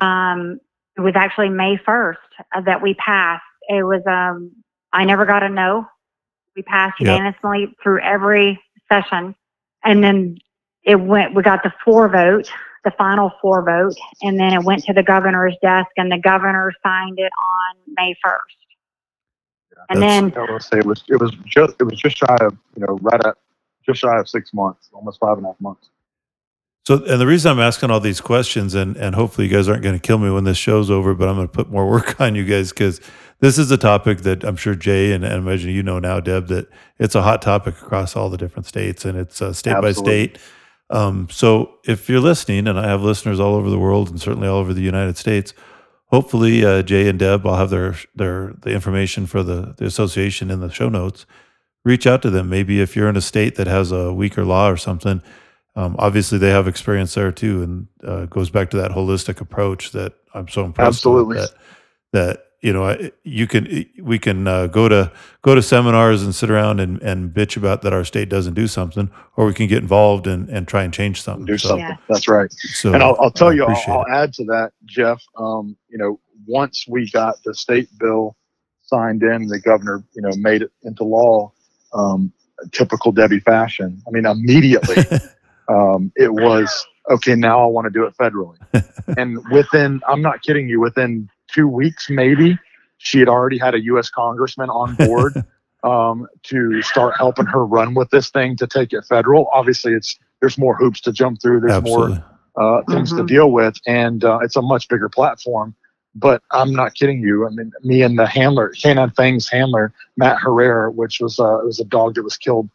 um, 0.00 0.60
it 0.96 1.00
was 1.00 1.14
actually 1.16 1.50
May 1.50 1.76
first 1.84 2.20
that 2.64 2.82
we 2.82 2.94
passed. 2.94 3.42
It 3.68 3.82
was 3.82 4.02
um, 4.06 4.52
I 4.92 5.04
never 5.04 5.26
got 5.26 5.42
a 5.42 5.48
no. 5.48 5.86
We 6.56 6.62
passed 6.62 7.00
Yep. 7.00 7.08
unanimously 7.08 7.74
through 7.82 8.00
every 8.00 8.60
session, 8.90 9.34
and 9.84 10.02
then 10.02 10.38
it 10.84 10.96
went. 11.00 11.34
We 11.34 11.42
got 11.42 11.62
the 11.62 11.72
four 11.84 12.08
vote, 12.08 12.50
the 12.84 12.92
final 12.92 13.32
four 13.40 13.62
vote, 13.64 13.94
and 14.22 14.38
then 14.38 14.52
it 14.54 14.64
went 14.64 14.84
to 14.84 14.92
the 14.92 15.02
governor's 15.02 15.56
desk, 15.62 15.88
and 15.96 16.10
the 16.10 16.18
governor 16.18 16.72
signed 16.82 17.18
it 17.18 17.30
on 17.42 17.94
May 17.96 18.14
first. 18.24 18.56
And 19.90 20.02
then 20.02 20.32
I 20.36 20.50
will 20.50 20.60
say 20.60 20.78
it 20.78 20.86
was 20.86 21.04
it 21.08 21.20
was 21.20 21.32
just 21.46 21.76
it 21.80 21.84
was 21.84 21.98
just 21.98 22.18
shy 22.18 22.36
of 22.40 22.56
you 22.76 22.86
know 22.86 22.98
right 23.02 23.24
at 23.24 23.36
just 23.88 24.00
shy 24.00 24.18
of 24.18 24.28
six 24.28 24.52
months, 24.52 24.88
almost 24.92 25.18
five 25.20 25.38
and 25.38 25.46
a 25.46 25.50
half 25.50 25.60
months. 25.60 25.90
So, 26.86 27.04
and 27.04 27.20
the 27.20 27.26
reason 27.26 27.50
I'm 27.52 27.60
asking 27.60 27.90
all 27.90 28.00
these 28.00 28.20
questions, 28.20 28.74
and 28.74 28.96
and 28.96 29.14
hopefully 29.14 29.46
you 29.46 29.52
guys 29.52 29.68
aren't 29.68 29.82
going 29.82 29.94
to 29.94 30.00
kill 30.00 30.18
me 30.18 30.30
when 30.30 30.44
this 30.44 30.56
show's 30.56 30.90
over, 30.90 31.14
but 31.14 31.28
I'm 31.28 31.36
going 31.36 31.48
to 31.48 31.52
put 31.52 31.70
more 31.70 31.86
work 31.90 32.20
on 32.20 32.34
you 32.34 32.44
guys 32.44 32.70
because 32.70 33.00
this 33.40 33.58
is 33.58 33.70
a 33.70 33.76
topic 33.76 34.22
that 34.22 34.42
I'm 34.42 34.56
sure 34.56 34.74
Jay 34.74 35.12
and, 35.12 35.24
and 35.24 35.34
I 35.34 35.36
imagine 35.36 35.70
you 35.70 35.82
know 35.82 35.98
now, 35.98 36.18
Deb, 36.20 36.48
that 36.48 36.68
it's 36.98 37.14
a 37.14 37.22
hot 37.22 37.42
topic 37.42 37.80
across 37.80 38.16
all 38.16 38.30
the 38.30 38.38
different 38.38 38.66
states, 38.66 39.04
and 39.04 39.18
it's 39.18 39.42
uh, 39.42 39.52
state 39.52 39.80
by 39.80 39.92
state. 39.92 40.38
Um, 40.90 41.28
so, 41.30 41.74
if 41.84 42.08
you're 42.08 42.20
listening, 42.20 42.66
and 42.66 42.80
I 42.80 42.88
have 42.88 43.02
listeners 43.02 43.38
all 43.38 43.54
over 43.54 43.68
the 43.68 43.78
world, 43.78 44.08
and 44.08 44.18
certainly 44.18 44.48
all 44.48 44.56
over 44.56 44.72
the 44.72 44.80
United 44.80 45.18
States, 45.18 45.52
hopefully 46.06 46.64
uh, 46.64 46.80
Jay 46.82 47.06
and 47.06 47.18
Deb, 47.18 47.46
I'll 47.46 47.56
have 47.56 47.68
their 47.70 47.96
their 48.14 48.54
the 48.62 48.70
information 48.70 49.26
for 49.26 49.42
the 49.42 49.74
the 49.76 49.84
association 49.84 50.50
in 50.50 50.60
the 50.60 50.70
show 50.70 50.88
notes. 50.88 51.26
Reach 51.88 52.06
out 52.06 52.20
to 52.20 52.28
them. 52.28 52.50
Maybe 52.50 52.82
if 52.82 52.94
you're 52.94 53.08
in 53.08 53.16
a 53.16 53.22
state 53.22 53.54
that 53.54 53.66
has 53.66 53.92
a 53.92 54.12
weaker 54.12 54.44
law 54.44 54.68
or 54.68 54.76
something, 54.76 55.22
um, 55.74 55.96
obviously 55.98 56.36
they 56.36 56.50
have 56.50 56.68
experience 56.68 57.14
there 57.14 57.32
too, 57.32 57.62
and 57.62 57.86
uh, 58.04 58.26
goes 58.26 58.50
back 58.50 58.68
to 58.72 58.76
that 58.76 58.90
holistic 58.90 59.40
approach 59.40 59.92
that 59.92 60.12
I'm 60.34 60.48
so 60.48 60.66
impressed. 60.66 61.06
with, 61.06 61.16
Absolutely. 61.16 61.36
that 61.38 61.50
that 62.12 62.44
you 62.60 62.74
know 62.74 63.10
you 63.24 63.46
can 63.46 63.86
we 64.02 64.18
can 64.18 64.46
uh, 64.46 64.66
go 64.66 64.86
to 64.90 65.10
go 65.40 65.54
to 65.54 65.62
seminars 65.62 66.22
and 66.22 66.34
sit 66.34 66.50
around 66.50 66.80
and, 66.80 67.00
and 67.00 67.32
bitch 67.32 67.56
about 67.56 67.80
that 67.80 67.94
our 67.94 68.04
state 68.04 68.28
doesn't 68.28 68.52
do 68.52 68.66
something, 68.66 69.10
or 69.36 69.46
we 69.46 69.54
can 69.54 69.66
get 69.66 69.78
involved 69.78 70.26
and, 70.26 70.50
and 70.50 70.68
try 70.68 70.82
and 70.82 70.92
change 70.92 71.22
something. 71.22 71.46
Do 71.46 71.56
So- 71.56 71.68
something. 71.70 71.86
Yeah. 71.88 71.96
That's 72.10 72.28
right. 72.28 72.52
So, 72.52 72.92
and 72.92 73.02
I'll, 73.02 73.16
I'll 73.18 73.30
tell 73.30 73.54
you, 73.54 73.64
I'll, 73.64 73.82
I'll 74.00 74.08
add 74.08 74.34
to 74.34 74.44
that, 74.44 74.72
Jeff. 74.84 75.22
Um, 75.38 75.74
you 75.88 75.96
know, 75.96 76.20
once 76.46 76.84
we 76.86 77.10
got 77.10 77.36
the 77.46 77.54
state 77.54 77.88
bill 77.98 78.36
signed 78.82 79.22
in, 79.22 79.46
the 79.46 79.58
governor, 79.60 80.04
you 80.14 80.20
know, 80.20 80.32
made 80.36 80.60
it 80.60 80.70
into 80.82 81.04
law. 81.04 81.50
Um, 81.92 82.32
typical 82.72 83.12
Debbie 83.12 83.40
fashion. 83.40 84.02
I 84.06 84.10
mean, 84.10 84.26
immediately, 84.26 84.96
um, 85.68 86.12
it 86.16 86.32
was 86.32 86.86
okay. 87.10 87.34
Now 87.34 87.62
I 87.62 87.66
want 87.66 87.86
to 87.86 87.90
do 87.90 88.04
it 88.04 88.14
federally, 88.16 88.58
and 89.16 89.38
within, 89.50 90.00
I'm 90.08 90.22
not 90.22 90.42
kidding 90.42 90.68
you, 90.68 90.80
within 90.80 91.28
two 91.52 91.68
weeks, 91.68 92.08
maybe 92.10 92.58
she 92.98 93.20
had 93.20 93.28
already 93.28 93.58
had 93.58 93.74
a 93.74 93.80
U.S. 93.84 94.10
congressman 94.10 94.70
on 94.70 94.94
board 94.96 95.44
um, 95.84 96.26
to 96.44 96.82
start 96.82 97.14
helping 97.16 97.46
her 97.46 97.64
run 97.64 97.94
with 97.94 98.10
this 98.10 98.30
thing 98.30 98.56
to 98.56 98.66
take 98.66 98.92
it 98.92 99.04
federal. 99.04 99.48
Obviously, 99.52 99.92
it's 99.92 100.18
there's 100.40 100.58
more 100.58 100.76
hoops 100.76 101.00
to 101.02 101.12
jump 101.12 101.40
through. 101.40 101.60
There's 101.60 101.82
more 101.82 102.22
uh, 102.56 102.82
things 102.90 103.10
to 103.10 103.22
Mhm. 103.22 103.28
deal 103.28 103.50
with, 103.52 103.76
and 103.86 104.24
uh, 104.24 104.40
it's 104.42 104.56
a 104.56 104.62
much 104.62 104.88
bigger 104.88 105.08
platform. 105.08 105.74
But 106.18 106.42
I'm 106.50 106.72
not 106.72 106.94
kidding 106.94 107.20
you. 107.20 107.46
I 107.46 107.50
mean, 107.50 107.72
me 107.82 108.02
and 108.02 108.18
the 108.18 108.26
handler, 108.26 108.70
Canine 108.70 109.10
Fangs 109.10 109.48
handler, 109.48 109.92
Matt 110.16 110.38
Herrera, 110.40 110.90
which 110.90 111.20
was 111.20 111.38
uh, 111.38 111.60
it 111.60 111.66
was 111.66 111.78
a 111.80 111.84
dog 111.84 112.14
that 112.14 112.24
was 112.24 112.36
killed 112.36 112.68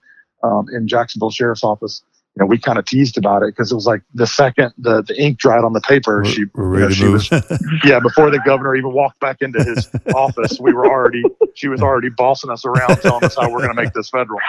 um, 0.44 0.68
in 0.74 0.88
Jacksonville 0.88 1.32
Sheriff's 1.32 1.64
Office. 1.64 2.04
You 2.36 2.42
know, 2.42 2.46
we 2.48 2.58
kind 2.58 2.80
of 2.80 2.86
teased 2.86 3.18
about 3.18 3.44
it 3.44 3.48
because 3.48 3.72
it 3.72 3.76
was 3.76 3.86
like 3.86 4.02
the 4.14 4.26
second 4.26 4.74
the, 4.78 5.04
the 5.04 5.22
ink 5.22 5.38
dried 5.38 5.64
on 5.64 5.74
the 5.74 5.82
paper, 5.82 6.24
she 6.26 6.42
you 6.42 6.50
know, 6.56 6.90
she 6.90 7.06
was 7.08 7.30
yeah 7.84 8.00
before 8.00 8.32
the 8.32 8.42
governor 8.44 8.76
even 8.76 8.92
walked 8.92 9.20
back 9.20 9.42
into 9.42 9.64
his 9.64 9.88
office, 10.16 10.60
we 10.60 10.74
were 10.74 10.88
already 10.88 11.22
she 11.54 11.68
was 11.68 11.82
already 11.82 12.10
bossing 12.10 12.50
us 12.50 12.66
around, 12.66 12.98
telling 13.02 13.24
us 13.24 13.36
how 13.36 13.52
we're 13.52 13.60
going 13.60 13.76
to 13.76 13.80
make 13.80 13.94
this 13.94 14.10
federal. 14.10 14.40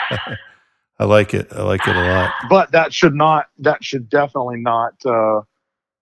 I 0.98 1.04
like 1.04 1.34
it. 1.34 1.52
I 1.52 1.62
like 1.62 1.86
it 1.86 1.96
a 1.96 2.00
lot. 2.00 2.32
but 2.48 2.72
that 2.72 2.94
should 2.94 3.14
not 3.14 3.48
that 3.58 3.84
should 3.84 4.08
definitely 4.08 4.60
not 4.60 4.94
uh, 5.04 5.42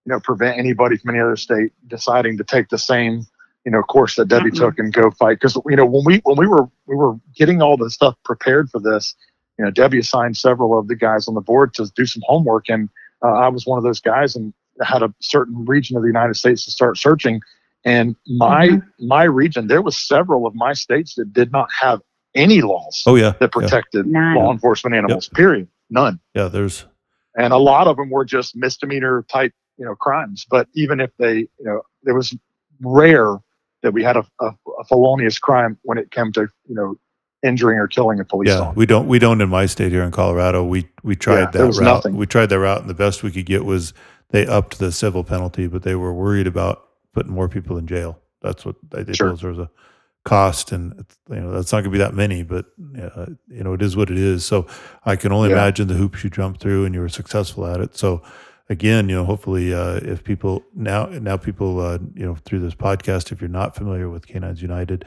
you 0.04 0.12
know 0.12 0.20
prevent 0.20 0.58
anybody 0.58 0.96
from 0.96 1.10
any 1.10 1.20
other 1.20 1.36
state 1.36 1.72
deciding 1.86 2.36
to 2.38 2.44
take 2.44 2.68
the 2.68 2.78
same 2.78 3.26
you 3.64 3.70
know 3.72 3.82
course 3.82 4.16
that 4.16 4.28
Debbie 4.28 4.50
Mm-mm. 4.50 4.56
took 4.58 4.78
and 4.78 4.92
go 4.92 5.10
fight 5.12 5.34
because 5.40 5.56
you 5.68 5.76
know 5.76 5.86
when 5.86 6.04
we 6.04 6.20
when 6.24 6.36
we 6.36 6.46
were 6.46 6.68
we 6.86 6.96
were 6.96 7.14
getting 7.36 7.62
all 7.62 7.76
the 7.76 7.90
stuff 7.90 8.14
prepared 8.24 8.68
for 8.70 8.80
this 8.80 9.14
you 9.58 9.64
know 9.64 9.70
Debbie 9.70 9.98
assigned 9.98 10.36
several 10.36 10.78
of 10.78 10.88
the 10.88 10.96
guys 10.96 11.28
on 11.28 11.34
the 11.34 11.40
board 11.40 11.74
to 11.74 11.90
do 11.94 12.06
some 12.06 12.22
homework 12.26 12.68
and 12.68 12.88
uh, 13.24 13.28
I 13.32 13.48
was 13.48 13.66
one 13.66 13.78
of 13.78 13.84
those 13.84 14.00
guys 14.00 14.34
and 14.34 14.52
had 14.82 15.02
a 15.02 15.14
certain 15.20 15.64
region 15.64 15.96
of 15.96 16.02
the 16.02 16.08
United 16.08 16.34
States 16.34 16.64
to 16.64 16.70
start 16.70 16.98
searching 16.98 17.40
and 17.84 18.16
my 18.26 18.68
Mhm. 18.68 18.82
my 19.00 19.24
region 19.24 19.66
there 19.68 19.82
was 19.82 19.96
several 19.98 20.46
of 20.46 20.54
my 20.54 20.72
states 20.72 21.14
that 21.16 21.32
did 21.32 21.52
not 21.52 21.68
have 21.80 22.00
any 22.34 22.62
laws 22.62 23.02
Oh 23.06 23.14
yeah. 23.16 23.32
that 23.40 23.52
protected 23.52 24.06
None. 24.06 24.36
law 24.36 24.50
enforcement 24.50 24.96
animals 24.96 25.28
period 25.28 25.68
none 25.90 26.18
Yeah, 26.34 26.48
there's 26.48 26.86
and 27.36 27.52
a 27.52 27.58
lot 27.58 27.86
of 27.86 27.96
them 27.96 28.08
were 28.10 28.24
just 28.24 28.56
misdemeanor 28.56 29.24
type 29.28 29.52
you 29.82 29.86
know 29.86 29.96
crimes 29.96 30.46
but 30.50 30.68
even 30.74 31.00
if 31.00 31.10
they 31.18 31.38
you 31.40 31.48
know 31.66 31.82
there 32.04 32.14
was 32.16 32.34
rare 32.82 33.38
that 33.82 33.92
we 33.94 34.04
had 34.04 34.16
a, 34.18 34.26
a, 34.40 34.46
a 34.80 34.84
felonious 34.88 35.38
crime 35.40 35.78
when 35.84 35.98
it 35.98 36.10
came 36.12 36.32
to 36.32 36.42
you 36.68 36.76
know 36.76 36.96
injuring 37.44 37.78
or 37.78 37.88
killing 37.88 38.20
a 38.20 38.26
police 38.26 38.50
yeah. 38.50 38.60
officer 38.60 38.74
We 38.76 38.86
don't 38.86 39.08
we 39.08 39.20
don't 39.20 39.40
in 39.42 39.50
my 39.50 39.66
state 39.66 39.92
here 39.92 40.04
in 40.04 40.12
Colorado. 40.12 40.64
We 40.64 40.88
we 41.04 41.16
tried 41.16 41.36
Yeah, 41.36 41.46
that 41.52 41.58
there 41.58 41.68
was 41.68 41.80
route. 41.80 41.96
nothing. 41.96 42.16
We 42.16 42.26
tried 42.26 42.48
that 42.48 42.60
route, 42.60 42.82
and 42.82 42.90
the 42.90 42.94
best 42.94 43.24
we 43.24 43.32
could 43.32 43.46
get 43.46 43.64
was 43.66 43.94
they 44.30 44.46
upped 44.46 44.78
the 44.80 44.92
civil 44.92 45.24
penalty, 45.24 45.68
but 45.68 45.84
they 45.84 45.96
were 45.96 46.14
worried 46.14 46.48
about 46.48 46.88
putting 47.14 47.32
more 47.32 47.48
people 47.48 47.78
in 47.78 47.88
jail. 47.88 48.18
That's 48.42 48.66
what 48.66 48.76
they, 48.90 49.04
they 49.04 49.14
Sure. 49.14 49.28
told 49.28 49.38
us 49.38 49.42
there 49.42 49.50
was 49.50 49.60
a 49.60 49.70
cost, 50.24 50.72
and 50.72 50.98
it's, 51.00 51.18
you 51.30 51.36
know 51.40 51.52
that's 51.52 51.72
not 51.72 51.78
going 51.82 51.92
to 51.92 51.98
be 51.98 51.98
that 51.98 52.14
many, 52.14 52.44
but 52.44 52.66
uh, 53.00 53.26
you 53.48 53.64
know 53.64 53.74
it 53.74 53.82
is 53.82 53.96
what 53.96 54.10
it 54.10 54.18
is. 54.18 54.44
So 54.46 54.66
I 55.04 55.16
can 55.16 55.32
only 55.32 55.50
Yeah. 55.50 55.56
imagine 55.56 55.88
the 55.88 55.94
hoops 55.94 56.24
you 56.24 56.30
jumped 56.30 56.60
through, 56.60 56.86
and 56.86 56.94
you 56.94 57.00
were 57.02 57.10
successful 57.10 57.66
at 57.66 57.80
it. 57.80 57.96
So 57.96 58.22
again, 58.68 59.08
you 59.08 59.16
know, 59.16 59.24
hopefully, 59.24 59.72
uh, 59.74 59.96
if 60.02 60.24
people 60.24 60.64
now 60.74 61.06
now 61.06 61.36
people 61.36 61.80
uh, 61.80 61.98
you 62.14 62.24
know 62.24 62.36
through 62.44 62.60
this 62.60 62.74
podcast, 62.74 63.32
if 63.32 63.40
you're 63.40 63.48
not 63.48 63.74
familiar 63.74 64.08
with 64.08 64.26
K9s 64.26 64.60
United, 64.60 65.04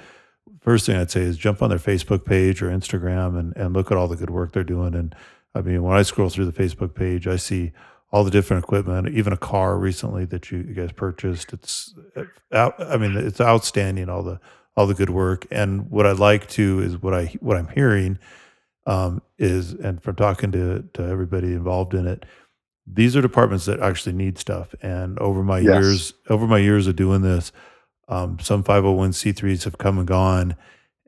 first 0.62 0.86
thing 0.86 0.96
I'd 0.96 1.12
say 1.12 1.22
is 1.22 1.38
jump 1.38 1.62
on 1.62 1.70
their 1.70 1.80
Facebook 1.80 2.26
page 2.26 2.62
or 2.62 2.70
Instagram 2.70 3.38
and 3.38 3.56
and 3.56 3.74
look 3.74 3.92
at 3.92 3.98
all 3.98 4.08
the 4.08 4.16
good 4.16 4.30
work 4.30 4.54
they're 4.54 4.64
doing. 4.64 4.96
And 4.96 5.16
I 5.54 5.62
mean, 5.62 5.84
when 5.84 5.96
I 5.98 6.04
scroll 6.04 6.30
through 6.30 6.50
the 6.50 6.64
Facebook 6.64 6.96
page, 6.96 7.28
I 7.28 7.38
see 7.38 7.72
all 8.12 8.24
the 8.24 8.32
different 8.32 8.64
equipment, 8.64 9.10
even 9.10 9.34
a 9.34 9.38
car 9.38 9.78
recently 9.78 10.26
that 10.26 10.50
you, 10.52 10.60
you 10.60 10.74
guys 10.74 10.92
purchased. 10.92 11.54
It's 11.54 11.94
uh, 12.52 12.72
I 12.80 12.98
mean, 12.98 13.18
it's 13.18 13.42
outstanding. 13.42 14.10
All 14.10 14.24
the 14.24 14.40
all 14.78 14.88
the 14.88 14.94
good 14.94 15.10
work. 15.10 15.46
And 15.52 15.90
what 15.90 16.06
I 16.06 16.12
like 16.12 16.48
to 16.50 16.80
is 16.82 17.02
what 17.02 17.14
I 17.14 17.26
what 17.40 17.58
I'm 17.58 17.70
hearing 17.70 18.20
um, 18.86 19.22
is, 19.38 19.74
and 19.74 20.02
from 20.02 20.16
talking 20.16 20.52
to 20.52 20.84
to 20.94 21.04
everybody 21.04 21.54
involved 21.54 21.94
in 21.94 22.08
it, 22.08 22.26
these 22.88 23.16
are 23.16 23.22
departments 23.22 23.66
that 23.66 23.80
actually 23.80 24.14
need 24.14 24.38
stuff. 24.38 24.76
And 24.82 25.18
over 25.20 25.44
my 25.44 25.60
Yes. 25.60 25.84
years, 25.84 26.14
over 26.30 26.46
my 26.48 26.60
years 26.60 26.88
of 26.88 26.96
doing 26.96 27.22
this, 27.22 27.52
um, 28.08 28.38
some 28.40 28.64
501c3s 28.64 29.64
have 29.64 29.78
come 29.78 29.98
and 29.98 30.08
gone, 30.08 30.56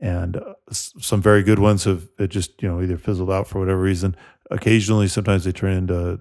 and 0.02 0.38
uh, 0.38 0.54
some 0.72 1.22
very 1.22 1.44
good 1.44 1.60
ones 1.60 1.84
have 1.84 2.08
it 2.18 2.28
just 2.30 2.62
you 2.62 2.68
know 2.68 2.82
either 2.82 2.98
fizzled 2.98 3.32
out 3.32 3.48
for 3.48 3.60
whatever 3.60 3.82
reason. 3.82 4.16
Occasionally, 4.50 5.08
sometimes 5.08 5.44
they 5.44 5.52
turn 5.52 5.74
into 5.74 6.20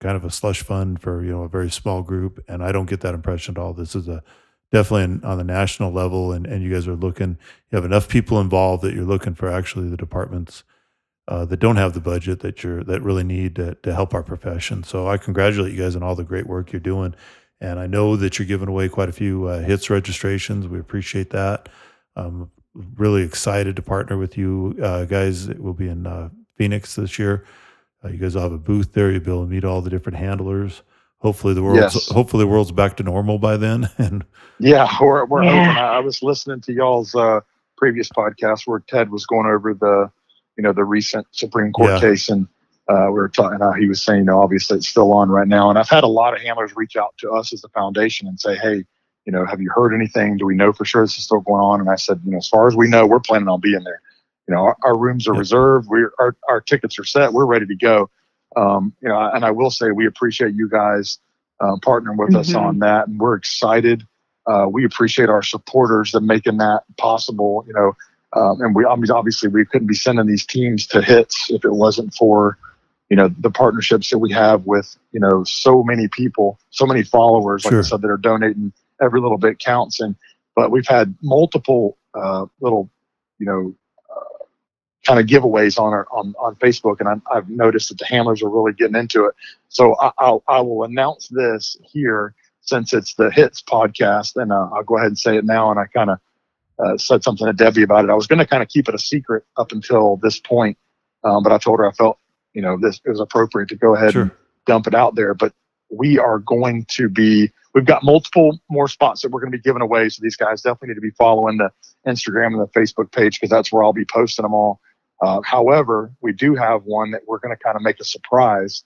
kind 0.00 0.16
of 0.16 0.24
a 0.24 0.30
slush 0.30 0.62
fund 0.62 1.00
for 1.00 1.22
you 1.22 1.30
know 1.30 1.42
a 1.42 1.48
very 1.48 1.70
small 1.70 2.02
group, 2.02 2.38
and 2.48 2.62
I 2.64 2.72
don't 2.72 2.88
get 2.88 3.00
that 3.00 3.14
impression 3.14 3.56
at 3.56 3.60
all. 3.60 3.74
This 3.74 3.94
is 3.94 4.08
a 4.08 4.22
definitely 4.72 5.26
on 5.28 5.36
the 5.38 5.44
national 5.44 5.92
level, 5.92 6.32
and 6.32 6.46
and 6.46 6.62
you 6.62 6.72
guys 6.72 6.88
are 6.88 6.96
looking. 6.96 7.36
You 7.70 7.76
have 7.76 7.84
enough 7.84 8.08
people 8.08 8.40
involved 8.40 8.82
that 8.84 8.94
you're 8.94 9.04
looking 9.04 9.34
for 9.34 9.50
actually 9.50 9.90
the 9.90 9.96
departments 9.98 10.64
uh, 11.28 11.44
that 11.46 11.58
don't 11.60 11.76
have 11.76 11.94
the 11.94 12.00
budget 12.00 12.40
that 12.40 12.62
you're 12.62 12.84
that 12.84 13.02
really 13.02 13.24
need 13.24 13.56
to, 13.56 13.74
to 13.76 13.94
help 13.94 14.14
our 14.14 14.22
profession. 14.22 14.84
So 14.84 15.08
I 15.08 15.16
congratulate 15.18 15.72
you 15.72 15.78
guys 15.82 15.96
on 15.96 16.02
all 16.02 16.14
the 16.14 16.24
great 16.24 16.46
work 16.46 16.72
you're 16.72 16.80
doing. 16.80 17.14
And 17.60 17.78
I 17.80 17.86
know 17.86 18.16
that 18.16 18.38
you're 18.38 18.46
giving 18.48 18.68
away 18.68 18.88
quite 18.88 19.08
a 19.08 19.12
few 19.12 19.46
uh, 19.46 19.60
hits 19.60 19.88
registrations. 19.90 20.68
We 20.68 20.78
appreciate 20.80 21.30
that. 21.30 21.68
I'm 22.16 22.50
really 22.96 23.22
excited 23.22 23.76
to 23.76 23.82
partner 23.82 24.18
with 24.18 24.36
you 24.36 24.76
uh, 24.82 25.04
guys. 25.06 25.48
We'll 25.48 25.72
be 25.72 25.88
in 25.88 26.06
uh, 26.06 26.28
Phoenix 26.56 26.96
this 26.96 27.18
year. 27.18 27.44
Uh, 28.04 28.08
you 28.08 28.18
guys 28.18 28.34
will 28.34 28.42
have 28.42 28.52
a 28.52 28.58
booth 28.58 28.92
there. 28.92 29.10
You'll 29.10 29.20
be 29.22 29.30
able 29.30 29.44
to 29.44 29.50
meet 29.50 29.64
all 29.64 29.80
the 29.80 29.90
different 29.90 30.18
handlers. 30.18 30.82
Hopefully 31.18 31.54
the 31.54 31.62
world's 31.62 31.94
Yes. 31.94 32.08
hopefully 32.10 32.44
the 32.44 32.48
world's 32.48 32.72
back 32.72 32.96
to 32.98 33.02
normal 33.02 33.38
by 33.38 33.56
then. 33.56 33.88
And 33.98 34.24
Yeah, 34.58 34.88
we're, 35.00 35.24
we're 35.26 35.44
Yeah. 35.44 35.50
open. 35.62 35.78
I, 35.78 35.96
I 35.96 36.00
was 36.00 36.22
listening 36.22 36.60
to 36.62 36.72
y'all's 36.74 37.14
uh, 37.14 37.40
previous 37.78 38.10
podcast 38.10 38.66
where 38.66 38.80
Ted 38.80 39.10
was 39.10 39.26
going 39.26 39.46
over 39.46 39.74
the, 39.74 40.10
you 40.56 40.62
know, 40.62 40.72
the 40.72 40.84
recent 40.84 41.26
Supreme 41.32 41.72
Court 41.72 41.90
Yeah. 41.92 42.00
case, 42.00 42.28
and 42.28 42.46
uh, 42.88 43.06
we 43.06 43.12
were 43.14 43.28
talking. 43.28 43.58
How 43.60 43.72
he 43.72 43.88
was 43.88 44.02
saying, 44.02 44.20
you 44.20 44.24
know, 44.26 44.40
obviously 44.42 44.76
it's 44.78 44.88
still 44.88 45.12
on 45.12 45.30
right 45.30 45.48
now. 45.48 45.70
And 45.70 45.78
I've 45.78 45.88
had 45.88 46.04
a 46.04 46.08
lot 46.08 46.34
of 46.34 46.40
handlers 46.40 46.76
reach 46.76 46.96
out 46.96 47.14
to 47.18 47.30
us 47.30 47.52
as 47.52 47.64
a 47.64 47.68
foundation 47.70 48.28
and 48.28 48.38
say, 48.38 48.56
hey, 48.56 48.84
you 49.24 49.32
know, 49.32 49.46
have 49.46 49.60
you 49.60 49.70
heard 49.74 49.94
anything? 49.94 50.36
Do 50.36 50.44
we 50.44 50.54
know 50.54 50.72
for 50.72 50.84
sure 50.84 51.02
this 51.02 51.16
is 51.16 51.24
still 51.24 51.40
going 51.40 51.62
on? 51.62 51.80
And 51.80 51.88
I 51.88 51.96
said, 51.96 52.20
you 52.24 52.32
know, 52.32 52.38
as 52.38 52.48
far 52.48 52.68
as 52.68 52.76
we 52.76 52.88
know, 52.88 53.06
we're 53.06 53.20
planning 53.20 53.48
on 53.48 53.60
being 53.60 53.82
there. 53.84 54.02
You 54.46 54.54
know, 54.54 54.60
our, 54.60 54.76
our 54.84 54.98
rooms 54.98 55.26
are 55.26 55.32
Yeah. 55.32 55.38
reserved. 55.38 55.88
We're 55.88 56.12
our, 56.18 56.36
our 56.48 56.60
tickets 56.60 56.98
are 56.98 57.04
set. 57.04 57.32
We're 57.32 57.46
ready 57.46 57.66
to 57.66 57.74
go. 57.74 58.10
Um, 58.56 58.92
you 59.00 59.08
know, 59.08 59.18
and 59.32 59.44
I 59.44 59.50
will 59.50 59.70
say 59.70 59.90
we 59.90 60.06
appreciate 60.06 60.54
you 60.54 60.68
guys 60.68 61.18
uh, 61.60 61.76
partnering 61.76 62.18
with 62.18 62.34
us 62.36 62.50
Mhm. 62.52 62.60
on 62.60 62.78
that, 62.80 63.08
and 63.08 63.18
we're 63.18 63.34
excited. 63.34 64.06
Uh, 64.46 64.66
we 64.70 64.84
appreciate 64.84 65.30
our 65.30 65.42
supporters 65.42 66.12
that 66.12 66.20
making 66.20 66.58
that 66.58 66.82
possible. 66.98 67.64
You 67.66 67.72
know, 67.72 67.96
um, 68.34 68.60
and 68.60 68.74
we 68.74 68.84
obviously 68.84 69.48
we 69.48 69.64
couldn't 69.64 69.86
be 69.86 69.94
sending 69.94 70.26
these 70.26 70.44
teams 70.46 70.86
to 70.88 71.02
hits 71.02 71.50
if 71.50 71.64
it 71.64 71.72
wasn't 71.72 72.12
for 72.14 72.58
you 73.10 73.16
know 73.16 73.28
the 73.38 73.50
partnerships 73.50 74.10
that 74.10 74.18
we 74.18 74.32
have 74.32 74.66
with 74.66 74.96
you 75.12 75.20
know 75.20 75.44
so 75.44 75.82
many 75.82 76.08
people, 76.08 76.58
so 76.70 76.86
many 76.86 77.02
followers, 77.02 77.64
like 77.64 77.72
Sure. 77.72 77.80
I 77.80 77.82
said, 77.82 78.02
that 78.02 78.10
are 78.10 78.16
donating. 78.16 78.72
Every 79.02 79.20
little 79.20 79.38
bit 79.38 79.58
counts, 79.58 80.00
and 80.00 80.14
but 80.54 80.70
we've 80.70 80.86
had 80.86 81.16
multiple 81.20 81.98
uh, 82.14 82.46
little 82.60 82.88
you 83.38 83.46
know 83.46 83.74
kind 85.04 85.20
of 85.20 85.26
giveaways 85.26 85.78
on 85.78 85.92
our 85.92 86.06
on, 86.10 86.34
on 86.38 86.56
Facebook, 86.56 87.00
and 87.00 87.08
I, 87.08 87.36
I've 87.36 87.48
noticed 87.48 87.90
that 87.90 87.98
the 87.98 88.06
handlers 88.06 88.42
are 88.42 88.48
really 88.48 88.72
getting 88.72 88.96
into 88.96 89.26
it. 89.26 89.34
So 89.68 89.96
I, 90.00 90.10
I'll 90.18 90.42
I 90.48 90.60
will 90.60 90.84
announce 90.84 91.28
this 91.28 91.76
here 91.82 92.34
since 92.62 92.94
it's 92.94 93.14
the 93.14 93.30
Hits 93.30 93.62
podcast, 93.62 94.40
and 94.40 94.52
uh, 94.52 94.68
I'll 94.74 94.84
go 94.84 94.96
ahead 94.96 95.08
and 95.08 95.18
say 95.18 95.36
it 95.36 95.44
now. 95.44 95.70
And 95.70 95.78
I 95.78 95.86
kind 95.86 96.10
of 96.10 96.18
uh, 96.78 96.96
said 96.96 97.22
something 97.22 97.46
to 97.46 97.52
Debbie 97.52 97.82
about 97.82 98.04
it. 98.04 98.10
I 98.10 98.14
was 98.14 98.26
going 98.26 98.38
to 98.38 98.46
kind 98.46 98.62
of 98.62 98.68
keep 98.68 98.88
it 98.88 98.94
a 98.94 98.98
secret 98.98 99.44
up 99.56 99.72
until 99.72 100.16
this 100.22 100.38
point, 100.38 100.76
um, 101.22 101.42
but 101.42 101.52
I 101.52 101.58
told 101.58 101.78
her 101.78 101.88
I 101.88 101.92
felt 101.92 102.18
you 102.52 102.62
know 102.62 102.76
this 102.80 103.00
it 103.04 103.10
was 103.10 103.20
appropriate 103.20 103.68
to 103.70 103.76
go 103.76 103.94
ahead 103.94 104.12
Sure. 104.12 104.22
and 104.22 104.30
dump 104.66 104.86
it 104.86 104.94
out 104.94 105.14
there. 105.14 105.34
But 105.34 105.52
we 105.90 106.18
are 106.18 106.38
going 106.40 106.84
to 106.90 107.08
be 107.08 107.50
we've 107.74 107.84
got 107.84 108.02
multiple 108.02 108.60
more 108.70 108.88
spots 108.88 109.22
that 109.22 109.30
we're 109.30 109.40
going 109.40 109.52
to 109.52 109.58
be 109.58 109.62
giving 109.62 109.82
away. 109.82 110.08
So 110.08 110.20
these 110.22 110.36
guys 110.36 110.62
definitely 110.62 110.88
need 110.88 110.94
to 110.94 111.00
be 111.00 111.10
following 111.10 111.58
the 111.58 111.70
Instagram 112.06 112.58
and 112.58 112.60
the 112.60 112.68
Facebook 112.68 113.12
page 113.12 113.40
because 113.40 113.50
that's 113.50 113.72
where 113.72 113.82
I'll 113.84 113.92
be 113.92 114.06
posting 114.06 114.42
them 114.44 114.54
all. 114.54 114.80
Uh, 115.22 115.40
however, 115.44 116.12
we 116.20 116.32
do 116.32 116.54
have 116.54 116.82
one 116.84 117.12
that 117.12 117.22
we're 117.26 117.38
going 117.38 117.56
to 117.56 117.62
kind 117.62 117.76
of 117.76 117.82
make 117.82 118.00
a 118.00 118.04
surprise, 118.04 118.82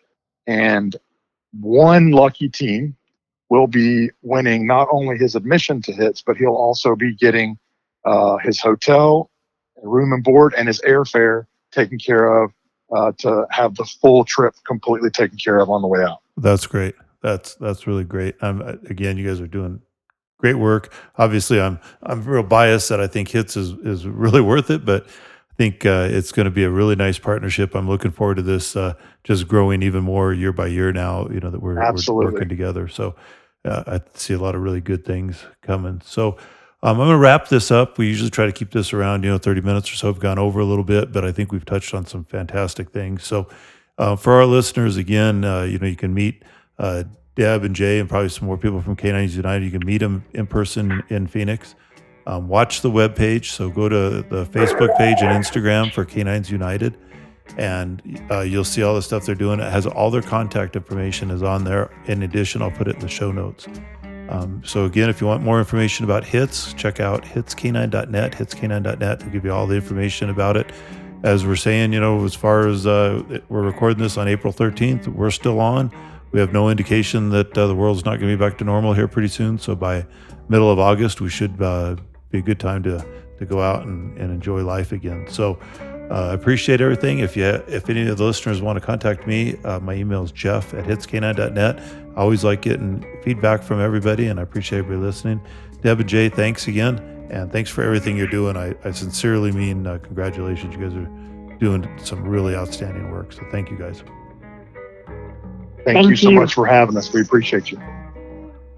and 0.46 0.94
one 1.58 2.10
lucky 2.10 2.48
team 2.48 2.94
will 3.48 3.66
be 3.66 4.10
winning 4.22 4.66
not 4.66 4.88
only 4.92 5.16
his 5.16 5.34
admission 5.34 5.80
to 5.82 5.92
hits, 5.92 6.20
but 6.20 6.36
he'll 6.36 6.50
also 6.54 6.94
be 6.94 7.14
getting 7.14 7.58
uh, 8.08 8.38
his 8.38 8.60
hotel, 8.60 9.30
room 9.82 10.12
and 10.12 10.24
board, 10.24 10.54
and 10.56 10.66
his 10.66 10.80
airfare 10.80 11.44
taken 11.72 11.98
care 11.98 12.42
of 12.42 12.52
uh, 12.96 13.12
to 13.18 13.46
have 13.50 13.74
the 13.74 13.84
full 13.84 14.24
trip 14.24 14.54
completely 14.66 15.10
taken 15.10 15.36
care 15.36 15.58
of 15.58 15.68
on 15.68 15.82
the 15.82 15.88
way 15.88 16.02
out. 16.02 16.20
That's 16.36 16.66
great. 16.66 16.94
That's 17.22 17.54
that's 17.56 17.86
really 17.86 18.04
great. 18.04 18.42
Um, 18.42 18.62
again, 18.88 19.18
you 19.18 19.28
guys 19.28 19.40
are 19.40 19.46
doing 19.46 19.82
great 20.38 20.54
work. 20.54 20.92
Obviously, 21.16 21.60
I'm 21.60 21.80
I'm 22.02 22.24
real 22.24 22.42
biased 22.42 22.88
that 22.88 23.00
I 23.00 23.06
think 23.06 23.28
hits 23.28 23.56
is 23.56 23.72
is 23.84 24.06
really 24.06 24.40
worth 24.52 24.70
it, 24.70 24.84
but 24.84 25.06
I 25.06 25.54
think 25.56 25.84
uh, 25.84 26.08
it's 26.10 26.32
going 26.32 26.44
to 26.44 26.50
be 26.50 26.64
a 26.64 26.70
really 26.70 26.96
nice 26.96 27.18
partnership. 27.18 27.74
I'm 27.74 27.88
looking 27.88 28.12
forward 28.12 28.36
to 28.36 28.42
this 28.42 28.74
uh, 28.74 28.94
just 29.24 29.48
growing 29.48 29.82
even 29.82 30.04
more 30.04 30.32
year 30.32 30.52
by 30.52 30.68
year. 30.68 30.92
Now, 30.92 31.28
you 31.28 31.40
know 31.40 31.50
that 31.50 31.60
we're, 31.60 31.74
we're 31.74 31.82
Absolutely. 31.82 32.32
working 32.32 32.48
together. 32.48 32.88
So 32.88 33.16
uh, 33.64 33.82
I 33.86 34.00
see 34.14 34.34
a 34.34 34.38
lot 34.38 34.54
of 34.54 34.62
really 34.62 34.80
good 34.80 35.04
things 35.04 35.44
coming. 35.62 36.00
So. 36.04 36.38
Um, 36.80 37.00
I'm 37.00 37.08
going 37.08 37.10
to 37.10 37.18
wrap 37.18 37.48
this 37.48 37.72
up. 37.72 37.98
We 37.98 38.06
usually 38.06 38.30
try 38.30 38.46
to 38.46 38.52
keep 38.52 38.70
this 38.70 38.92
around, 38.92 39.24
you 39.24 39.30
know, 39.30 39.38
30 39.38 39.62
minutes 39.62 39.90
or 39.92 39.96
so. 39.96 40.12
We've 40.12 40.20
gone 40.20 40.38
over 40.38 40.60
a 40.60 40.64
little 40.64 40.84
bit, 40.84 41.12
but 41.12 41.24
I 41.24 41.32
think 41.32 41.50
we've 41.50 41.64
touched 41.64 41.92
on 41.92 42.06
some 42.06 42.24
fantastic 42.24 42.90
things. 42.90 43.24
So, 43.24 43.48
uh, 43.98 44.14
for 44.14 44.34
our 44.34 44.46
listeners, 44.46 44.96
again, 44.96 45.44
uh, 45.44 45.62
you 45.62 45.78
know, 45.80 45.88
you 45.88 45.96
can 45.96 46.14
meet 46.14 46.44
uh, 46.78 47.02
Deb 47.34 47.64
and 47.64 47.74
Jay 47.74 47.98
and 47.98 48.08
probably 48.08 48.28
some 48.28 48.46
more 48.46 48.56
people 48.56 48.80
from 48.80 48.94
K9s 48.94 49.34
United. 49.34 49.64
You 49.64 49.76
can 49.76 49.84
meet 49.84 49.98
them 49.98 50.24
in 50.34 50.46
person 50.46 51.02
in 51.08 51.26
Phoenix. 51.26 51.74
Um, 52.28 52.46
watch 52.46 52.82
the 52.82 52.90
webpage. 52.90 53.46
So 53.46 53.70
go 53.70 53.88
to 53.88 54.22
the 54.22 54.44
Facebook 54.46 54.96
page 54.96 55.16
and 55.20 55.44
Instagram 55.44 55.92
for 55.92 56.04
K9s 56.04 56.48
United, 56.48 56.96
and 57.56 58.02
uh, 58.30 58.40
you'll 58.40 58.62
see 58.62 58.84
all 58.84 58.94
the 58.94 59.02
stuff 59.02 59.26
they're 59.26 59.34
doing. 59.34 59.58
It 59.58 59.72
has 59.72 59.86
all 59.86 60.12
their 60.12 60.22
contact 60.22 60.76
information 60.76 61.30
is 61.32 61.42
on 61.42 61.64
there. 61.64 61.90
In 62.06 62.22
addition, 62.22 62.62
I'll 62.62 62.70
put 62.70 62.86
it 62.86 62.94
in 62.96 63.00
the 63.00 63.08
show 63.08 63.32
notes. 63.32 63.66
Um, 64.28 64.62
so 64.64 64.84
again, 64.84 65.08
if 65.08 65.20
you 65.20 65.26
want 65.26 65.42
more 65.42 65.58
information 65.58 66.04
about 66.04 66.24
hits, 66.24 66.72
check 66.74 67.00
out 67.00 67.24
hitsk9.net. 67.24 68.32
Hitsk9.net 68.32 69.24
will 69.24 69.30
give 69.30 69.44
you 69.44 69.52
all 69.52 69.66
the 69.66 69.76
information 69.76 70.30
about 70.30 70.56
it. 70.56 70.70
As 71.22 71.44
we're 71.46 71.56
saying, 71.56 71.92
you 71.92 72.00
know, 72.00 72.24
as 72.24 72.34
far 72.34 72.68
as 72.68 72.86
uh, 72.86 73.22
we're 73.48 73.62
recording 73.62 73.98
this 73.98 74.16
on 74.16 74.28
April 74.28 74.52
13th, 74.52 75.08
we're 75.08 75.30
still 75.30 75.60
on. 75.60 75.90
We 76.30 76.40
have 76.40 76.52
no 76.52 76.68
indication 76.68 77.30
that 77.30 77.56
uh, 77.56 77.66
the 77.66 77.74
world's 77.74 78.04
not 78.04 78.20
going 78.20 78.30
to 78.30 78.36
be 78.36 78.40
back 78.40 78.58
to 78.58 78.64
normal 78.64 78.92
here 78.92 79.08
pretty 79.08 79.28
soon. 79.28 79.58
So 79.58 79.74
by 79.74 80.06
middle 80.48 80.70
of 80.70 80.78
August, 80.78 81.20
we 81.20 81.30
should 81.30 81.60
uh, 81.60 81.96
be 82.30 82.38
a 82.38 82.42
good 82.42 82.60
time 82.60 82.82
to 82.84 83.04
to 83.38 83.46
go 83.46 83.62
out 83.62 83.86
and, 83.86 84.16
and 84.18 84.30
enjoy 84.32 84.62
life 84.62 84.92
again. 84.92 85.26
So 85.28 85.58
uh, 86.10 86.28
I 86.30 86.34
appreciate 86.34 86.80
everything. 86.80 87.18
If 87.18 87.36
you 87.36 87.44
if 87.44 87.90
any 87.90 88.08
of 88.08 88.16
the 88.16 88.24
listeners 88.24 88.62
want 88.62 88.78
to 88.78 88.84
contact 88.84 89.26
me, 89.26 89.56
uh, 89.64 89.80
my 89.80 89.94
email 89.94 90.24
is 90.24 90.32
jeff 90.32 90.72
at 90.74 90.84
hitsk9.net. 90.84 91.80
I 92.16 92.20
always 92.20 92.44
like 92.44 92.62
getting 92.62 93.04
feedback 93.22 93.62
from 93.62 93.80
everybody, 93.80 94.28
and 94.28 94.40
I 94.40 94.42
appreciate 94.42 94.80
everybody 94.80 95.04
listening. 95.04 95.40
Deb 95.82 96.00
and 96.00 96.08
Jay, 96.08 96.28
thanks 96.28 96.66
again, 96.66 96.98
and 97.30 97.52
thanks 97.52 97.70
for 97.70 97.82
everything 97.82 98.16
you're 98.16 98.26
doing. 98.26 98.56
I, 98.56 98.74
I 98.84 98.90
sincerely 98.90 99.52
mean 99.52 99.86
uh, 99.86 99.98
congratulations. 99.98 100.74
You 100.74 100.80
guys 100.80 100.94
are 100.94 101.58
doing 101.58 101.88
some 102.02 102.22
really 102.24 102.54
outstanding 102.54 103.10
work. 103.10 103.32
So 103.32 103.42
thank 103.50 103.70
you 103.70 103.76
guys. 103.76 104.02
Thank, 105.84 105.96
Thank 105.96 106.08
you 106.08 106.16
so 106.16 106.30
you. 106.30 106.36
much 106.36 106.54
for 106.54 106.66
having 106.66 106.96
us. 106.96 107.12
We 107.12 107.20
appreciate 107.20 107.70
you. 107.70 107.80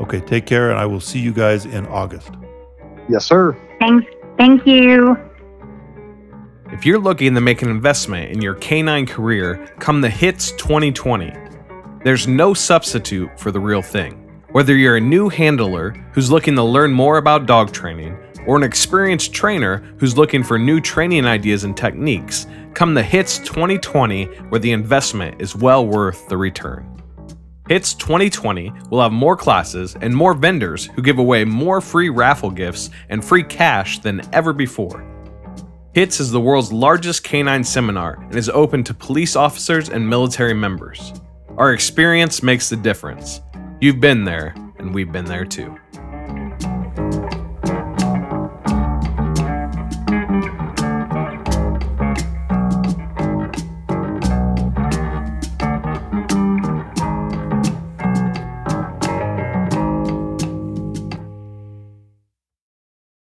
Okay, 0.01 0.21
take 0.21 0.47
care, 0.47 0.71
and 0.71 0.79
I 0.79 0.87
will 0.87 1.01
see 1.01 1.19
you 1.19 1.33
guys 1.33 1.65
in 1.65 1.87
August. 1.87 2.31
Yes, 3.09 3.25
sir. 3.25 3.57
Thanks. 3.79 4.07
Thank 4.37 4.67
you. 4.67 5.17
If 6.73 6.87
you're 6.87 7.01
looking 7.01 7.35
to 7.35 7.41
make 7.41 7.63
an 7.63 7.69
investment 7.69 8.31
in 8.31 8.41
your 8.41 8.55
canine 8.55 9.05
career, 9.05 9.67
come 9.81 10.01
the 10.01 10.09
HITS 10.09 10.53
2020. 10.53 11.33
There's 12.05 12.29
no 12.29 12.55
substitute 12.55 13.37
for 13.41 13.51
the 13.51 13.59
real 13.59 13.83
thing. 13.83 14.13
Whether 14.53 14.77
you're 14.77 14.97
a 14.97 15.01
new 15.01 15.29
handler 15.29 15.91
who's 16.13 16.31
looking 16.31 16.55
to 16.55 16.63
learn 16.63 16.93
more 16.93 17.19
about 17.19 17.47
dog 17.47 17.73
training, 17.73 18.17
or 18.47 18.57
an 18.57 18.63
experienced 18.63 19.33
trainer 19.33 19.79
who's 19.99 20.17
looking 20.17 20.45
for 20.45 20.61
new 20.61 20.81
training 20.81 21.27
ideas 21.27 21.65
and 21.65 21.77
techniques, 21.77 22.47
come 22.73 22.95
the 22.95 23.03
HITS 23.03 23.39
2020 23.41 24.27
where 24.51 24.61
the 24.61 24.71
investment 24.71 25.43
is 25.43 25.57
well 25.57 25.85
worth 25.85 26.29
the 26.29 26.37
return. 26.37 27.03
HITS 27.69 27.95
2020 27.95 28.73
will 28.91 29.03
have 29.03 29.13
more 29.13 29.37
classes 29.37 29.97
and 30.01 30.15
more 30.15 30.35
vendors 30.35 30.87
who 30.87 31.03
give 31.03 31.19
away 31.19 31.45
more 31.45 31.81
free 31.81 32.11
raffle 32.11 32.51
gifts 32.53 32.91
and 33.09 33.25
free 33.25 33.43
cash 33.43 33.99
than 33.99 34.23
ever 34.33 34.53
before. 34.53 35.05
HITS 35.93 36.21
is 36.21 36.31
the 36.31 36.41
world's 36.41 36.73
largest 36.73 37.25
canine 37.25 37.65
seminar 37.65 38.15
and 38.23 38.37
is 38.37 38.49
open 38.49 38.85
to 38.85 38.95
police 38.95 39.35
officers 39.35 39.89
and 39.89 40.09
military 40.09 40.55
members. 40.55 41.13
Our 41.57 41.73
experience 41.73 42.45
makes 42.45 42.69
the 42.69 42.77
difference. 42.77 43.41
You've 43.81 43.99
been 43.99 44.23
there, 44.23 44.55
and 44.79 44.95
we've 44.95 45.11
been 45.11 45.25
there 45.25 45.45
too. 45.45 45.80